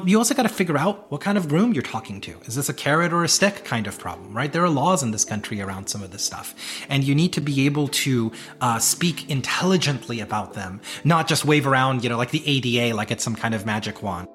You 0.05 0.17
also 0.17 0.33
got 0.33 0.43
to 0.43 0.49
figure 0.49 0.77
out 0.77 1.09
what 1.11 1.21
kind 1.21 1.37
of 1.37 1.47
groom 1.47 1.71
you're 1.73 1.83
talking 1.83 2.19
to. 2.21 2.37
Is 2.45 2.55
this 2.55 2.67
a 2.67 2.73
carrot 2.73 3.13
or 3.13 3.23
a 3.23 3.29
stick 3.29 3.63
kind 3.63 3.87
of 3.87 3.97
problem, 3.97 4.35
right? 4.35 4.51
There 4.51 4.63
are 4.63 4.69
laws 4.69 5.01
in 5.01 5.11
this 5.11 5.23
country 5.23 5.61
around 5.61 5.87
some 5.87 6.03
of 6.03 6.11
this 6.11 6.23
stuff. 6.23 6.55
And 6.89 7.03
you 7.03 7.15
need 7.15 7.31
to 7.33 7.41
be 7.41 7.65
able 7.65 7.87
to 7.89 8.31
uh, 8.59 8.79
speak 8.79 9.29
intelligently 9.29 10.19
about 10.19 10.53
them, 10.53 10.81
not 11.05 11.27
just 11.27 11.45
wave 11.45 11.65
around, 11.65 12.03
you 12.03 12.09
know, 12.09 12.17
like 12.17 12.31
the 12.31 12.43
ADA, 12.45 12.95
like 12.95 13.11
it's 13.11 13.23
some 13.23 13.35
kind 13.35 13.53
of 13.53 13.65
magic 13.65 14.03
wand. 14.03 14.27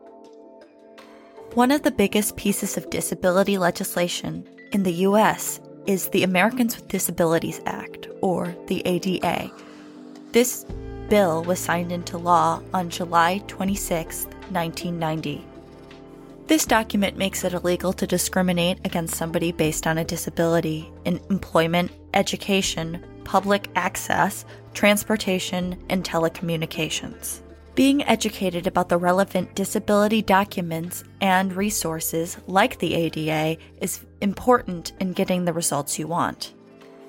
One 1.52 1.70
of 1.70 1.82
the 1.82 1.90
biggest 1.90 2.36
pieces 2.36 2.76
of 2.76 2.88
disability 2.88 3.58
legislation 3.58 4.48
in 4.72 4.84
the 4.84 4.92
US 4.92 5.60
is 5.86 6.08
the 6.10 6.22
Americans 6.22 6.76
with 6.76 6.88
Disabilities 6.88 7.60
Act, 7.66 8.06
or 8.20 8.54
the 8.66 8.82
ADA. 8.86 9.50
This 10.32 10.64
bill 11.08 11.42
was 11.44 11.58
signed 11.58 11.90
into 11.90 12.18
law 12.18 12.62
on 12.74 12.90
July 12.90 13.38
26, 13.48 14.26
1990. 14.50 15.47
This 16.48 16.64
document 16.64 17.18
makes 17.18 17.44
it 17.44 17.52
illegal 17.52 17.92
to 17.92 18.06
discriminate 18.06 18.78
against 18.86 19.16
somebody 19.16 19.52
based 19.52 19.86
on 19.86 19.98
a 19.98 20.04
disability 20.04 20.90
in 21.04 21.20
employment, 21.28 21.90
education, 22.14 23.04
public 23.24 23.68
access, 23.76 24.46
transportation, 24.72 25.76
and 25.90 26.02
telecommunications. 26.02 27.42
Being 27.74 28.02
educated 28.04 28.66
about 28.66 28.88
the 28.88 28.96
relevant 28.96 29.54
disability 29.56 30.22
documents 30.22 31.04
and 31.20 31.52
resources 31.52 32.38
like 32.46 32.78
the 32.78 32.94
ADA 32.94 33.60
is 33.82 34.06
important 34.22 34.92
in 35.00 35.12
getting 35.12 35.44
the 35.44 35.52
results 35.52 35.98
you 35.98 36.06
want. 36.06 36.54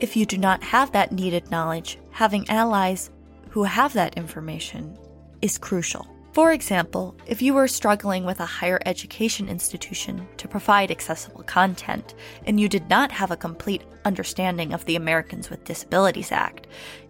If 0.01 0.17
you 0.17 0.25
do 0.25 0.37
not 0.37 0.61
have 0.63 0.91
that 0.91 1.13
needed 1.13 1.49
knowledge, 1.49 1.97
having 2.11 2.49
allies 2.49 3.09
who 3.51 3.63
have 3.63 3.93
that 3.93 4.17
information 4.17 4.97
is 5.41 5.57
crucial. 5.57 6.05
For 6.39 6.53
example, 6.53 7.17
if 7.27 7.41
you 7.41 7.53
were 7.53 7.67
struggling 7.67 8.23
with 8.23 8.39
a 8.39 8.45
higher 8.45 8.79
education 8.85 9.49
institution 9.49 10.25
to 10.37 10.47
provide 10.47 10.89
accessible 10.89 11.43
content 11.43 12.15
and 12.45 12.57
you 12.57 12.69
did 12.69 12.89
not 12.89 13.11
have 13.11 13.29
a 13.29 13.35
complete 13.35 13.83
understanding 14.05 14.71
of 14.71 14.85
the 14.85 14.95
Americans 14.95 15.49
with 15.49 15.65
Disabilities 15.65 16.31
Act, 16.31 16.67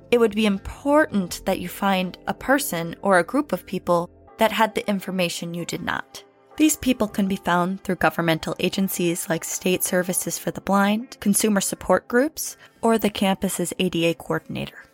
it 0.10 0.20
would 0.20 0.34
be 0.34 0.48
important 0.48 1.46
that 1.46 1.60
you 1.60 1.70
find 1.70 2.18
a 2.26 2.34
person 2.34 2.96
or 3.04 3.20
a 3.20 3.24
group 3.24 3.54
of 3.54 3.68
people 3.68 4.10
that 4.40 4.52
had 4.52 4.74
the 4.74 4.90
information 4.90 5.54
you 5.54 5.64
did 5.64 5.84
not. 5.84 6.24
These 6.58 6.78
people 6.78 7.08
can 7.08 7.28
be 7.28 7.36
found 7.36 7.84
through 7.84 7.98
governmental 7.98 8.56
agencies 8.58 9.30
like 9.30 9.44
State 9.44 9.84
Services 9.84 10.40
for 10.40 10.50
the 10.50 10.60
Blind, 10.60 11.20
consumer 11.20 11.62
support 11.62 12.08
groups, 12.08 12.58
or 12.82 12.98
the 12.98 13.12
campus's 13.12 13.76
ADA 13.78 14.16
coordinator. 14.16 14.89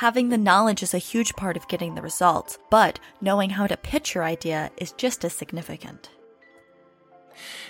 Having 0.00 0.28
the 0.28 0.36
knowledge 0.36 0.82
is 0.82 0.92
a 0.92 0.98
huge 0.98 1.34
part 1.36 1.56
of 1.56 1.68
getting 1.68 1.94
the 1.94 2.02
results, 2.02 2.58
but 2.68 3.00
knowing 3.22 3.48
how 3.48 3.66
to 3.66 3.78
pitch 3.78 4.14
your 4.14 4.24
idea 4.24 4.70
is 4.76 4.92
just 4.92 5.24
as 5.24 5.32
significant. 5.32 6.10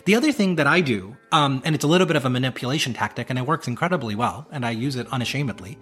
The 0.07 0.17
other 0.17 0.33
thing 0.33 0.57
that 0.57 0.67
I 0.67 0.81
do, 0.81 1.17
um, 1.31 1.63
and 1.65 1.77
it's 1.77 1.85
a 1.85 1.87
little 1.87 2.07
bit 2.07 2.17
of 2.17 2.25
a 2.25 2.31
manipulation 2.31 2.95
tactic, 2.95 3.31
and 3.31 3.39
it 3.39 3.47
works 3.47 3.69
incredibly 3.69 4.17
well, 4.17 4.45
and 4.51 4.67
I 4.67 4.73
use 4.73 4.97
it 4.97 5.07
unashamedly, 5.13 5.79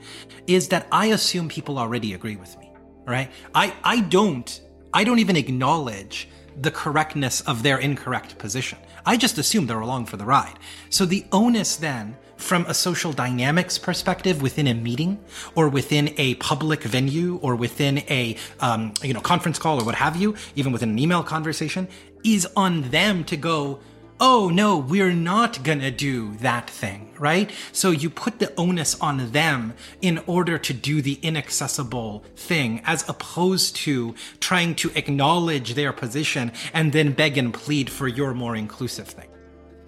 is 0.46 0.68
that 0.68 0.86
I 0.92 1.06
assume 1.06 1.48
people 1.48 1.78
already 1.78 2.12
agree 2.12 2.36
with 2.36 2.58
me. 2.58 2.70
Right? 3.06 3.30
I 3.54 3.74
I 3.82 4.00
don't 4.00 4.60
I 4.92 5.02
don't 5.02 5.20
even 5.20 5.36
acknowledge 5.36 6.28
the 6.60 6.70
correctness 6.70 7.40
of 7.42 7.62
their 7.62 7.78
incorrect 7.78 8.36
position. 8.36 8.78
I 9.06 9.16
just 9.16 9.38
assume 9.38 9.66
they're 9.66 9.80
along 9.80 10.06
for 10.06 10.18
the 10.18 10.26
ride. 10.26 10.58
So 10.90 11.06
the 11.06 11.24
onus 11.32 11.76
then 11.76 12.18
from 12.36 12.66
a 12.66 12.74
social 12.74 13.12
dynamics 13.12 13.78
perspective 13.78 14.42
within 14.42 14.66
a 14.66 14.74
meeting 14.74 15.18
or 15.54 15.68
within 15.68 16.14
a 16.18 16.34
public 16.36 16.82
venue 16.82 17.36
or 17.42 17.56
within 17.56 17.98
a 18.10 18.36
um, 18.60 18.92
you 19.02 19.12
know 19.12 19.20
conference 19.20 19.58
call 19.58 19.80
or 19.80 19.84
what 19.84 19.94
have 19.94 20.16
you 20.16 20.34
even 20.54 20.72
within 20.72 20.90
an 20.90 20.98
email 20.98 21.22
conversation 21.22 21.88
is 22.24 22.46
on 22.56 22.82
them 22.90 23.24
to 23.24 23.36
go 23.36 23.78
oh 24.20 24.48
no, 24.48 24.78
we're 24.78 25.12
not 25.12 25.62
gonna 25.62 25.90
do 25.90 26.36
that 26.36 26.70
thing, 26.70 27.12
right? 27.18 27.50
So 27.72 27.90
you 27.90 28.08
put 28.10 28.38
the 28.38 28.54
onus 28.56 28.98
on 29.00 29.32
them 29.32 29.74
in 30.00 30.18
order 30.26 30.56
to 30.58 30.72
do 30.72 31.02
the 31.02 31.18
inaccessible 31.22 32.24
thing, 32.36 32.80
as 32.84 33.08
opposed 33.08 33.76
to 33.76 34.14
trying 34.40 34.76
to 34.76 34.90
acknowledge 34.94 35.74
their 35.74 35.92
position 35.92 36.52
and 36.72 36.92
then 36.92 37.12
beg 37.12 37.36
and 37.36 37.52
plead 37.52 37.90
for 37.90 38.08
your 38.08 38.34
more 38.34 38.56
inclusive 38.56 39.08
thing. 39.08 39.33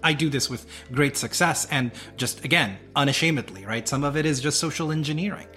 I 0.07 0.13
do 0.13 0.29
this 0.29 0.49
with 0.49 0.67
great 0.93 1.17
success 1.17 1.67
and 1.69 1.91
just 2.17 2.45
again, 2.45 2.79
unashamedly, 2.95 3.67
right? 3.67 3.89
Some 3.89 4.05
of 4.05 4.17
it 4.17 4.25
is 4.25 4.41
just 4.41 4.61
social 4.61 4.93
engineering. 4.93 5.49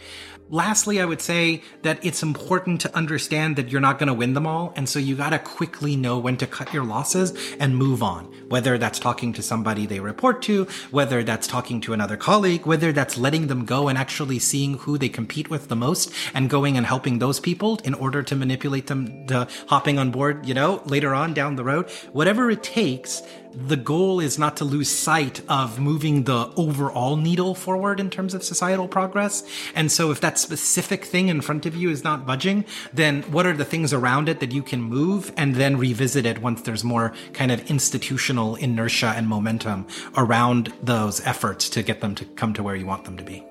Lastly, 0.52 1.00
I 1.00 1.06
would 1.06 1.22
say 1.22 1.62
that 1.84 2.04
it's 2.04 2.24
important 2.24 2.82
to 2.82 2.96
understand 2.96 3.56
that 3.58 3.70
you're 3.70 3.80
not 3.80 4.00
going 4.00 4.08
to 4.08 4.16
win 4.16 4.34
them 4.34 4.48
all. 4.48 4.74
And 4.76 4.90
so 4.90 4.98
you 4.98 5.16
got 5.16 5.30
to 5.30 5.38
quickly 5.38 5.96
know 5.96 6.18
when 6.18 6.38
to 6.38 6.48
cut 6.48 6.74
your 6.74 6.84
losses 6.84 7.38
and 7.60 7.78
move 7.78 8.02
on. 8.02 8.26
Whether 8.50 8.80
that's 8.80 8.98
talking 8.98 9.32
to 9.34 9.44
somebody 9.44 9.86
they 9.86 10.00
report 10.00 10.42
to, 10.44 10.66
whether 10.90 11.24
that's 11.24 11.46
talking 11.46 11.80
to 11.82 11.94
another 11.94 12.18
colleague, 12.18 12.66
whether 12.66 12.92
that's 12.92 13.16
letting 13.16 13.46
them 13.46 13.64
go 13.64 13.90
and 13.90 13.96
actually 13.96 14.40
seeing 14.40 14.80
who 14.80 14.98
they 14.98 15.10
compete 15.10 15.52
with 15.52 15.68
the 15.68 15.76
most 15.76 16.12
and 16.34 16.50
going 16.50 16.78
and 16.78 16.86
helping 16.88 17.20
those 17.20 17.40
people 17.40 17.80
in 17.84 17.94
order 17.94 18.24
to 18.24 18.36
manipulate 18.36 18.88
them 18.88 19.28
to 19.28 19.48
hopping 19.68 20.00
on 20.00 20.10
board, 20.10 20.48
you 20.48 20.56
know, 20.56 20.82
later 20.86 21.14
on 21.14 21.36
down 21.36 21.58
the 21.58 21.64
road. 21.64 21.88
Whatever 22.12 22.50
it 22.50 22.64
takes, 22.64 23.22
the 23.54 23.78
goal 23.78 24.20
is 24.20 24.38
not 24.38 24.58
to 24.58 24.66
lose 24.66 24.90
sight 24.90 25.42
of 25.50 25.80
moving 25.80 26.24
the 26.24 26.52
overall 26.56 27.16
needle 27.16 27.56
forward 27.56 28.00
in 28.00 28.10
terms 28.10 28.34
of 28.34 28.44
societal 28.44 28.88
progress. 28.88 29.44
And 29.76 29.92
so 29.92 30.12
if 30.12 30.22
that 30.22 30.38
specific 30.38 31.06
thing 31.06 31.30
in 31.30 31.42
front 31.42 31.66
of 31.66 31.76
you 31.76 31.90
is 31.90 32.04
not 32.04 32.26
budging, 32.26 32.66
then 32.94 33.24
what 33.24 33.46
are 33.46 33.54
the 33.54 33.66
things 33.66 33.92
around 33.94 34.30
it 34.30 34.40
that 34.40 34.52
you 34.52 34.62
can 34.62 34.82
move 34.82 35.32
and 35.36 35.56
then 35.56 35.78
revisit 35.78 36.26
it 36.26 36.42
once 36.42 36.62
there's 36.62 36.84
more 36.84 37.14
kind 37.34 37.52
of 37.52 37.70
institutional 37.70 38.56
inertia 38.56 39.14
and 39.16 39.28
momentum 39.28 39.88
around 40.16 40.72
those 40.84 41.26
efforts 41.26 41.70
to 41.70 41.82
get 41.82 42.02
them 42.02 42.16
to 42.16 42.26
come 42.26 42.54
to 42.54 42.64
where 42.64 42.76
you 42.76 42.86
want 42.86 43.06
them 43.06 43.18
to 43.18 43.24
be. 43.24 43.44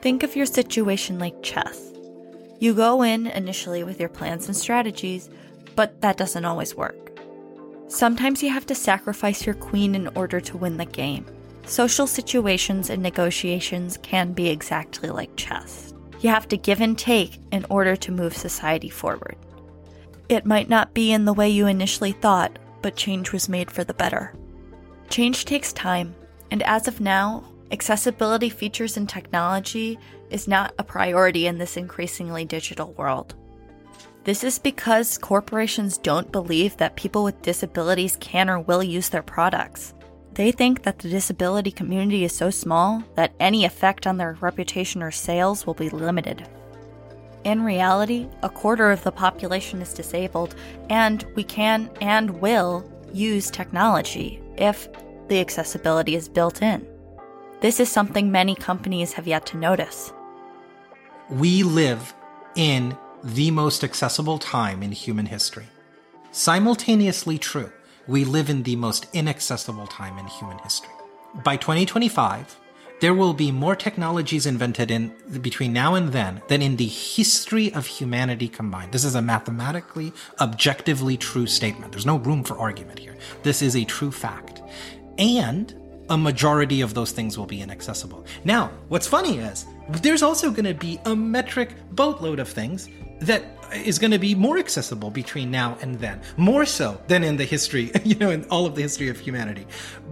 Think 0.00 0.24
of 0.24 0.34
your 0.34 0.46
situation 0.46 1.20
like 1.20 1.42
chess. 1.42 1.92
You 2.58 2.74
go 2.74 3.02
in 3.02 3.28
initially 3.28 3.84
with 3.84 4.00
your 4.00 4.08
plans 4.08 4.46
and 4.46 4.56
strategies, 4.56 5.30
but 5.76 6.00
that 6.00 6.16
doesn't 6.16 6.44
always 6.44 6.74
work. 6.74 7.11
Sometimes 7.92 8.42
you 8.42 8.48
have 8.48 8.64
to 8.64 8.74
sacrifice 8.74 9.44
your 9.44 9.54
queen 9.54 9.94
in 9.94 10.08
order 10.16 10.40
to 10.40 10.56
win 10.56 10.78
the 10.78 10.86
game. 10.86 11.26
Social 11.66 12.06
situations 12.06 12.88
and 12.88 13.02
negotiations 13.02 13.98
can 13.98 14.32
be 14.32 14.48
exactly 14.48 15.10
like 15.10 15.36
chess. 15.36 15.92
You 16.20 16.30
have 16.30 16.48
to 16.48 16.56
give 16.56 16.80
and 16.80 16.98
take 16.98 17.38
in 17.50 17.66
order 17.68 17.94
to 17.96 18.10
move 18.10 18.34
society 18.34 18.88
forward. 18.88 19.36
It 20.30 20.46
might 20.46 20.70
not 20.70 20.94
be 20.94 21.12
in 21.12 21.26
the 21.26 21.34
way 21.34 21.50
you 21.50 21.66
initially 21.66 22.12
thought, 22.12 22.58
but 22.80 22.96
change 22.96 23.30
was 23.30 23.50
made 23.50 23.70
for 23.70 23.84
the 23.84 23.92
better. 23.92 24.34
Change 25.10 25.44
takes 25.44 25.74
time, 25.74 26.14
and 26.50 26.62
as 26.62 26.88
of 26.88 26.98
now, 26.98 27.44
accessibility 27.72 28.48
features 28.48 28.96
and 28.96 29.06
technology 29.06 29.98
is 30.30 30.48
not 30.48 30.72
a 30.78 30.82
priority 30.82 31.46
in 31.46 31.58
this 31.58 31.76
increasingly 31.76 32.46
digital 32.46 32.94
world. 32.94 33.34
This 34.24 34.44
is 34.44 34.60
because 34.60 35.18
corporations 35.18 35.98
don't 35.98 36.30
believe 36.30 36.76
that 36.76 36.94
people 36.94 37.24
with 37.24 37.42
disabilities 37.42 38.16
can 38.20 38.48
or 38.48 38.60
will 38.60 38.82
use 38.82 39.08
their 39.08 39.22
products. 39.22 39.94
They 40.34 40.52
think 40.52 40.84
that 40.84 41.00
the 41.00 41.08
disability 41.08 41.72
community 41.72 42.24
is 42.24 42.32
so 42.32 42.48
small 42.48 43.02
that 43.16 43.34
any 43.40 43.64
effect 43.64 44.06
on 44.06 44.18
their 44.18 44.38
reputation 44.40 45.02
or 45.02 45.10
sales 45.10 45.66
will 45.66 45.74
be 45.74 45.90
limited. 45.90 46.48
In 47.42 47.62
reality, 47.62 48.28
a 48.44 48.48
quarter 48.48 48.92
of 48.92 49.02
the 49.02 49.10
population 49.10 49.82
is 49.82 49.92
disabled, 49.92 50.54
and 50.88 51.26
we 51.34 51.42
can 51.42 51.90
and 52.00 52.40
will 52.40 52.88
use 53.12 53.50
technology 53.50 54.40
if 54.56 54.88
the 55.26 55.40
accessibility 55.40 56.14
is 56.14 56.28
built 56.28 56.62
in. 56.62 56.86
This 57.60 57.80
is 57.80 57.90
something 57.90 58.30
many 58.30 58.54
companies 58.54 59.12
have 59.14 59.26
yet 59.26 59.46
to 59.46 59.56
notice. 59.56 60.12
We 61.28 61.64
live 61.64 62.14
in 62.54 62.96
the 63.24 63.50
most 63.50 63.84
accessible 63.84 64.38
time 64.38 64.82
in 64.82 64.92
human 64.92 65.26
history. 65.26 65.66
Simultaneously 66.32 67.38
true, 67.38 67.70
we 68.06 68.24
live 68.24 68.50
in 68.50 68.62
the 68.64 68.76
most 68.76 69.06
inaccessible 69.12 69.86
time 69.86 70.18
in 70.18 70.26
human 70.26 70.58
history. 70.58 70.92
By 71.44 71.56
2025, 71.56 72.58
there 73.00 73.14
will 73.14 73.34
be 73.34 73.50
more 73.50 73.74
technologies 73.74 74.46
invented 74.46 74.90
in 74.90 75.12
between 75.40 75.72
now 75.72 75.94
and 75.94 76.12
then 76.12 76.40
than 76.48 76.62
in 76.62 76.76
the 76.76 76.86
history 76.86 77.72
of 77.74 77.86
humanity 77.86 78.48
combined. 78.48 78.92
This 78.92 79.04
is 79.04 79.14
a 79.14 79.22
mathematically, 79.22 80.12
objectively 80.40 81.16
true 81.16 81.46
statement. 81.46 81.92
There's 81.92 82.06
no 82.06 82.18
room 82.18 82.44
for 82.44 82.58
argument 82.58 82.98
here. 82.98 83.16
This 83.42 83.62
is 83.62 83.76
a 83.76 83.84
true 83.84 84.12
fact. 84.12 84.62
And 85.18 85.74
a 86.10 86.18
majority 86.18 86.80
of 86.80 86.94
those 86.94 87.12
things 87.12 87.38
will 87.38 87.46
be 87.46 87.60
inaccessible. 87.60 88.24
Now, 88.44 88.70
what's 88.88 89.06
funny 89.06 89.38
is 89.38 89.66
there's 89.88 90.22
also 90.22 90.50
going 90.50 90.64
to 90.64 90.74
be 90.74 91.00
a 91.04 91.14
metric 91.14 91.74
boatload 91.92 92.38
of 92.38 92.48
things 92.48 92.88
that 93.22 93.44
is 93.74 93.98
going 93.98 94.10
to 94.10 94.18
be 94.18 94.34
more 94.34 94.58
accessible 94.58 95.10
between 95.10 95.50
now 95.50 95.78
and 95.80 95.98
then, 95.98 96.20
more 96.36 96.66
so 96.66 97.00
than 97.08 97.24
in 97.24 97.36
the 97.36 97.44
history, 97.44 97.90
you 98.04 98.14
know, 98.16 98.30
in 98.30 98.44
all 98.44 98.66
of 98.66 98.74
the 98.74 98.82
history 98.82 99.08
of 99.08 99.18
humanity. 99.18 99.66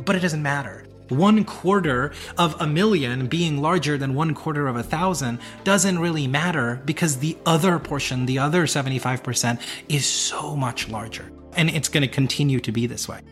But 0.04 0.16
it 0.16 0.20
doesn't 0.20 0.42
matter. 0.42 0.86
One 1.08 1.44
quarter 1.44 2.12
of 2.38 2.60
a 2.60 2.66
million 2.68 3.26
being 3.26 3.60
larger 3.60 3.98
than 3.98 4.14
one 4.14 4.32
quarter 4.32 4.68
of 4.68 4.76
a 4.76 4.82
thousand 4.82 5.40
doesn't 5.64 5.98
really 5.98 6.28
matter 6.28 6.80
because 6.84 7.16
the 7.16 7.36
other 7.46 7.80
portion, 7.80 8.26
the 8.26 8.38
other 8.38 8.64
75%, 8.64 9.60
is 9.88 10.06
so 10.06 10.54
much 10.54 10.88
larger. 10.88 11.32
And 11.56 11.68
it's 11.68 11.88
going 11.88 12.02
to 12.02 12.08
continue 12.08 12.60
to 12.60 12.70
be 12.70 12.86
this 12.86 13.08
way. 13.08 13.22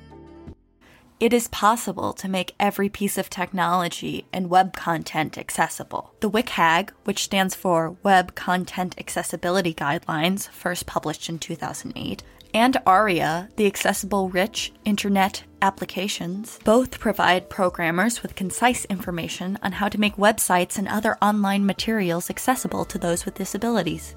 It 1.20 1.32
is 1.32 1.48
possible 1.48 2.12
to 2.12 2.28
make 2.28 2.54
every 2.60 2.88
piece 2.88 3.18
of 3.18 3.28
technology 3.28 4.26
and 4.32 4.48
web 4.48 4.76
content 4.76 5.36
accessible. 5.36 6.14
The 6.20 6.30
WCAG, 6.30 6.90
which 7.02 7.24
stands 7.24 7.56
for 7.56 7.96
Web 8.04 8.36
Content 8.36 8.94
Accessibility 8.98 9.74
Guidelines, 9.74 10.48
first 10.48 10.86
published 10.86 11.28
in 11.28 11.40
2008, 11.40 12.22
and 12.54 12.76
ARIA, 12.86 13.48
the 13.56 13.66
Accessible 13.66 14.28
Rich 14.28 14.72
Internet 14.84 15.42
Applications, 15.60 16.60
both 16.62 17.00
provide 17.00 17.50
programmers 17.50 18.22
with 18.22 18.36
concise 18.36 18.84
information 18.84 19.58
on 19.60 19.72
how 19.72 19.88
to 19.88 19.98
make 19.98 20.16
websites 20.16 20.78
and 20.78 20.86
other 20.86 21.18
online 21.20 21.66
materials 21.66 22.30
accessible 22.30 22.84
to 22.84 22.96
those 22.96 23.24
with 23.24 23.34
disabilities. 23.34 24.14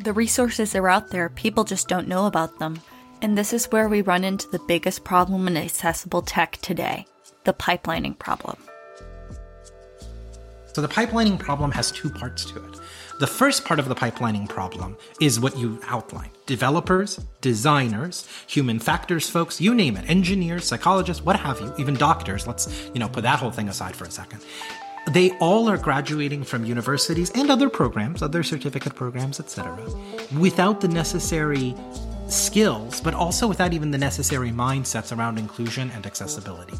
The 0.00 0.12
resources 0.12 0.74
are 0.74 0.88
out 0.88 1.08
there, 1.08 1.30
people 1.30 1.64
just 1.64 1.88
don't 1.88 2.08
know 2.08 2.26
about 2.26 2.58
them. 2.58 2.78
And 3.22 3.36
this 3.36 3.52
is 3.52 3.66
where 3.66 3.88
we 3.88 4.02
run 4.02 4.24
into 4.24 4.48
the 4.48 4.60
biggest 4.68 5.04
problem 5.04 5.48
in 5.48 5.56
accessible 5.56 6.22
tech 6.22 6.58
today 6.62 7.06
the 7.44 7.54
pipelining 7.54 8.18
problem. 8.18 8.56
So, 10.72 10.82
the 10.82 10.88
pipelining 10.88 11.38
problem 11.38 11.70
has 11.70 11.90
two 11.90 12.10
parts 12.10 12.44
to 12.46 12.62
it. 12.62 12.80
The 13.18 13.26
first 13.26 13.64
part 13.64 13.80
of 13.80 13.88
the 13.88 13.94
pipelining 13.94 14.46
problem 14.46 14.96
is 15.20 15.40
what 15.40 15.56
you 15.56 15.80
outlined 15.86 16.32
developers, 16.44 17.18
designers, 17.40 18.28
human 18.46 18.78
factors 18.78 19.28
folks, 19.28 19.60
you 19.60 19.74
name 19.74 19.96
it, 19.96 20.08
engineers, 20.08 20.64
psychologists, 20.66 21.24
what 21.24 21.36
have 21.36 21.60
you, 21.60 21.72
even 21.78 21.94
doctors. 21.94 22.46
Let's, 22.46 22.90
you 22.92 23.00
know, 23.00 23.08
put 23.08 23.22
that 23.22 23.38
whole 23.38 23.50
thing 23.50 23.68
aside 23.68 23.96
for 23.96 24.04
a 24.04 24.10
second. 24.10 24.44
They 25.08 25.30
all 25.38 25.68
are 25.68 25.78
graduating 25.78 26.44
from 26.44 26.64
universities 26.64 27.30
and 27.30 27.50
other 27.50 27.70
programs, 27.70 28.22
other 28.22 28.42
certificate 28.42 28.94
programs, 28.94 29.40
etc., 29.40 29.78
without 30.38 30.80
the 30.80 30.88
necessary 30.88 31.74
skills, 32.28 33.00
but 33.00 33.14
also 33.14 33.46
without 33.46 33.72
even 33.72 33.90
the 33.90 33.98
necessary 33.98 34.50
mindsets 34.50 35.16
around 35.16 35.38
inclusion 35.38 35.90
and 35.94 36.06
accessibility. 36.06 36.74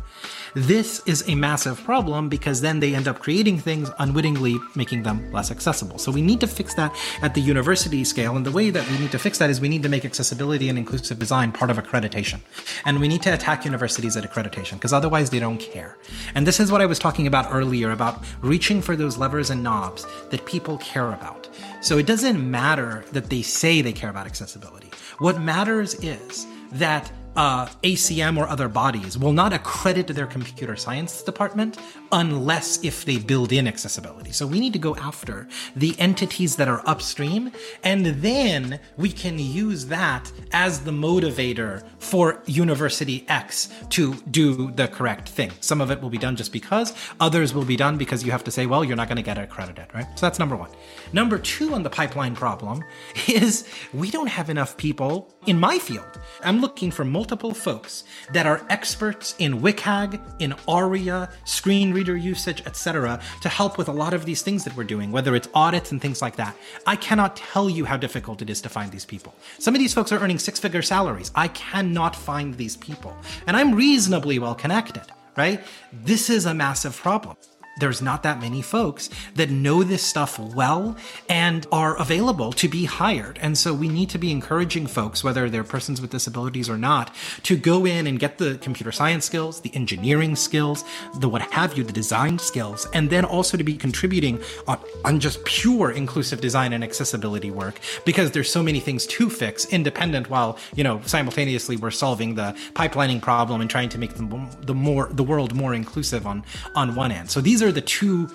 This 0.54 1.02
is 1.06 1.28
a 1.28 1.34
massive 1.34 1.82
problem 1.84 2.28
because 2.28 2.60
then 2.60 2.80
they 2.80 2.94
end 2.94 3.08
up 3.08 3.18
creating 3.18 3.58
things 3.58 3.90
unwittingly 3.98 4.56
making 4.74 5.02
them 5.02 5.30
less 5.32 5.50
accessible. 5.50 5.98
So 5.98 6.10
we 6.10 6.22
need 6.22 6.40
to 6.40 6.46
fix 6.46 6.74
that 6.74 6.96
at 7.22 7.34
the 7.34 7.40
university 7.40 8.04
scale. 8.04 8.36
And 8.36 8.44
the 8.44 8.50
way 8.50 8.70
that 8.70 8.88
we 8.90 8.98
need 8.98 9.12
to 9.12 9.18
fix 9.18 9.38
that 9.38 9.50
is 9.50 9.60
we 9.60 9.68
need 9.68 9.82
to 9.82 9.88
make 9.88 10.04
accessibility 10.04 10.68
and 10.68 10.78
inclusive 10.78 11.18
design 11.18 11.52
part 11.52 11.70
of 11.70 11.76
accreditation. 11.76 12.40
And 12.84 13.00
we 13.00 13.08
need 13.08 13.22
to 13.22 13.34
attack 13.34 13.64
universities 13.64 14.16
at 14.16 14.24
accreditation 14.24 14.74
because 14.74 14.92
otherwise 14.92 15.30
they 15.30 15.38
don't 15.38 15.58
care. 15.58 15.96
And 16.34 16.46
this 16.46 16.60
is 16.60 16.72
what 16.72 16.80
I 16.80 16.86
was 16.86 16.98
talking 16.98 17.26
about 17.26 17.52
earlier 17.52 17.90
about 17.90 18.22
reaching 18.40 18.80
for 18.80 18.96
those 18.96 19.18
levers 19.18 19.50
and 19.50 19.62
knobs 19.62 20.06
that 20.30 20.44
people 20.46 20.78
care 20.78 21.12
about. 21.12 21.48
So 21.82 21.98
it 21.98 22.06
doesn't 22.06 22.50
matter 22.50 23.04
that 23.12 23.30
they 23.30 23.42
say 23.42 23.80
they 23.82 23.92
care 23.92 24.10
about 24.10 24.26
accessibility. 24.26 24.90
What 25.18 25.40
matters 25.40 25.94
is 25.94 26.46
that 26.72 27.10
uh, 27.36 27.66
ACM 27.82 28.38
or 28.38 28.48
other 28.48 28.68
bodies 28.68 29.18
will 29.18 29.32
not 29.32 29.52
accredit 29.52 30.06
their 30.08 30.26
computer 30.26 30.74
science 30.74 31.22
department 31.22 31.78
unless 32.12 32.82
if 32.82 33.04
they 33.04 33.18
build 33.18 33.52
in 33.52 33.68
accessibility. 33.68 34.32
So 34.32 34.46
we 34.46 34.58
need 34.58 34.72
to 34.72 34.78
go 34.78 34.96
after 34.96 35.46
the 35.74 35.94
entities 35.98 36.56
that 36.56 36.68
are 36.68 36.82
upstream, 36.88 37.52
and 37.84 38.06
then 38.06 38.80
we 38.96 39.10
can 39.10 39.38
use 39.38 39.86
that 39.86 40.30
as 40.52 40.80
the 40.80 40.90
motivator 40.90 41.86
for 41.98 42.42
University 42.46 43.24
X 43.28 43.68
to 43.90 44.14
do 44.30 44.72
the 44.72 44.88
correct 44.88 45.28
thing. 45.28 45.52
Some 45.60 45.80
of 45.80 45.90
it 45.90 46.00
will 46.00 46.10
be 46.10 46.18
done 46.18 46.36
just 46.36 46.52
because, 46.52 46.94
others 47.20 47.52
will 47.52 47.64
be 47.64 47.76
done 47.76 47.98
because 47.98 48.24
you 48.24 48.30
have 48.32 48.44
to 48.44 48.50
say, 48.50 48.66
well, 48.66 48.84
you're 48.84 48.96
not 48.96 49.08
going 49.08 49.16
to 49.16 49.22
get 49.22 49.36
accredited, 49.36 49.86
right? 49.94 50.06
So 50.14 50.24
that's 50.24 50.38
number 50.38 50.56
one. 50.56 50.70
Number 51.12 51.38
two 51.38 51.74
on 51.74 51.82
the 51.82 51.90
pipeline 51.90 52.34
problem 52.34 52.82
is 53.28 53.68
we 53.92 54.10
don't 54.10 54.28
have 54.28 54.50
enough 54.50 54.76
people 54.76 55.34
in 55.46 55.58
my 55.58 55.78
field. 55.78 56.20
I'm 56.42 56.60
looking 56.60 56.90
for 56.90 57.04
multiple 57.04 57.54
folks 57.54 58.04
that 58.32 58.46
are 58.46 58.64
experts 58.68 59.34
in 59.38 59.60
WCAG, 59.60 60.20
in 60.40 60.54
ARIA, 60.66 61.30
screen 61.44 61.92
reader 61.92 62.16
usage, 62.16 62.62
etc., 62.66 63.20
to 63.42 63.48
help 63.48 63.78
with 63.78 63.88
a 63.88 63.92
lot 63.92 64.14
of 64.14 64.24
these 64.24 64.42
things 64.42 64.64
that 64.64 64.76
we're 64.76 64.84
doing, 64.84 65.12
whether 65.12 65.34
it's 65.34 65.48
audits 65.54 65.92
and 65.92 66.00
things 66.00 66.20
like 66.20 66.36
that. 66.36 66.56
I 66.86 66.96
cannot 66.96 67.36
tell 67.36 67.70
you 67.70 67.84
how 67.84 67.96
difficult 67.96 68.42
it 68.42 68.50
is 68.50 68.60
to 68.62 68.68
find 68.68 68.90
these 68.90 69.04
people. 69.04 69.34
Some 69.58 69.74
of 69.74 69.78
these 69.78 69.94
folks 69.94 70.12
are 70.12 70.18
earning 70.18 70.38
six 70.38 70.58
figure 70.58 70.82
salaries. 70.82 71.30
I 71.34 71.48
cannot 71.48 72.16
find 72.16 72.54
these 72.54 72.76
people. 72.76 73.16
And 73.46 73.56
I'm 73.56 73.74
reasonably 73.74 74.38
well 74.38 74.54
connected, 74.54 75.04
right? 75.36 75.60
This 75.92 76.30
is 76.30 76.46
a 76.46 76.54
massive 76.54 76.96
problem 76.96 77.36
there's 77.78 78.00
not 78.00 78.22
that 78.22 78.40
many 78.40 78.62
folks 78.62 79.10
that 79.34 79.50
know 79.50 79.82
this 79.82 80.02
stuff 80.02 80.38
well 80.38 80.96
and 81.28 81.66
are 81.70 82.00
available 82.00 82.52
to 82.52 82.68
be 82.68 82.84
hired. 82.84 83.38
And 83.42 83.56
so 83.56 83.74
we 83.74 83.88
need 83.88 84.10
to 84.10 84.18
be 84.18 84.30
encouraging 84.30 84.86
folks, 84.86 85.22
whether 85.22 85.50
they're 85.50 85.64
persons 85.64 86.00
with 86.00 86.10
disabilities 86.10 86.70
or 86.70 86.78
not, 86.78 87.14
to 87.42 87.56
go 87.56 87.84
in 87.84 88.06
and 88.06 88.18
get 88.18 88.38
the 88.38 88.56
computer 88.58 88.92
science 88.92 89.24
skills, 89.24 89.60
the 89.60 89.74
engineering 89.74 90.36
skills, 90.36 90.84
the 91.18 91.28
what 91.28 91.42
have 91.52 91.76
you, 91.76 91.84
the 91.84 91.92
design 91.92 92.38
skills, 92.38 92.86
and 92.94 93.10
then 93.10 93.24
also 93.24 93.56
to 93.56 93.64
be 93.64 93.76
contributing 93.76 94.40
on, 94.66 94.78
on 95.04 95.20
just 95.20 95.44
pure 95.44 95.90
inclusive 95.90 96.40
design 96.40 96.72
and 96.72 96.82
accessibility 96.82 97.50
work 97.50 97.78
because 98.04 98.30
there's 98.30 98.50
so 98.50 98.62
many 98.62 98.80
things 98.80 99.06
to 99.06 99.28
fix 99.28 99.66
independent 99.66 100.30
while, 100.30 100.58
you 100.74 100.84
know, 100.84 101.00
simultaneously 101.04 101.76
we're 101.76 101.90
solving 101.90 102.34
the 102.34 102.56
pipelining 102.72 103.20
problem 103.20 103.60
and 103.60 103.68
trying 103.68 103.88
to 103.88 103.98
make 103.98 104.14
the, 104.14 104.48
the 104.62 104.74
more, 104.74 105.08
the 105.12 105.22
world 105.22 105.54
more 105.54 105.74
inclusive 105.74 106.26
on, 106.26 106.42
on 106.74 106.94
one 106.94 107.12
end. 107.12 107.30
So 107.30 107.40
these 107.40 107.62
are 107.62 107.65
are 107.66 107.72
the 107.72 107.80
two 107.80 108.30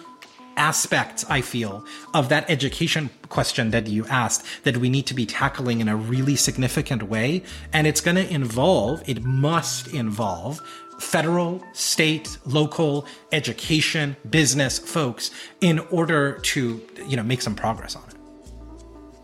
aspects 0.58 1.26
I 1.30 1.42
feel 1.42 1.86
of 2.14 2.30
that 2.30 2.50
education 2.50 3.10
question 3.30 3.72
that 3.72 3.88
you 3.88 4.06
asked 4.08 4.46
that 4.64 4.78
we 4.78 4.90
need 4.90 5.08
to 5.08 5.14
be 5.14 5.26
tackling 5.26 5.80
in 5.80 5.88
a 5.88 5.96
really 5.96 6.36
significant 6.36 7.04
way. 7.04 7.44
And 7.74 7.88
it's 7.88 8.02
going 8.02 8.18
to 8.18 8.30
involve, 8.32 9.08
it 9.08 9.24
must 9.24 9.88
involve 9.88 10.62
federal, 11.00 11.64
state, 11.74 12.38
local 12.46 13.06
education, 13.32 14.16
business 14.30 14.78
folks 14.78 15.32
in 15.62 15.80
order 15.90 16.40
to, 16.40 16.82
you 17.08 17.18
know, 17.18 17.24
make 17.24 17.42
some 17.42 17.56
progress 17.56 17.96
on 17.96 18.04
it. 18.10 18.16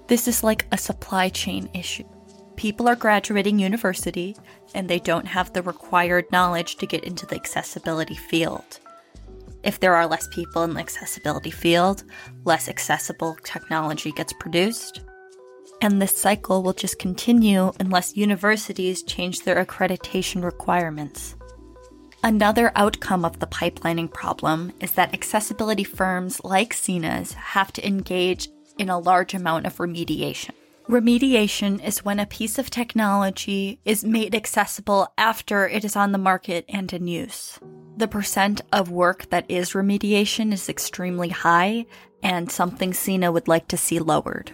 This 0.08 0.28
is 0.28 0.43
like 0.43 0.66
a 0.72 0.78
supply 0.78 1.30
chain 1.30 1.70
issue. 1.74 2.05
People 2.55 2.88
are 2.88 2.95
graduating 2.95 3.60
university 3.60 4.36
and 4.74 4.89
they 4.89 4.99
don't 4.99 5.28
have 5.28 5.53
the 5.53 5.62
required 5.62 6.26
knowledge 6.32 6.78
to 6.78 6.88
get 6.88 7.03
into 7.03 7.26
the 7.26 7.36
accessibility 7.36 8.16
field. 8.16 8.80
If 9.68 9.82
there 9.82 9.95
are 9.95 10.07
less 10.07 10.30
people 10.30 10.63
in 10.63 10.76
the 10.76 10.80
accessibility 10.80 11.51
field, 11.51 12.05
less 12.45 12.70
accessible 12.70 13.38
technology 13.43 14.13
gets 14.13 14.32
produced. 14.32 15.01
And 15.82 16.01
this 16.01 16.15
cycle 16.15 16.63
will 16.63 16.72
just 16.72 16.99
continue 16.99 17.74
unless 17.78 18.15
universities 18.15 19.03
change 19.03 19.41
their 19.41 19.63
accreditation 19.63 20.41
requirements. 20.41 21.36
Another 22.24 22.72
outcome 22.78 23.26
of 23.26 23.39
the 23.39 23.47
pipelining 23.47 24.11
problem 24.11 24.72
is 24.80 24.93
that 24.93 25.13
accessibility 25.13 25.84
firms 25.84 26.41
like 26.45 26.74
Sina's 26.74 27.34
have 27.34 27.74
to 27.74 27.86
engage 27.86 28.47
in 28.78 28.89
a 28.89 28.97
large 28.97 29.34
amount 29.34 29.65
of 29.65 29.76
remediation. 29.76 30.51
Remediation 30.88 31.84
is 31.84 32.05
when 32.05 32.22
a 32.22 32.26
piece 32.26 32.57
of 32.57 32.70
technology 32.70 33.82
is 33.84 34.05
made 34.05 34.34
accessible 34.34 35.11
after 35.18 35.68
it 35.68 35.84
is 35.84 35.97
on 35.97 36.13
the 36.13 36.18
market 36.18 36.63
and 36.70 36.93
in 36.93 37.07
use. 37.09 37.59
The 37.98 38.08
percent 38.08 38.62
of 38.72 38.91
work 38.91 39.28
that 39.32 39.50
is 39.50 39.72
remediation 39.72 40.54
is 40.54 40.70
extremely 40.70 41.30
high 41.30 41.88
and 42.22 42.52
something 42.52 42.93
Sina 42.93 43.32
would 43.32 43.48
like 43.48 43.68
to 43.70 43.78
see 43.78 43.98
lowered. 43.98 44.52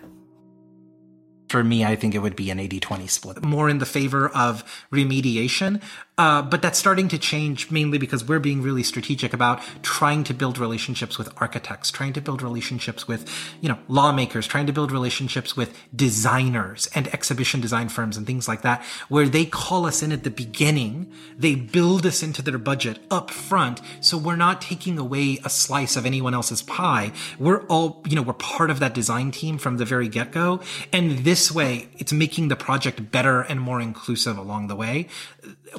For 1.53 1.63
me, 1.63 1.85
I 1.85 1.95
think 1.95 2.15
it 2.15 2.17
would 2.17 2.35
be 2.35 2.49
an 2.49 2.59
80 2.59 2.79
20 2.79 3.05
split, 3.05 3.43
more 3.43 3.69
in 3.69 3.77
the 3.77 3.85
favor 3.85 4.27
of 4.29 4.63
remediation. 4.91 5.83
Uh, 6.15 6.43
but 6.43 6.61
that's 6.61 6.77
starting 6.77 7.07
to 7.07 7.17
change 7.17 7.71
mainly 7.71 7.97
because 7.97 8.23
we're 8.23 8.39
being 8.39 8.61
really 8.61 8.83
strategic 8.83 9.33
about 9.33 9.61
trying 9.81 10.23
to 10.23 10.33
build 10.33 10.59
relationships 10.59 11.17
with 11.17 11.27
architects, 11.41 11.89
trying 11.89 12.13
to 12.13 12.21
build 12.21 12.43
relationships 12.43 13.07
with, 13.07 13.27
you 13.61 13.69
know, 13.69 13.79
lawmakers, 13.87 14.45
trying 14.45 14.67
to 14.67 14.73
build 14.73 14.91
relationships 14.91 15.57
with 15.57 15.75
designers 15.95 16.87
and 16.93 17.07
exhibition 17.07 17.61
design 17.61 17.89
firms 17.89 18.15
and 18.15 18.27
things 18.27 18.47
like 18.47 18.61
that, 18.61 18.83
where 19.09 19.27
they 19.27 19.43
call 19.43 19.87
us 19.87 20.03
in 20.03 20.11
at 20.11 20.23
the 20.23 20.29
beginning. 20.29 21.11
They 21.35 21.55
build 21.55 22.05
us 22.05 22.21
into 22.21 22.43
their 22.43 22.59
budget 22.59 22.99
up 23.09 23.31
front. 23.31 23.81
So 23.99 24.15
we're 24.15 24.35
not 24.35 24.61
taking 24.61 24.99
away 24.99 25.39
a 25.43 25.49
slice 25.49 25.95
of 25.95 26.05
anyone 26.05 26.35
else's 26.35 26.61
pie. 26.61 27.11
We're 27.39 27.63
all, 27.63 28.03
you 28.07 28.15
know, 28.15 28.21
we're 28.21 28.33
part 28.33 28.69
of 28.69 28.79
that 28.81 28.93
design 28.93 29.31
team 29.31 29.57
from 29.57 29.77
the 29.77 29.85
very 29.85 30.09
get 30.09 30.31
go. 30.31 30.61
And 30.91 31.19
this 31.19 31.42
way, 31.51 31.89
it's 31.97 32.13
making 32.13 32.47
the 32.47 32.55
project 32.55 33.11
better 33.11 33.41
and 33.41 33.59
more 33.59 33.81
inclusive 33.81 34.37
along 34.37 34.67
the 34.67 34.75
way 34.75 35.07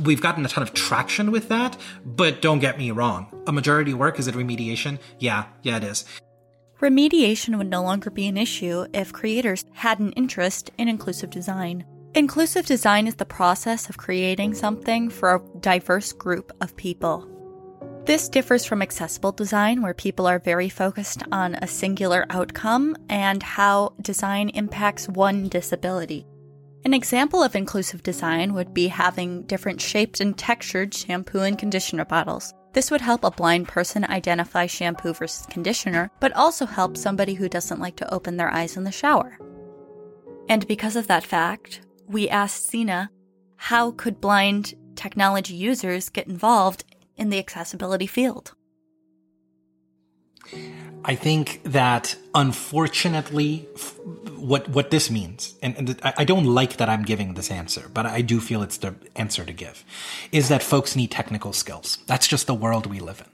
we've 0.00 0.20
gotten 0.20 0.44
a 0.44 0.48
ton 0.48 0.62
of 0.62 0.72
traction 0.72 1.30
with 1.30 1.48
that, 1.48 1.76
but 2.04 2.42
don't 2.42 2.58
get 2.58 2.78
me 2.78 2.90
wrong. 2.90 3.26
A 3.46 3.52
majority 3.52 3.94
work 3.94 4.18
is 4.18 4.26
it 4.26 4.34
remediation? 4.34 4.98
Yeah, 5.18 5.46
yeah, 5.62 5.76
it 5.76 5.84
is. 5.84 6.04
Remediation 6.80 7.56
would 7.56 7.70
no 7.70 7.82
longer 7.82 8.10
be 8.10 8.26
an 8.26 8.36
issue 8.36 8.86
if 8.92 9.12
creators 9.12 9.64
had 9.72 10.00
an 10.00 10.12
interest 10.12 10.70
in 10.76 10.88
inclusive 10.88 11.30
design. 11.30 11.84
Inclusive 12.14 12.66
design 12.66 13.06
is 13.06 13.16
the 13.16 13.24
process 13.24 13.88
of 13.88 13.96
creating 13.96 14.54
something 14.54 15.08
for 15.08 15.34
a 15.34 15.58
diverse 15.60 16.12
group 16.12 16.52
of 16.60 16.76
people. 16.76 17.28
This 18.04 18.28
differs 18.28 18.66
from 18.66 18.82
accessible 18.82 19.32
design, 19.32 19.80
where 19.80 19.94
people 19.94 20.26
are 20.26 20.38
very 20.38 20.68
focused 20.68 21.22
on 21.32 21.54
a 21.54 21.66
singular 21.66 22.26
outcome 22.28 22.96
and 23.08 23.42
how 23.42 23.94
design 24.02 24.50
impacts 24.50 25.08
one 25.08 25.48
disability. 25.48 26.26
An 26.84 26.92
example 26.92 27.42
of 27.42 27.56
inclusive 27.56 28.02
design 28.02 28.52
would 28.52 28.74
be 28.74 28.88
having 28.88 29.44
different 29.44 29.80
shaped 29.80 30.20
and 30.20 30.36
textured 30.36 30.92
shampoo 30.92 31.40
and 31.40 31.58
conditioner 31.58 32.04
bottles. 32.04 32.52
This 32.74 32.90
would 32.90 33.00
help 33.00 33.24
a 33.24 33.30
blind 33.30 33.68
person 33.68 34.04
identify 34.04 34.66
shampoo 34.66 35.14
versus 35.14 35.46
conditioner, 35.46 36.10
but 36.20 36.32
also 36.34 36.66
help 36.66 36.98
somebody 36.98 37.32
who 37.32 37.48
doesn't 37.48 37.80
like 37.80 37.96
to 37.96 38.12
open 38.12 38.36
their 38.36 38.52
eyes 38.52 38.76
in 38.76 38.84
the 38.84 38.92
shower. 38.92 39.38
And 40.50 40.68
because 40.68 40.94
of 40.94 41.06
that 41.06 41.24
fact, 41.24 41.80
we 42.06 42.28
asked 42.28 42.66
Sina 42.66 43.10
how 43.56 43.92
could 43.92 44.20
blind 44.20 44.74
technology 44.94 45.54
users 45.54 46.10
get 46.10 46.26
involved 46.26 46.84
in 47.16 47.30
the 47.30 47.38
accessibility 47.38 48.06
field? 48.06 48.54
I 51.04 51.14
think 51.14 51.60
that 51.64 52.16
unfortunately, 52.34 53.68
what 54.36 54.68
what 54.70 54.90
this 54.90 55.10
means, 55.10 55.54
and, 55.62 55.76
and, 55.76 56.00
I 56.02 56.24
don't 56.24 56.46
like 56.46 56.78
that 56.78 56.88
I'm 56.88 57.02
giving 57.02 57.34
this 57.34 57.50
answer, 57.50 57.90
but 57.92 58.06
I 58.06 58.22
do 58.22 58.40
feel 58.40 58.62
it's 58.62 58.78
the 58.78 58.94
answer 59.14 59.44
to 59.44 59.52
give, 59.52 59.84
is 60.32 60.48
that 60.48 60.62
folks 60.62 60.96
need 60.96 61.10
technical 61.10 61.52
skills. 61.52 61.98
That's 62.06 62.26
just 62.26 62.46
the 62.46 62.54
world 62.54 62.86
we 62.86 63.00
live 63.00 63.20
in, 63.20 63.30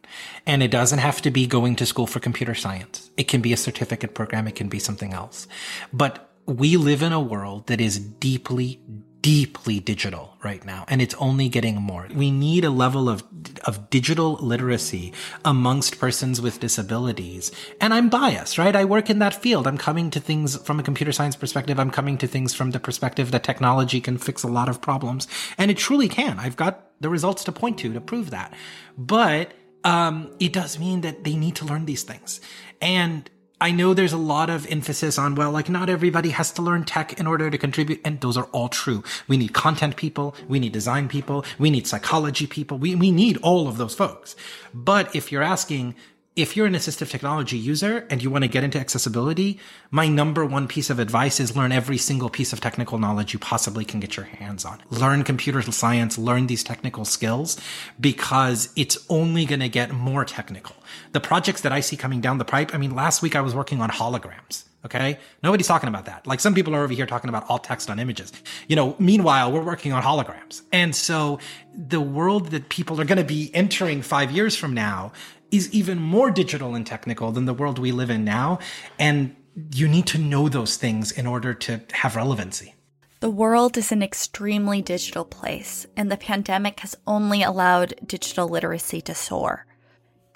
and 0.46 0.62
it 0.64 0.70
doesn't 0.72 0.98
have 0.98 1.22
to 1.22 1.30
be 1.30 1.46
going 1.46 1.76
to 1.76 1.86
school 1.86 2.08
for 2.08 2.18
computer 2.18 2.56
science. 2.56 3.10
It 3.16 3.28
can 3.28 3.40
be 3.40 3.52
a 3.52 3.56
certificate 3.56 4.14
program. 4.14 4.48
It 4.48 4.56
can 4.56 4.68
be 4.68 4.80
something 4.80 5.12
else, 5.12 5.46
but 5.92 6.28
we 6.46 6.76
live 6.76 7.02
in 7.02 7.12
a 7.12 7.20
world 7.20 7.68
that 7.68 7.80
is 7.80 7.98
deeply, 7.98 8.80
deeply 9.22 9.80
digital 9.80 10.36
right 10.42 10.64
now 10.64 10.84
and 10.88 11.02
it's 11.02 11.14
only 11.14 11.48
getting 11.48 11.76
more. 11.76 12.08
We 12.14 12.30
need 12.30 12.64
a 12.64 12.70
level 12.70 13.08
of 13.08 13.24
of 13.64 13.90
digital 13.90 14.34
literacy 14.34 15.12
amongst 15.44 15.98
persons 15.98 16.40
with 16.40 16.60
disabilities. 16.60 17.52
And 17.80 17.92
i'm 17.92 18.08
biased 18.08 18.56
right? 18.58 18.74
I 18.74 18.84
work 18.84 19.10
in 19.10 19.18
that 19.18 19.34
field. 19.34 19.66
I'm 19.66 19.78
coming 19.78 20.10
to 20.10 20.20
things 20.20 20.56
from 20.56 20.80
a 20.80 20.82
computer 20.82 21.12
science 21.12 21.36
perspective. 21.36 21.78
I'm 21.78 21.90
coming 21.90 22.18
to 22.18 22.26
things 22.26 22.54
from 22.54 22.70
the 22.70 22.80
perspective 22.80 23.30
that 23.30 23.44
technology 23.44 24.00
can 24.00 24.18
fix 24.18 24.42
a 24.42 24.48
lot 24.48 24.68
of 24.68 24.80
problems. 24.80 25.28
And 25.58 25.70
it 25.70 25.76
truly 25.76 26.08
can. 26.08 26.38
I've 26.38 26.56
got 26.56 26.90
the 27.00 27.08
results 27.08 27.44
to 27.44 27.52
point 27.52 27.78
to 27.78 27.92
to 27.92 28.00
prove 28.00 28.30
that. 28.30 28.54
But 28.96 29.52
um, 29.84 30.34
it 30.38 30.52
does 30.52 30.78
mean 30.78 31.00
that 31.02 31.24
they 31.24 31.36
need 31.36 31.56
to 31.56 31.64
learn 31.64 31.86
these 31.86 32.02
things. 32.02 32.40
And 32.80 33.28
I 33.60 33.72
know 33.72 33.92
there's 33.92 34.14
a 34.14 34.18
lot 34.18 34.48
of 34.48 34.66
emphasis 34.70 35.18
on, 35.18 35.34
well, 35.34 35.52
like 35.52 35.68
not 35.68 35.90
everybody 35.90 36.30
has 36.30 36.50
to 36.52 36.62
learn 36.62 36.84
tech 36.84 37.20
in 37.20 37.26
order 37.26 37.50
to 37.50 37.58
contribute. 37.58 38.00
And 38.04 38.20
those 38.20 38.38
are 38.38 38.48
all 38.52 38.68
true. 38.68 39.04
We 39.28 39.36
need 39.36 39.52
content 39.52 39.96
people. 39.96 40.34
We 40.48 40.58
need 40.58 40.72
design 40.72 41.08
people. 41.08 41.44
We 41.58 41.70
need 41.70 41.86
psychology 41.86 42.46
people. 42.46 42.78
We, 42.78 42.94
we 42.94 43.10
need 43.10 43.36
all 43.42 43.68
of 43.68 43.76
those 43.76 43.94
folks. 43.94 44.34
But 44.72 45.14
if 45.14 45.30
you're 45.30 45.42
asking, 45.42 45.94
if 46.36 46.56
you're 46.56 46.66
an 46.66 46.74
assistive 46.74 47.10
technology 47.10 47.58
user 47.58 48.06
and 48.08 48.22
you 48.22 48.30
want 48.30 48.44
to 48.44 48.48
get 48.48 48.64
into 48.64 48.78
accessibility, 48.78 49.58
my 49.90 50.08
number 50.08 50.46
one 50.46 50.66
piece 50.66 50.88
of 50.88 50.98
advice 50.98 51.38
is 51.38 51.54
learn 51.54 51.70
every 51.70 51.98
single 51.98 52.30
piece 52.30 52.54
of 52.54 52.60
technical 52.60 52.98
knowledge 52.98 53.34
you 53.34 53.38
possibly 53.38 53.84
can 53.84 54.00
get 54.00 54.16
your 54.16 54.26
hands 54.26 54.64
on. 54.64 54.80
Learn 54.88 55.22
computer 55.22 55.60
science, 55.60 56.16
learn 56.16 56.46
these 56.46 56.64
technical 56.64 57.04
skills 57.04 57.60
because 58.00 58.72
it's 58.74 58.96
only 59.10 59.44
going 59.44 59.60
to 59.60 59.68
get 59.68 59.92
more 59.92 60.24
technical. 60.24 60.76
The 61.12 61.20
projects 61.20 61.62
that 61.62 61.72
I 61.72 61.80
see 61.80 61.96
coming 61.96 62.20
down 62.20 62.38
the 62.38 62.44
pipe, 62.44 62.74
I 62.74 62.78
mean, 62.78 62.94
last 62.94 63.22
week 63.22 63.34
I 63.34 63.40
was 63.40 63.54
working 63.54 63.80
on 63.80 63.90
holograms. 63.90 64.64
Okay. 64.84 65.18
Nobody's 65.42 65.66
talking 65.66 65.88
about 65.88 66.06
that. 66.06 66.26
Like 66.26 66.40
some 66.40 66.54
people 66.54 66.74
are 66.74 66.82
over 66.82 66.92
here 66.92 67.06
talking 67.06 67.28
about 67.28 67.50
alt 67.50 67.64
text 67.64 67.90
on 67.90 67.98
images. 67.98 68.32
You 68.66 68.76
know, 68.76 68.96
meanwhile, 68.98 69.52
we're 69.52 69.62
working 69.62 69.92
on 69.92 70.02
holograms. 70.02 70.62
And 70.72 70.96
so 70.96 71.38
the 71.74 72.00
world 72.00 72.46
that 72.52 72.70
people 72.70 73.00
are 73.00 73.04
going 73.04 73.18
to 73.18 73.24
be 73.24 73.50
entering 73.54 74.00
five 74.00 74.30
years 74.30 74.56
from 74.56 74.72
now 74.72 75.12
is 75.50 75.70
even 75.72 75.98
more 75.98 76.30
digital 76.30 76.74
and 76.74 76.86
technical 76.86 77.32
than 77.32 77.44
the 77.44 77.54
world 77.54 77.78
we 77.78 77.92
live 77.92 78.08
in 78.08 78.24
now. 78.24 78.58
And 78.98 79.36
you 79.74 79.88
need 79.88 80.06
to 80.08 80.18
know 80.18 80.48
those 80.48 80.76
things 80.76 81.12
in 81.12 81.26
order 81.26 81.52
to 81.54 81.80
have 81.92 82.16
relevancy. 82.16 82.74
The 83.20 83.28
world 83.30 83.76
is 83.76 83.92
an 83.92 84.02
extremely 84.02 84.80
digital 84.80 85.26
place, 85.26 85.86
and 85.94 86.10
the 86.10 86.16
pandemic 86.16 86.80
has 86.80 86.96
only 87.06 87.42
allowed 87.42 87.94
digital 88.06 88.48
literacy 88.48 89.02
to 89.02 89.14
soar. 89.14 89.66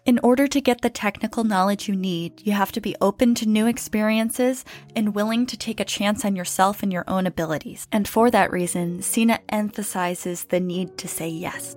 In 0.04 0.20
order 0.22 0.46
to 0.46 0.60
get 0.60 0.82
the 0.82 0.90
technical 0.90 1.44
knowledge 1.44 1.88
you 1.88 1.96
need, 1.96 2.46
you 2.46 2.52
have 2.52 2.72
to 2.72 2.80
be 2.82 2.94
open 3.00 3.34
to 3.36 3.46
new 3.46 3.66
experiences 3.66 4.62
and 4.94 5.14
willing 5.14 5.46
to 5.46 5.56
take 5.56 5.80
a 5.80 5.84
chance 5.84 6.26
on 6.26 6.36
yourself 6.36 6.82
and 6.82 6.92
your 6.92 7.04
own 7.08 7.26
abilities. 7.26 7.88
And 7.90 8.06
for 8.06 8.30
that 8.30 8.52
reason, 8.52 9.00
Sina 9.00 9.40
emphasizes 9.48 10.44
the 10.44 10.60
need 10.60 10.98
to 10.98 11.08
say 11.08 11.28
yes. 11.28 11.74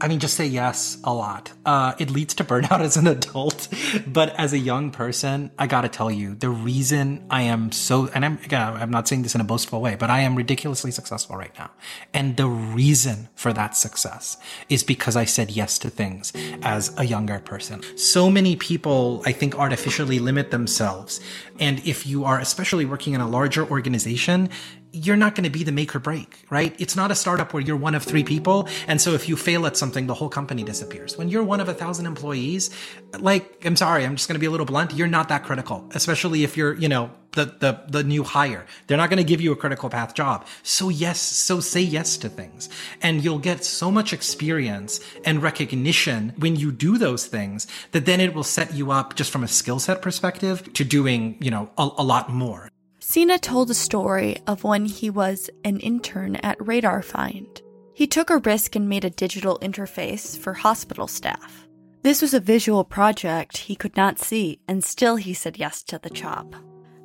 I 0.00 0.08
mean, 0.08 0.18
just 0.18 0.34
say 0.34 0.46
yes 0.46 0.98
a 1.04 1.14
lot. 1.14 1.52
Uh, 1.64 1.94
it 1.98 2.10
leads 2.10 2.34
to 2.34 2.44
burnout 2.44 2.80
as 2.80 2.96
an 2.96 3.06
adult, 3.06 3.68
but 4.06 4.34
as 4.36 4.52
a 4.52 4.58
young 4.58 4.90
person, 4.90 5.50
I 5.58 5.66
gotta 5.66 5.88
tell 5.88 6.10
you, 6.10 6.34
the 6.34 6.50
reason 6.50 7.24
I 7.30 7.42
am 7.42 7.70
so, 7.72 8.08
and 8.08 8.24
I'm, 8.24 8.38
again, 8.44 8.60
I'm 8.60 8.90
not 8.90 9.06
saying 9.06 9.22
this 9.22 9.34
in 9.34 9.40
a 9.40 9.44
boastful 9.44 9.80
way, 9.80 9.94
but 9.94 10.10
I 10.10 10.20
am 10.20 10.34
ridiculously 10.34 10.90
successful 10.90 11.36
right 11.36 11.56
now. 11.58 11.70
And 12.12 12.36
the 12.36 12.48
reason 12.48 13.28
for 13.34 13.52
that 13.52 13.76
success 13.76 14.36
is 14.68 14.82
because 14.82 15.16
I 15.16 15.24
said 15.24 15.50
yes 15.50 15.78
to 15.78 15.90
things 15.90 16.32
as 16.62 16.92
a 16.98 17.04
younger 17.06 17.38
person. 17.38 17.82
So 17.96 18.28
many 18.28 18.56
people, 18.56 19.22
I 19.24 19.32
think, 19.32 19.56
artificially 19.56 20.18
limit 20.18 20.50
themselves. 20.50 21.20
And 21.60 21.80
if 21.86 22.04
you 22.04 22.24
are 22.24 22.40
especially 22.40 22.84
working 22.84 23.14
in 23.14 23.20
a 23.20 23.28
larger 23.28 23.64
organization, 23.64 24.50
you're 24.94 25.16
not 25.16 25.34
going 25.34 25.44
to 25.44 25.50
be 25.50 25.64
the 25.64 25.72
make 25.72 25.94
or 25.94 25.98
break, 25.98 26.44
right? 26.50 26.74
It's 26.78 26.94
not 26.94 27.10
a 27.10 27.14
startup 27.14 27.52
where 27.52 27.62
you're 27.62 27.76
one 27.76 27.94
of 27.94 28.04
three 28.04 28.22
people. 28.22 28.68
And 28.86 29.00
so 29.00 29.12
if 29.12 29.28
you 29.28 29.36
fail 29.36 29.66
at 29.66 29.76
something, 29.76 30.06
the 30.06 30.14
whole 30.14 30.28
company 30.28 30.62
disappears. 30.62 31.18
When 31.18 31.28
you're 31.28 31.42
one 31.42 31.60
of 31.60 31.68
a 31.68 31.74
thousand 31.74 32.06
employees, 32.06 32.70
like, 33.18 33.64
I'm 33.66 33.76
sorry, 33.76 34.04
I'm 34.04 34.14
just 34.14 34.28
going 34.28 34.36
to 34.36 34.40
be 34.40 34.46
a 34.46 34.50
little 34.50 34.66
blunt. 34.66 34.94
You're 34.94 35.08
not 35.08 35.28
that 35.28 35.42
critical, 35.42 35.90
especially 35.94 36.44
if 36.44 36.56
you're, 36.56 36.74
you 36.74 36.88
know, 36.88 37.10
the, 37.32 37.46
the, 37.46 37.80
the 37.88 38.04
new 38.04 38.22
hire. 38.22 38.64
They're 38.86 38.96
not 38.96 39.10
going 39.10 39.18
to 39.18 39.24
give 39.24 39.40
you 39.40 39.50
a 39.50 39.56
critical 39.56 39.90
path 39.90 40.14
job. 40.14 40.46
So 40.62 40.88
yes, 40.88 41.20
so 41.20 41.58
say 41.58 41.80
yes 41.80 42.16
to 42.18 42.28
things 42.28 42.68
and 43.02 43.24
you'll 43.24 43.40
get 43.40 43.64
so 43.64 43.90
much 43.90 44.12
experience 44.12 45.00
and 45.24 45.42
recognition 45.42 46.32
when 46.38 46.54
you 46.54 46.70
do 46.70 46.96
those 46.96 47.26
things 47.26 47.66
that 47.90 48.06
then 48.06 48.20
it 48.20 48.34
will 48.34 48.44
set 48.44 48.72
you 48.74 48.92
up 48.92 49.16
just 49.16 49.32
from 49.32 49.42
a 49.42 49.48
skill 49.48 49.80
set 49.80 50.00
perspective 50.00 50.72
to 50.74 50.84
doing, 50.84 51.36
you 51.40 51.50
know, 51.50 51.70
a, 51.76 51.88
a 51.98 52.04
lot 52.04 52.30
more. 52.30 52.70
Sina 53.14 53.38
told 53.38 53.70
a 53.70 53.74
story 53.74 54.38
of 54.44 54.64
when 54.64 54.86
he 54.86 55.08
was 55.08 55.48
an 55.62 55.78
intern 55.78 56.34
at 56.34 56.58
RadarFind. 56.58 57.62
He 57.94 58.08
took 58.08 58.28
a 58.28 58.38
risk 58.38 58.74
and 58.74 58.88
made 58.88 59.04
a 59.04 59.10
digital 59.10 59.56
interface 59.60 60.36
for 60.36 60.52
hospital 60.52 61.06
staff. 61.06 61.68
This 62.02 62.20
was 62.20 62.34
a 62.34 62.40
visual 62.40 62.82
project 62.82 63.56
he 63.56 63.76
could 63.76 63.96
not 63.96 64.18
see, 64.18 64.58
and 64.66 64.82
still 64.82 65.14
he 65.14 65.32
said 65.32 65.58
yes 65.58 65.84
to 65.84 66.00
the 66.00 66.10
job. 66.10 66.56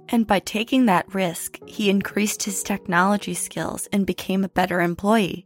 And 0.07 0.25
by 0.25 0.39
taking 0.39 0.87
that 0.87 1.13
risk, 1.13 1.59
he 1.67 1.91
increased 1.91 2.41
his 2.41 2.63
technology 2.63 3.35
skills 3.35 3.87
and 3.93 4.07
became 4.07 4.43
a 4.43 4.49
better 4.49 4.81
employee. 4.81 5.45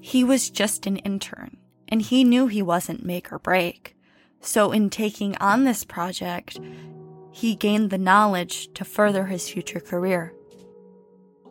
He 0.00 0.22
was 0.22 0.50
just 0.50 0.86
an 0.86 0.98
intern, 0.98 1.56
and 1.88 2.00
he 2.00 2.22
knew 2.22 2.46
he 2.46 2.62
wasn't 2.62 3.04
make 3.04 3.32
or 3.32 3.40
break. 3.40 3.96
So, 4.40 4.70
in 4.70 4.88
taking 4.88 5.36
on 5.38 5.64
this 5.64 5.82
project, 5.82 6.60
he 7.40 7.54
gained 7.54 7.88
the 7.88 7.98
knowledge 7.98 8.72
to 8.74 8.84
further 8.84 9.24
his 9.24 9.48
future 9.48 9.80
career. 9.80 10.34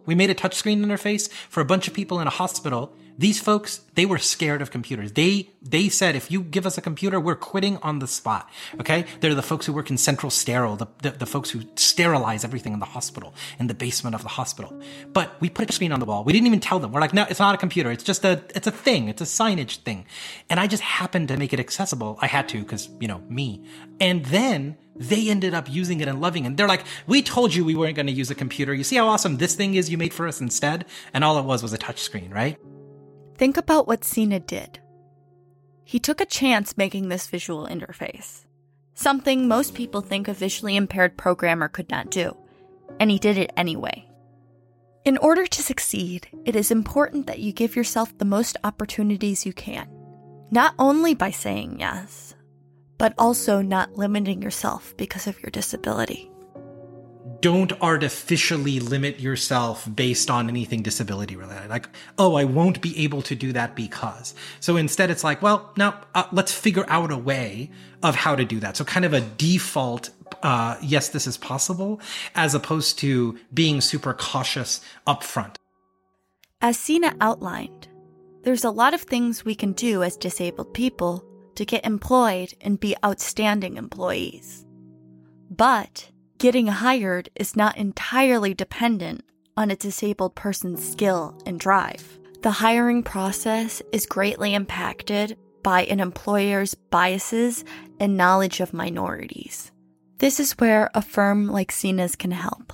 We 0.05 0.15
made 0.15 0.29
a 0.29 0.35
touchscreen 0.35 0.83
interface 0.85 1.31
for 1.49 1.61
a 1.61 1.65
bunch 1.65 1.87
of 1.87 1.93
people 1.93 2.19
in 2.19 2.27
a 2.27 2.31
hospital. 2.31 2.95
These 3.17 3.41
folks, 3.41 3.81
they 3.95 4.05
were 4.05 4.17
scared 4.17 4.61
of 4.61 4.71
computers. 4.71 5.11
They 5.11 5.49
they 5.61 5.89
said 5.89 6.15
if 6.15 6.31
you 6.31 6.41
give 6.41 6.65
us 6.65 6.77
a 6.77 6.81
computer, 6.81 7.19
we're 7.19 7.35
quitting 7.35 7.77
on 7.77 7.99
the 7.99 8.07
spot. 8.07 8.49
Okay? 8.79 9.05
They're 9.19 9.35
the 9.35 9.41
folks 9.41 9.65
who 9.65 9.73
work 9.73 9.89
in 9.89 9.97
central 9.97 10.29
sterile, 10.29 10.77
the, 10.77 10.87
the, 11.01 11.11
the 11.11 11.25
folks 11.25 11.49
who 11.49 11.61
sterilize 11.75 12.43
everything 12.43 12.73
in 12.73 12.79
the 12.79 12.85
hospital, 12.85 13.33
in 13.59 13.67
the 13.67 13.73
basement 13.73 14.15
of 14.15 14.23
the 14.23 14.29
hospital. 14.29 14.79
But 15.11 15.35
we 15.41 15.49
put 15.49 15.69
a 15.69 15.73
screen 15.73 15.91
on 15.91 15.99
the 15.99 16.05
wall. 16.05 16.23
We 16.23 16.33
didn't 16.33 16.47
even 16.47 16.61
tell 16.61 16.79
them. 16.79 16.91
We're 16.91 17.01
like, 17.01 17.13
no, 17.13 17.25
it's 17.29 17.39
not 17.39 17.53
a 17.55 17.57
computer. 17.57 17.91
It's 17.91 18.03
just 18.03 18.23
a 18.23 18.41
it's 18.55 18.67
a 18.67 18.71
thing. 18.71 19.09
It's 19.09 19.21
a 19.21 19.25
signage 19.25 19.77
thing. 19.83 20.05
And 20.49 20.59
I 20.59 20.67
just 20.67 20.83
happened 20.83 21.27
to 21.27 21.37
make 21.37 21.51
it 21.51 21.59
accessible. 21.59 22.17
I 22.21 22.27
had 22.27 22.47
to 22.49 22.59
because, 22.59 22.89
you 22.99 23.07
know, 23.07 23.21
me. 23.27 23.65
And 23.99 24.25
then 24.27 24.77
they 24.99 25.29
ended 25.29 25.53
up 25.53 25.69
using 25.69 26.01
it 26.01 26.07
and 26.07 26.21
loving 26.21 26.45
it. 26.45 26.57
They're 26.57 26.67
like, 26.67 26.83
we 27.07 27.21
told 27.23 27.55
you 27.55 27.65
we 27.65 27.75
weren't 27.75 27.95
going 27.95 28.07
to 28.07 28.11
use 28.11 28.29
a 28.29 28.35
computer. 28.35 28.73
You 28.73 28.83
see 28.83 28.97
how 28.97 29.07
awesome 29.07 29.37
this 29.37 29.55
thing 29.55 29.75
is 29.75 29.89
you 29.89 29.97
made 29.97 30.13
for 30.13 30.27
us 30.27 30.41
instead? 30.41 30.85
And 31.13 31.23
all 31.23 31.39
it 31.39 31.45
was 31.45 31.63
was 31.63 31.73
a 31.73 31.77
touchscreen, 31.77 32.33
right? 32.33 32.57
Think 33.35 33.55
about 33.55 33.87
what 33.87 34.03
Sina 34.03 34.39
did. 34.39 34.79
He 35.85 35.99
took 35.99 36.21
a 36.21 36.25
chance 36.25 36.77
making 36.77 37.07
this 37.09 37.27
visual 37.27 37.65
interface, 37.65 38.45
something 38.93 39.47
most 39.47 39.73
people 39.73 40.01
think 40.01 40.27
a 40.27 40.33
visually 40.33 40.75
impaired 40.75 41.17
programmer 41.17 41.67
could 41.67 41.89
not 41.89 42.11
do, 42.11 42.37
and 42.99 43.09
he 43.09 43.17
did 43.17 43.37
it 43.37 43.51
anyway. 43.57 44.05
In 45.05 45.17
order 45.17 45.47
to 45.47 45.63
succeed, 45.63 46.27
it 46.45 46.55
is 46.55 46.69
important 46.69 47.25
that 47.25 47.39
you 47.39 47.53
give 47.53 47.75
yourself 47.75 48.15
the 48.17 48.25
most 48.25 48.57
opportunities 48.63 49.45
you 49.45 49.53
can, 49.53 49.89
not 50.51 50.75
only 50.77 51.15
by 51.15 51.31
saying 51.31 51.79
yes, 51.79 52.35
but 52.99 53.15
also 53.17 53.61
not 53.63 53.97
limiting 53.97 54.43
yourself 54.43 54.93
because 54.97 55.25
of 55.25 55.41
your 55.41 55.49
disability. 55.49 56.29
Don't 57.41 57.71
artificially 57.81 58.81
limit 58.81 59.21
yourself 59.21 59.87
based 59.95 60.29
on 60.29 60.49
anything 60.49 60.83
disability 60.83 61.37
related. 61.37 61.69
Like, 61.69 61.87
oh, 62.17 62.35
I 62.35 62.43
won't 62.43 62.81
be 62.81 63.05
able 63.05 63.21
to 63.23 63.35
do 63.35 63.53
that 63.53 63.75
because. 63.75 64.35
So 64.59 64.75
instead, 64.75 65.09
it's 65.09 65.23
like, 65.23 65.41
well, 65.41 65.71
now 65.77 66.01
uh, 66.13 66.25
let's 66.33 66.53
figure 66.53 66.83
out 66.89 67.11
a 67.11 67.17
way 67.17 67.71
of 68.03 68.15
how 68.15 68.35
to 68.35 68.43
do 68.43 68.59
that. 68.59 68.75
So 68.75 68.83
kind 68.83 69.05
of 69.05 69.13
a 69.13 69.21
default, 69.21 70.09
uh, 70.43 70.75
yes, 70.81 71.09
this 71.09 71.27
is 71.27 71.37
possible, 71.37 72.01
as 72.35 72.53
opposed 72.53 72.99
to 72.99 73.39
being 73.53 73.79
super 73.79 74.13
cautious 74.13 74.81
upfront. 75.07 75.55
As 76.61 76.77
Sina 76.77 77.15
outlined, 77.21 77.87
there's 78.43 78.65
a 78.65 78.71
lot 78.71 78.93
of 78.93 79.01
things 79.01 79.45
we 79.45 79.55
can 79.55 79.71
do 79.71 80.03
as 80.03 80.17
disabled 80.17 80.73
people 80.73 81.23
to 81.55 81.65
get 81.65 81.85
employed 81.85 82.53
and 82.61 82.79
be 82.79 82.95
outstanding 83.03 83.77
employees. 83.77 84.65
But 85.49 86.11
getting 86.37 86.67
hired 86.67 87.29
is 87.35 87.55
not 87.55 87.77
entirely 87.77 88.53
dependent 88.53 89.23
on 89.57 89.71
a 89.71 89.75
disabled 89.75 90.35
person's 90.35 90.89
skill 90.89 91.37
and 91.45 91.59
drive. 91.59 92.19
The 92.41 92.51
hiring 92.51 93.03
process 93.03 93.81
is 93.91 94.05
greatly 94.05 94.53
impacted 94.53 95.37
by 95.63 95.83
an 95.83 95.99
employer's 95.99 96.73
biases 96.73 97.65
and 97.99 98.15
knowledge 98.15 98.61
of 98.61 98.73
minorities. 98.73 99.71
This 100.19 100.39
is 100.39 100.53
where 100.53 100.89
a 100.93 101.01
firm 101.01 101.47
like 101.47 101.71
Sina's 101.71 102.15
can 102.15 102.31
help. 102.31 102.73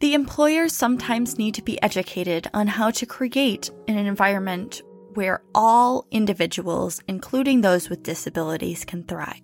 The 0.00 0.14
employers 0.14 0.72
sometimes 0.72 1.38
need 1.38 1.54
to 1.54 1.62
be 1.62 1.80
educated 1.82 2.48
on 2.52 2.66
how 2.66 2.90
to 2.90 3.06
create 3.06 3.70
an 3.88 3.96
environment 3.96 4.82
where 5.14 5.42
all 5.54 6.06
individuals, 6.10 7.00
including 7.08 7.60
those 7.60 7.88
with 7.88 8.02
disabilities, 8.02 8.84
can 8.84 9.04
thrive. 9.04 9.40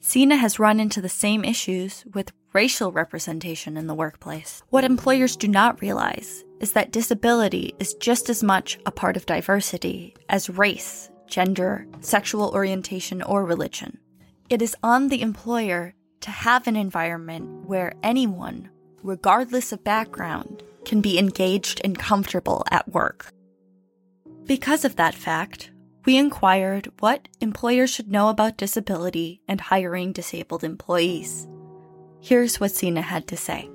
Sina 0.00 0.36
has 0.36 0.58
run 0.58 0.80
into 0.80 1.00
the 1.00 1.08
same 1.08 1.44
issues 1.44 2.04
with 2.12 2.32
racial 2.52 2.92
representation 2.92 3.76
in 3.76 3.86
the 3.86 3.94
workplace. 3.94 4.62
What 4.70 4.84
employers 4.84 5.34
do 5.34 5.48
not 5.48 5.80
realize 5.80 6.44
is 6.60 6.72
that 6.72 6.92
disability 6.92 7.74
is 7.78 7.94
just 7.94 8.30
as 8.30 8.42
much 8.42 8.78
a 8.86 8.90
part 8.90 9.16
of 9.16 9.26
diversity 9.26 10.14
as 10.28 10.50
race, 10.50 11.10
gender, 11.26 11.86
sexual 12.00 12.50
orientation, 12.50 13.22
or 13.22 13.44
religion. 13.44 13.98
It 14.50 14.62
is 14.62 14.76
on 14.82 15.08
the 15.08 15.22
employer 15.22 15.94
to 16.20 16.30
have 16.30 16.66
an 16.66 16.76
environment 16.76 17.66
where 17.66 17.94
anyone, 18.02 18.70
regardless 19.02 19.72
of 19.72 19.84
background, 19.84 20.62
can 20.84 21.00
be 21.00 21.18
engaged 21.18 21.80
and 21.82 21.98
comfortable 21.98 22.64
at 22.70 22.88
work. 22.88 23.33
Because 24.46 24.84
of 24.84 24.96
that 24.96 25.14
fact, 25.14 25.70
we 26.04 26.18
inquired 26.18 26.92
what 26.98 27.28
employers 27.40 27.88
should 27.88 28.10
know 28.10 28.28
about 28.28 28.58
disability 28.58 29.40
and 29.48 29.58
hiring 29.58 30.12
disabled 30.12 30.62
employees. 30.62 31.48
Here's 32.20 32.60
what 32.60 32.70
Sina 32.70 33.00
had 33.00 33.26
to 33.28 33.38
say. 33.38 33.70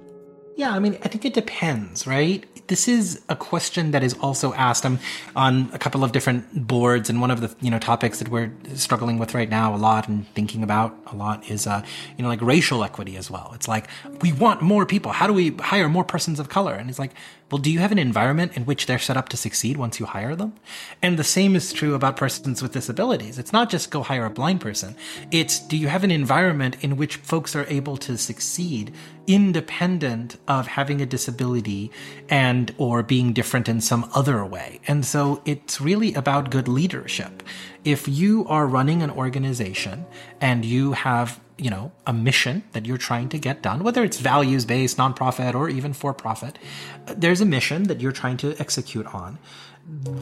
Yeah, 0.55 0.71
I 0.71 0.79
mean, 0.79 0.95
I 1.03 1.07
think 1.07 1.25
it 1.25 1.33
depends, 1.33 2.05
right? 2.05 2.45
This 2.67 2.87
is 2.87 3.21
a 3.29 3.35
question 3.35 3.91
that 3.91 4.03
is 4.03 4.13
also 4.15 4.53
asked. 4.53 4.85
I'm 4.85 4.99
on 5.35 5.69
a 5.73 5.79
couple 5.79 6.03
of 6.03 6.11
different 6.11 6.67
boards, 6.67 7.09
and 7.09 7.21
one 7.21 7.31
of 7.31 7.41
the 7.41 7.55
you 7.61 7.71
know 7.71 7.79
topics 7.79 8.19
that 8.19 8.27
we're 8.27 8.51
struggling 8.75 9.17
with 9.17 9.33
right 9.33 9.49
now 9.49 9.73
a 9.73 9.77
lot 9.77 10.07
and 10.07 10.27
thinking 10.35 10.61
about 10.61 10.95
a 11.07 11.15
lot 11.15 11.49
is 11.49 11.65
uh, 11.65 11.81
you 12.17 12.23
know 12.23 12.27
like 12.27 12.41
racial 12.41 12.83
equity 12.83 13.15
as 13.15 13.31
well. 13.31 13.53
It's 13.55 13.67
like 13.69 13.87
we 14.21 14.33
want 14.33 14.61
more 14.61 14.85
people. 14.85 15.13
How 15.13 15.27
do 15.27 15.33
we 15.33 15.51
hire 15.51 15.87
more 15.87 16.03
persons 16.03 16.39
of 16.39 16.49
color? 16.49 16.73
And 16.75 16.89
it's 16.89 16.99
like 16.99 17.13
well, 17.51 17.59
do 17.59 17.71
you 17.71 17.79
have 17.79 17.91
an 17.91 17.99
environment 17.99 18.55
in 18.55 18.65
which 18.65 18.85
they're 18.85 18.99
set 18.99 19.17
up 19.17 19.29
to 19.29 19.37
succeed 19.37 19.77
once 19.77 19.99
you 19.99 20.05
hire 20.05 20.35
them? 20.35 20.53
And 21.01 21.17
the 21.17 21.23
same 21.23 21.55
is 21.55 21.73
true 21.73 21.95
about 21.95 22.17
persons 22.17 22.61
with 22.61 22.73
disabilities. 22.73 23.39
It's 23.39 23.53
not 23.53 23.69
just 23.69 23.89
go 23.89 24.03
hire 24.03 24.25
a 24.25 24.29
blind 24.29 24.61
person. 24.61 24.95
It's 25.31 25.59
do 25.59 25.75
you 25.75 25.87
have 25.87 26.03
an 26.03 26.11
environment 26.11 26.77
in 26.81 26.97
which 26.97 27.17
folks 27.17 27.55
are 27.55 27.65
able 27.67 27.97
to 27.97 28.17
succeed 28.17 28.93
independent 29.29 30.37
of 30.47 30.65
having 30.65 31.01
a 31.01 31.05
disability 31.05 31.91
and 32.29 32.73
or 32.77 33.03
being 33.03 33.31
different 33.31 33.69
in 33.69 33.79
some 33.79 34.09
other 34.15 34.43
way. 34.43 34.81
And 34.87 35.05
so 35.05 35.41
it's 35.45 35.79
really 35.79 36.15
about 36.15 36.49
good 36.49 36.67
leadership. 36.67 37.43
If 37.85 38.07
you 38.07 38.45
are 38.47 38.65
running 38.65 39.03
an 39.03 39.11
organization 39.11 40.05
and 40.41 40.65
you 40.65 40.93
have 40.93 41.39
you 41.59 41.69
know, 41.69 41.91
a 42.07 42.13
mission 42.13 42.63
that 42.71 42.85
you're 42.85 42.97
trying 42.97 43.29
to 43.29 43.37
get 43.37 43.61
done, 43.61 43.83
whether 43.83 44.03
it's 44.03 44.19
values 44.19 44.65
based, 44.65 44.97
nonprofit, 44.97 45.53
or 45.53 45.69
even 45.69 45.93
for 45.93 46.13
profit, 46.13 46.57
uh, 47.07 47.13
there's 47.17 47.41
a 47.41 47.45
mission 47.45 47.83
that 47.83 47.99
you're 48.01 48.11
trying 48.11 48.37
to 48.37 48.55
execute 48.59 49.05
on. 49.07 49.37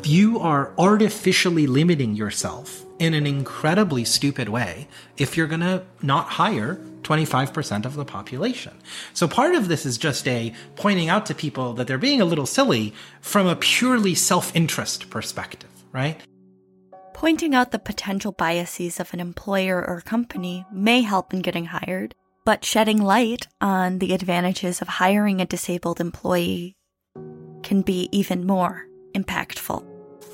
You 0.04 0.40
are 0.40 0.74
artificially 0.78 1.68
limiting 1.68 2.16
yourself 2.16 2.86
in 3.00 3.14
an 3.14 3.28
incredibly 3.28 4.06
stupid 4.06 4.50
way 4.50 4.88
if 5.18 5.38
you're 5.38 5.48
going 5.48 5.62
to 5.62 5.84
not 6.02 6.28
hire 6.30 6.80
25% 7.04 7.86
of 7.86 7.96
the 7.96 8.06
population. 8.06 8.74
So 9.14 9.28
part 9.28 9.56
of 9.56 9.68
this 9.68 9.86
is 9.86 9.98
just 9.98 10.28
a 10.28 10.54
pointing 10.76 11.10
out 11.10 11.26
to 11.28 11.36
people 11.36 11.74
that 11.74 11.88
they're 11.88 11.98
being 11.98 12.22
a 12.22 12.26
little 12.26 12.46
silly 12.46 12.94
from 13.22 13.46
a 13.46 13.56
purely 13.56 14.16
self 14.16 14.56
interest 14.56 15.10
perspective, 15.10 15.70
right? 15.92 16.20
Pointing 17.18 17.56
out 17.56 17.72
the 17.72 17.80
potential 17.80 18.32
biases 18.32 19.00
of 19.00 19.12
an 19.12 19.20
employer 19.20 19.84
or 19.84 20.02
company 20.02 20.68
may 20.72 21.02
help 21.02 21.34
in 21.34 21.42
getting 21.42 21.66
hired, 21.66 22.14
but 22.46 22.64
shedding 22.64 23.02
light 23.02 23.48
on 23.60 23.98
the 23.98 24.14
advantages 24.14 24.84
of 24.84 24.88
hiring 24.88 25.42
a 25.42 25.46
disabled 25.48 26.00
employee 26.00 26.76
can 27.64 27.82
be 27.82 28.08
even 28.12 28.46
more 28.46 28.86
impactful. 29.16 29.84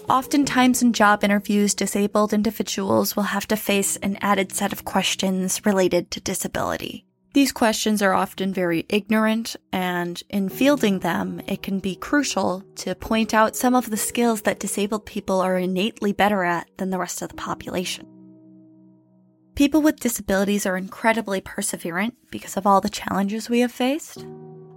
Oftentimes 0.09 0.81
in 0.81 0.91
job 0.91 1.23
interviews, 1.23 1.73
disabled 1.73 2.33
individuals 2.33 3.15
will 3.15 3.23
have 3.23 3.47
to 3.47 3.55
face 3.55 3.95
an 3.95 4.17
added 4.19 4.51
set 4.51 4.73
of 4.73 4.83
questions 4.83 5.65
related 5.65 6.11
to 6.11 6.19
disability. 6.19 7.05
These 7.33 7.51
questions 7.51 8.03
are 8.03 8.13
often 8.13 8.53
very 8.53 8.85
ignorant, 8.89 9.55
and 9.71 10.21
in 10.29 10.49
fielding 10.49 10.99
them, 10.99 11.41
it 11.47 11.63
can 11.63 11.79
be 11.79 11.95
crucial 11.95 12.63
to 12.75 12.93
point 12.93 13.33
out 13.33 13.55
some 13.55 13.73
of 13.73 13.89
the 13.89 13.97
skills 13.97 14.43
that 14.43 14.59
disabled 14.59 15.07
people 15.07 15.41
are 15.41 15.57
innately 15.57 16.13
better 16.13 16.43
at 16.43 16.69
than 16.77 16.91
the 16.91 16.99
rest 16.99 17.23
of 17.23 17.29
the 17.29 17.35
population. 17.35 18.07
People 19.55 19.81
with 19.81 19.99
disabilities 19.99 20.67
are 20.67 20.77
incredibly 20.77 21.41
perseverant 21.41 22.13
because 22.29 22.55
of 22.55 22.67
all 22.67 22.81
the 22.81 22.89
challenges 22.89 23.49
we 23.49 23.61
have 23.61 23.71
faced. 23.71 24.25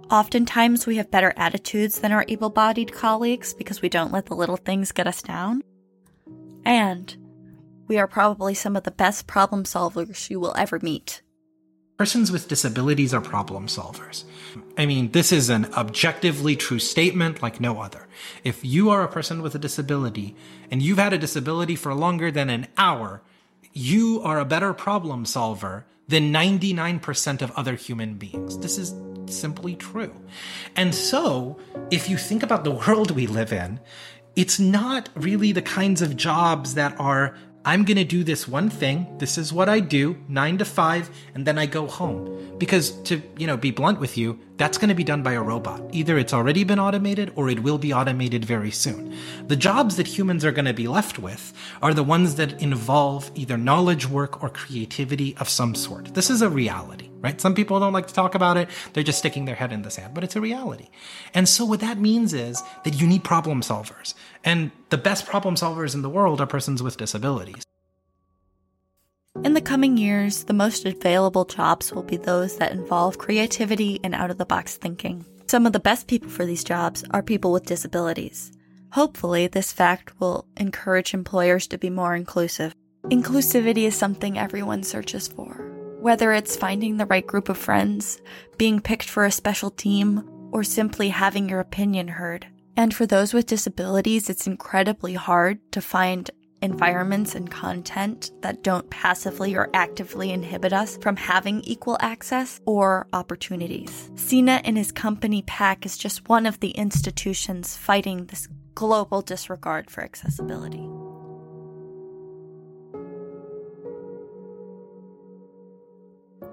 Oftentimes, 0.09 0.87
we 0.87 0.95
have 0.97 1.11
better 1.11 1.33
attitudes 1.37 1.99
than 1.99 2.11
our 2.11 2.25
able 2.27 2.49
bodied 2.49 2.91
colleagues 2.91 3.53
because 3.53 3.83
we 3.83 3.89
don't 3.89 4.11
let 4.11 4.25
the 4.25 4.35
little 4.35 4.57
things 4.57 4.91
get 4.91 5.05
us 5.05 5.21
down. 5.21 5.61
And 6.65 7.15
we 7.87 7.99
are 7.99 8.07
probably 8.07 8.55
some 8.55 8.75
of 8.75 8.83
the 8.83 8.91
best 8.91 9.27
problem 9.27 9.63
solvers 9.63 10.31
you 10.31 10.39
will 10.39 10.55
ever 10.57 10.79
meet. 10.81 11.21
Persons 11.97 12.31
with 12.31 12.47
disabilities 12.47 13.11
are 13.11 13.21
problem 13.21 13.65
solvers. 13.65 14.23
I 14.77 14.85
mean, 14.85 15.11
this 15.13 15.31
is 15.31 15.49
an 15.49 15.73
objectively 15.73 16.55
true 16.55 16.77
statement 16.77 17.41
like 17.41 17.59
no 17.59 17.81
other. 17.81 18.07
If 18.43 18.63
you 18.63 18.91
are 18.91 19.01
a 19.01 19.07
person 19.07 19.41
with 19.41 19.55
a 19.55 19.59
disability 19.59 20.35
and 20.69 20.83
you've 20.83 20.99
had 20.99 21.13
a 21.13 21.17
disability 21.17 21.75
for 21.75 21.95
longer 21.95 22.29
than 22.29 22.51
an 22.51 22.67
hour, 22.77 23.23
you 23.73 24.21
are 24.23 24.39
a 24.39 24.45
better 24.45 24.73
problem 24.73 25.25
solver 25.25 25.87
than 26.07 26.31
99% 26.31 27.41
of 27.41 27.51
other 27.51 27.73
human 27.73 28.13
beings. 28.13 28.59
This 28.59 28.77
is 28.77 28.93
simply 29.25 29.75
true. 29.75 30.13
And 30.75 30.93
so, 30.93 31.57
if 31.89 32.09
you 32.09 32.17
think 32.17 32.43
about 32.43 32.63
the 32.63 32.71
world 32.87 33.09
we 33.09 33.25
live 33.25 33.51
in, 33.51 33.79
it's 34.35 34.59
not 34.59 35.09
really 35.15 35.51
the 35.51 35.63
kinds 35.63 36.03
of 36.03 36.15
jobs 36.15 36.75
that 36.75 36.95
are 36.99 37.35
I'm 37.67 37.83
going 37.83 37.97
to 37.97 38.05
do 38.05 38.23
this 38.23 38.47
one 38.47 38.69
thing. 38.69 39.17
This 39.17 39.37
is 39.37 39.51
what 39.51 39.67
I 39.67 39.81
do, 39.81 40.15
9 40.29 40.59
to 40.59 40.63
5, 40.63 41.09
and 41.35 41.45
then 41.45 41.57
I 41.57 41.65
go 41.65 41.85
home. 41.85 42.55
Because 42.57 42.91
to, 43.01 43.21
you 43.37 43.45
know, 43.45 43.57
be 43.57 43.71
blunt 43.71 43.99
with 43.99 44.17
you, 44.17 44.39
that's 44.55 44.77
going 44.77 44.87
to 44.87 44.95
be 44.95 45.03
done 45.03 45.21
by 45.21 45.33
a 45.33 45.41
robot. 45.41 45.81
Either 45.91 46.17
it's 46.17 46.33
already 46.33 46.63
been 46.63 46.79
automated 46.79 47.33
or 47.35 47.49
it 47.49 47.61
will 47.61 47.77
be 47.77 47.91
automated 47.91 48.45
very 48.45 48.71
soon. 48.71 49.13
The 49.47 49.57
jobs 49.57 49.97
that 49.97 50.07
humans 50.07 50.45
are 50.45 50.53
going 50.53 50.63
to 50.63 50.73
be 50.73 50.87
left 50.87 51.19
with 51.19 51.51
are 51.81 51.93
the 51.93 52.05
ones 52.05 52.35
that 52.35 52.61
involve 52.61 53.31
either 53.35 53.57
knowledge 53.57 54.07
work 54.07 54.41
or 54.41 54.47
creativity 54.47 55.35
of 55.35 55.49
some 55.49 55.75
sort. 55.75 56.13
This 56.13 56.29
is 56.29 56.41
a 56.41 56.49
reality, 56.49 57.06
right? 57.21 57.39
Some 57.39 57.55
people 57.55 57.79
don't 57.79 57.93
like 57.93 58.07
to 58.07 58.13
talk 58.13 58.35
about 58.35 58.57
it. 58.57 58.69
They're 58.93 59.03
just 59.03 59.19
sticking 59.19 59.45
their 59.45 59.55
head 59.55 59.71
in 59.71 59.81
the 59.81 59.91
sand, 59.91 60.13
but 60.13 60.23
it's 60.23 60.35
a 60.35 60.41
reality. 60.41 60.89
And 61.33 61.47
so 61.47 61.65
what 61.65 61.79
that 61.79 61.97
means 61.97 62.33
is 62.33 62.61
that 62.83 62.99
you 62.99 63.07
need 63.07 63.23
problem 63.23 63.61
solvers. 63.61 64.13
And 64.43 64.71
the 64.89 64.97
best 64.97 65.25
problem 65.25 65.55
solvers 65.55 65.93
in 65.93 66.01
the 66.01 66.09
world 66.09 66.41
are 66.41 66.47
persons 66.47 66.83
with 66.83 66.97
disabilities. 66.97 67.63
In 69.43 69.53
the 69.53 69.61
coming 69.61 69.97
years, 69.97 70.45
the 70.45 70.53
most 70.53 70.85
available 70.85 71.45
jobs 71.45 71.93
will 71.93 72.03
be 72.03 72.17
those 72.17 72.57
that 72.57 72.71
involve 72.71 73.19
creativity 73.19 73.99
and 74.03 74.15
out 74.15 74.31
of 74.31 74.39
the 74.39 74.45
box 74.45 74.77
thinking. 74.77 75.25
Some 75.45 75.65
of 75.65 75.73
the 75.73 75.79
best 75.79 76.07
people 76.07 76.29
for 76.29 76.45
these 76.45 76.63
jobs 76.63 77.03
are 77.11 77.21
people 77.21 77.51
with 77.51 77.65
disabilities. 77.65 78.51
Hopefully, 78.93 79.47
this 79.47 79.71
fact 79.71 80.19
will 80.19 80.47
encourage 80.57 81.13
employers 81.13 81.67
to 81.67 81.77
be 81.77 81.89
more 81.89 82.15
inclusive. 82.15 82.73
Inclusivity 83.03 83.83
is 83.83 83.95
something 83.95 84.37
everyone 84.37 84.83
searches 84.83 85.27
for. 85.27 85.66
Whether 85.99 86.31
it's 86.31 86.55
finding 86.55 86.97
the 86.97 87.05
right 87.05 87.25
group 87.25 87.49
of 87.49 87.57
friends, 87.57 88.21
being 88.57 88.79
picked 88.79 89.09
for 89.09 89.25
a 89.25 89.31
special 89.31 89.71
team, 89.71 90.23
or 90.51 90.63
simply 90.63 91.09
having 91.09 91.49
your 91.49 91.59
opinion 91.59 92.07
heard. 92.07 92.47
And 92.75 92.93
for 92.93 93.05
those 93.05 93.33
with 93.33 93.47
disabilities, 93.47 94.29
it's 94.29 94.47
incredibly 94.47 95.15
hard 95.15 95.59
to 95.71 95.81
find 95.81 96.29
environments 96.61 97.35
and 97.35 97.49
content 97.49 98.31
that 98.41 98.63
don't 98.63 98.89
passively 98.89 99.55
or 99.55 99.69
actively 99.73 100.31
inhibit 100.31 100.73
us 100.73 100.97
from 100.97 101.15
having 101.15 101.61
equal 101.61 101.97
access 101.99 102.59
or 102.65 103.07
opportunities. 103.13 104.09
Sina 104.15 104.61
and 104.63 104.77
his 104.77 104.91
company 104.91 105.43
PAC 105.43 105.85
is 105.85 105.97
just 105.97 106.29
one 106.29 106.45
of 106.45 106.59
the 106.59 106.71
institutions 106.71 107.75
fighting 107.75 108.25
this 108.25 108.47
global 108.75 109.21
disregard 109.21 109.89
for 109.89 110.03
accessibility. 110.03 110.87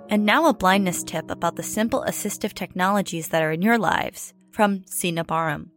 And 0.09 0.25
now 0.25 0.49
a 0.49 0.55
blindness 0.55 1.03
tip 1.03 1.31
about 1.31 1.57
the 1.57 1.63
simple 1.63 2.05
assistive 2.07 2.53
technologies 2.53 3.29
that 3.29 3.43
are 3.43 3.53
in 3.53 3.63
your 3.63 3.79
lives 3.79 4.35
from 4.51 4.85
Sina 4.87 5.25
Bahram 5.25 5.71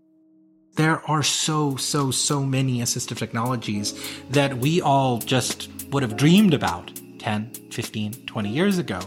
there 0.77 1.01
are 1.09 1.23
so, 1.23 1.75
so, 1.75 2.11
so 2.11 2.43
many 2.43 2.79
assistive 2.79 3.17
technologies 3.17 3.99
that 4.29 4.57
we 4.59 4.79
all 4.79 5.17
just 5.17 5.69
would 5.89 6.03
have 6.03 6.15
dreamed 6.15 6.53
about 6.53 6.91
10, 7.19 7.51
15, 7.71 8.13
20 8.13 8.49
years 8.49 8.77
ago 8.77 8.99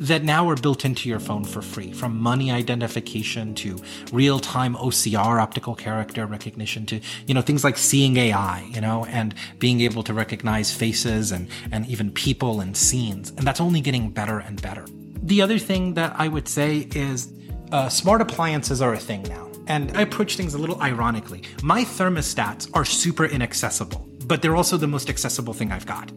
that 0.00 0.24
now 0.24 0.48
are 0.48 0.56
built 0.56 0.84
into 0.84 1.08
your 1.08 1.20
phone 1.20 1.44
for 1.44 1.62
free 1.62 1.92
from 1.92 2.18
money 2.18 2.50
identification 2.50 3.54
to 3.54 3.78
real-time 4.12 4.74
OCR 4.76 5.40
optical 5.40 5.74
character 5.74 6.26
recognition 6.26 6.86
to 6.86 7.00
you 7.26 7.34
know 7.34 7.40
things 7.40 7.64
like 7.64 7.76
Seeing 7.76 8.16
AI 8.16 8.68
you 8.72 8.80
know 8.80 9.04
and 9.06 9.34
being 9.58 9.80
able 9.80 10.02
to 10.02 10.12
recognize 10.12 10.72
faces 10.72 11.32
and 11.32 11.48
and 11.72 11.86
even 11.86 12.10
people 12.10 12.60
and 12.60 12.76
scenes. 12.76 13.30
And 13.30 13.46
that's 13.46 13.60
only 13.60 13.80
getting 13.80 14.10
better 14.10 14.38
and 14.38 14.60
better. 14.60 14.84
The 15.22 15.42
other 15.42 15.58
thing 15.58 15.94
that 15.94 16.14
I 16.16 16.28
would 16.28 16.48
say 16.48 16.88
is 16.94 17.32
uh, 17.72 17.88
smart 17.88 18.20
appliances 18.20 18.80
are 18.80 18.94
a 18.94 18.98
thing 18.98 19.22
now. 19.24 19.50
And 19.66 19.96
I 19.96 20.02
approach 20.02 20.36
things 20.36 20.54
a 20.54 20.58
little 20.58 20.80
ironically. 20.80 21.42
My 21.62 21.82
thermostats 21.82 22.70
are 22.74 22.84
super 22.84 23.24
inaccessible, 23.24 24.08
but 24.26 24.42
they're 24.42 24.56
also 24.56 24.76
the 24.76 24.86
most 24.86 25.08
accessible 25.08 25.54
thing 25.54 25.72
I've 25.72 25.86
got. 25.86 26.10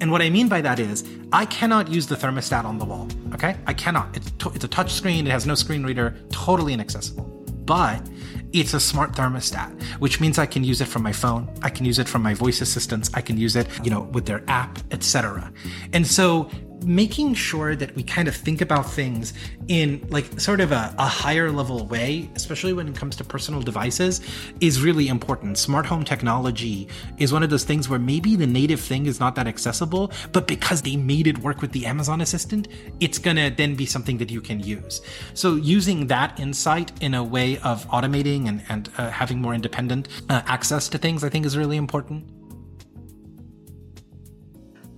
And 0.00 0.10
what 0.10 0.22
I 0.22 0.30
mean 0.30 0.48
by 0.48 0.62
that 0.62 0.78
is, 0.78 1.04
I 1.32 1.44
cannot 1.46 1.88
use 1.88 2.06
the 2.06 2.16
thermostat 2.16 2.64
on 2.64 2.78
the 2.78 2.84
wall. 2.86 3.06
Okay, 3.34 3.56
I 3.66 3.74
cannot. 3.74 4.16
It's, 4.16 4.32
it's 4.54 4.64
a 4.64 4.68
touch 4.68 4.92
screen. 4.92 5.26
It 5.26 5.30
has 5.30 5.46
no 5.46 5.54
screen 5.54 5.84
reader. 5.84 6.16
Totally 6.32 6.72
inaccessible. 6.72 7.24
But 7.66 8.08
it's 8.52 8.74
a 8.74 8.80
smart 8.80 9.12
thermostat, 9.12 9.82
which 10.00 10.20
means 10.20 10.38
I 10.38 10.46
can 10.46 10.64
use 10.64 10.80
it 10.80 10.88
from 10.88 11.02
my 11.02 11.12
phone. 11.12 11.48
I 11.62 11.68
can 11.68 11.84
use 11.84 11.98
it 11.98 12.08
from 12.08 12.22
my 12.22 12.34
voice 12.34 12.60
assistants. 12.60 13.10
I 13.14 13.20
can 13.20 13.36
use 13.36 13.56
it, 13.56 13.68
you 13.84 13.90
know, 13.90 14.02
with 14.12 14.26
their 14.26 14.42
app, 14.48 14.78
etc. 14.90 15.52
And 15.92 16.06
so 16.06 16.50
making 16.84 17.34
sure 17.34 17.76
that 17.76 17.94
we 17.94 18.02
kind 18.02 18.28
of 18.28 18.34
think 18.34 18.60
about 18.60 18.90
things 18.90 19.32
in 19.68 20.06
like 20.10 20.40
sort 20.40 20.60
of 20.60 20.72
a, 20.72 20.94
a, 20.98 21.06
higher 21.06 21.50
level 21.50 21.86
way, 21.86 22.28
especially 22.34 22.72
when 22.72 22.88
it 22.88 22.94
comes 22.94 23.16
to 23.16 23.24
personal 23.24 23.60
devices, 23.60 24.20
is 24.60 24.82
really 24.82 25.08
important. 25.08 25.58
Smart 25.58 25.86
home 25.86 26.04
technology 26.04 26.88
is 27.18 27.32
one 27.32 27.42
of 27.42 27.50
those 27.50 27.64
things 27.64 27.88
where 27.88 27.98
maybe 27.98 28.36
the 28.36 28.46
native 28.46 28.80
thing 28.80 29.06
is 29.06 29.20
not 29.20 29.34
that 29.34 29.46
accessible, 29.46 30.10
but 30.32 30.46
because 30.46 30.82
they 30.82 30.96
made 30.96 31.26
it 31.26 31.38
work 31.38 31.60
with 31.60 31.72
the 31.72 31.86
Amazon 31.86 32.20
Assistant, 32.20 32.68
it's 33.00 33.18
gonna 33.18 33.50
then 33.50 33.74
be 33.74 33.86
something 33.86 34.18
that 34.18 34.30
you 34.30 34.40
can 34.40 34.60
use. 34.60 35.02
So 35.34 35.56
using 35.56 36.06
that 36.06 36.38
insight 36.40 36.92
in 37.02 37.14
a 37.14 37.22
way 37.22 37.58
of 37.58 37.86
automating 37.88 38.48
and, 38.48 38.62
and 38.68 38.88
uh, 38.96 39.10
having 39.10 39.40
more 39.40 39.54
independent 39.54 40.08
uh, 40.28 40.42
access 40.46 40.88
to 40.88 40.98
things, 40.98 41.24
I 41.24 41.28
think 41.28 41.44
is 41.46 41.56
really 41.56 41.76
important. 41.76 42.39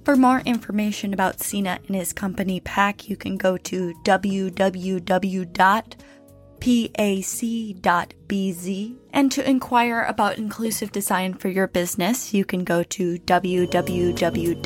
For 0.04 0.16
more 0.16 0.40
information 0.40 1.14
about 1.14 1.40
Sina 1.40 1.78
and 1.86 1.94
his 1.94 2.12
company 2.12 2.58
PAC, 2.60 3.08
you 3.08 3.16
can 3.16 3.36
go 3.36 3.56
to 3.58 3.94
www.pac.bz. 4.04 5.36
And 9.12 9.30
to 9.30 9.48
inquire 9.48 10.02
about 10.02 10.38
inclusive 10.38 10.90
design 10.90 11.34
for 11.34 11.48
your 11.48 11.68
business, 11.68 12.34
you 12.34 12.44
can 12.44 12.64
go 12.64 12.82
to 12.82 13.18
www.pac.bz 13.18 14.62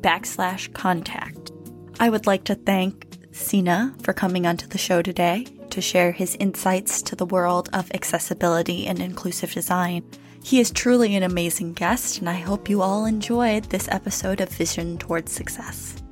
backslash 0.00 0.72
contact. 0.72 1.52
I 1.98 2.08
would 2.08 2.26
like 2.26 2.44
to 2.44 2.54
thank 2.54 3.18
Sina 3.32 3.94
for 4.02 4.14
coming 4.14 4.46
onto 4.46 4.66
the 4.66 4.78
show 4.78 5.02
today 5.02 5.44
to 5.68 5.80
share 5.82 6.12
his 6.12 6.36
insights 6.36 7.02
to 7.02 7.14
the 7.14 7.26
world 7.26 7.68
of 7.72 7.90
accessibility 7.92 8.86
and 8.86 8.98
inclusive 9.00 9.52
design. 9.52 10.04
He 10.42 10.58
is 10.58 10.70
truly 10.70 11.14
an 11.14 11.22
amazing 11.22 11.74
guest, 11.74 12.18
and 12.18 12.28
I 12.28 12.34
hope 12.34 12.68
you 12.68 12.82
all 12.82 13.04
enjoyed 13.04 13.64
this 13.64 13.88
episode 13.88 14.40
of 14.40 14.48
Vision 14.48 14.98
Towards 14.98 15.30
Success. 15.30 16.02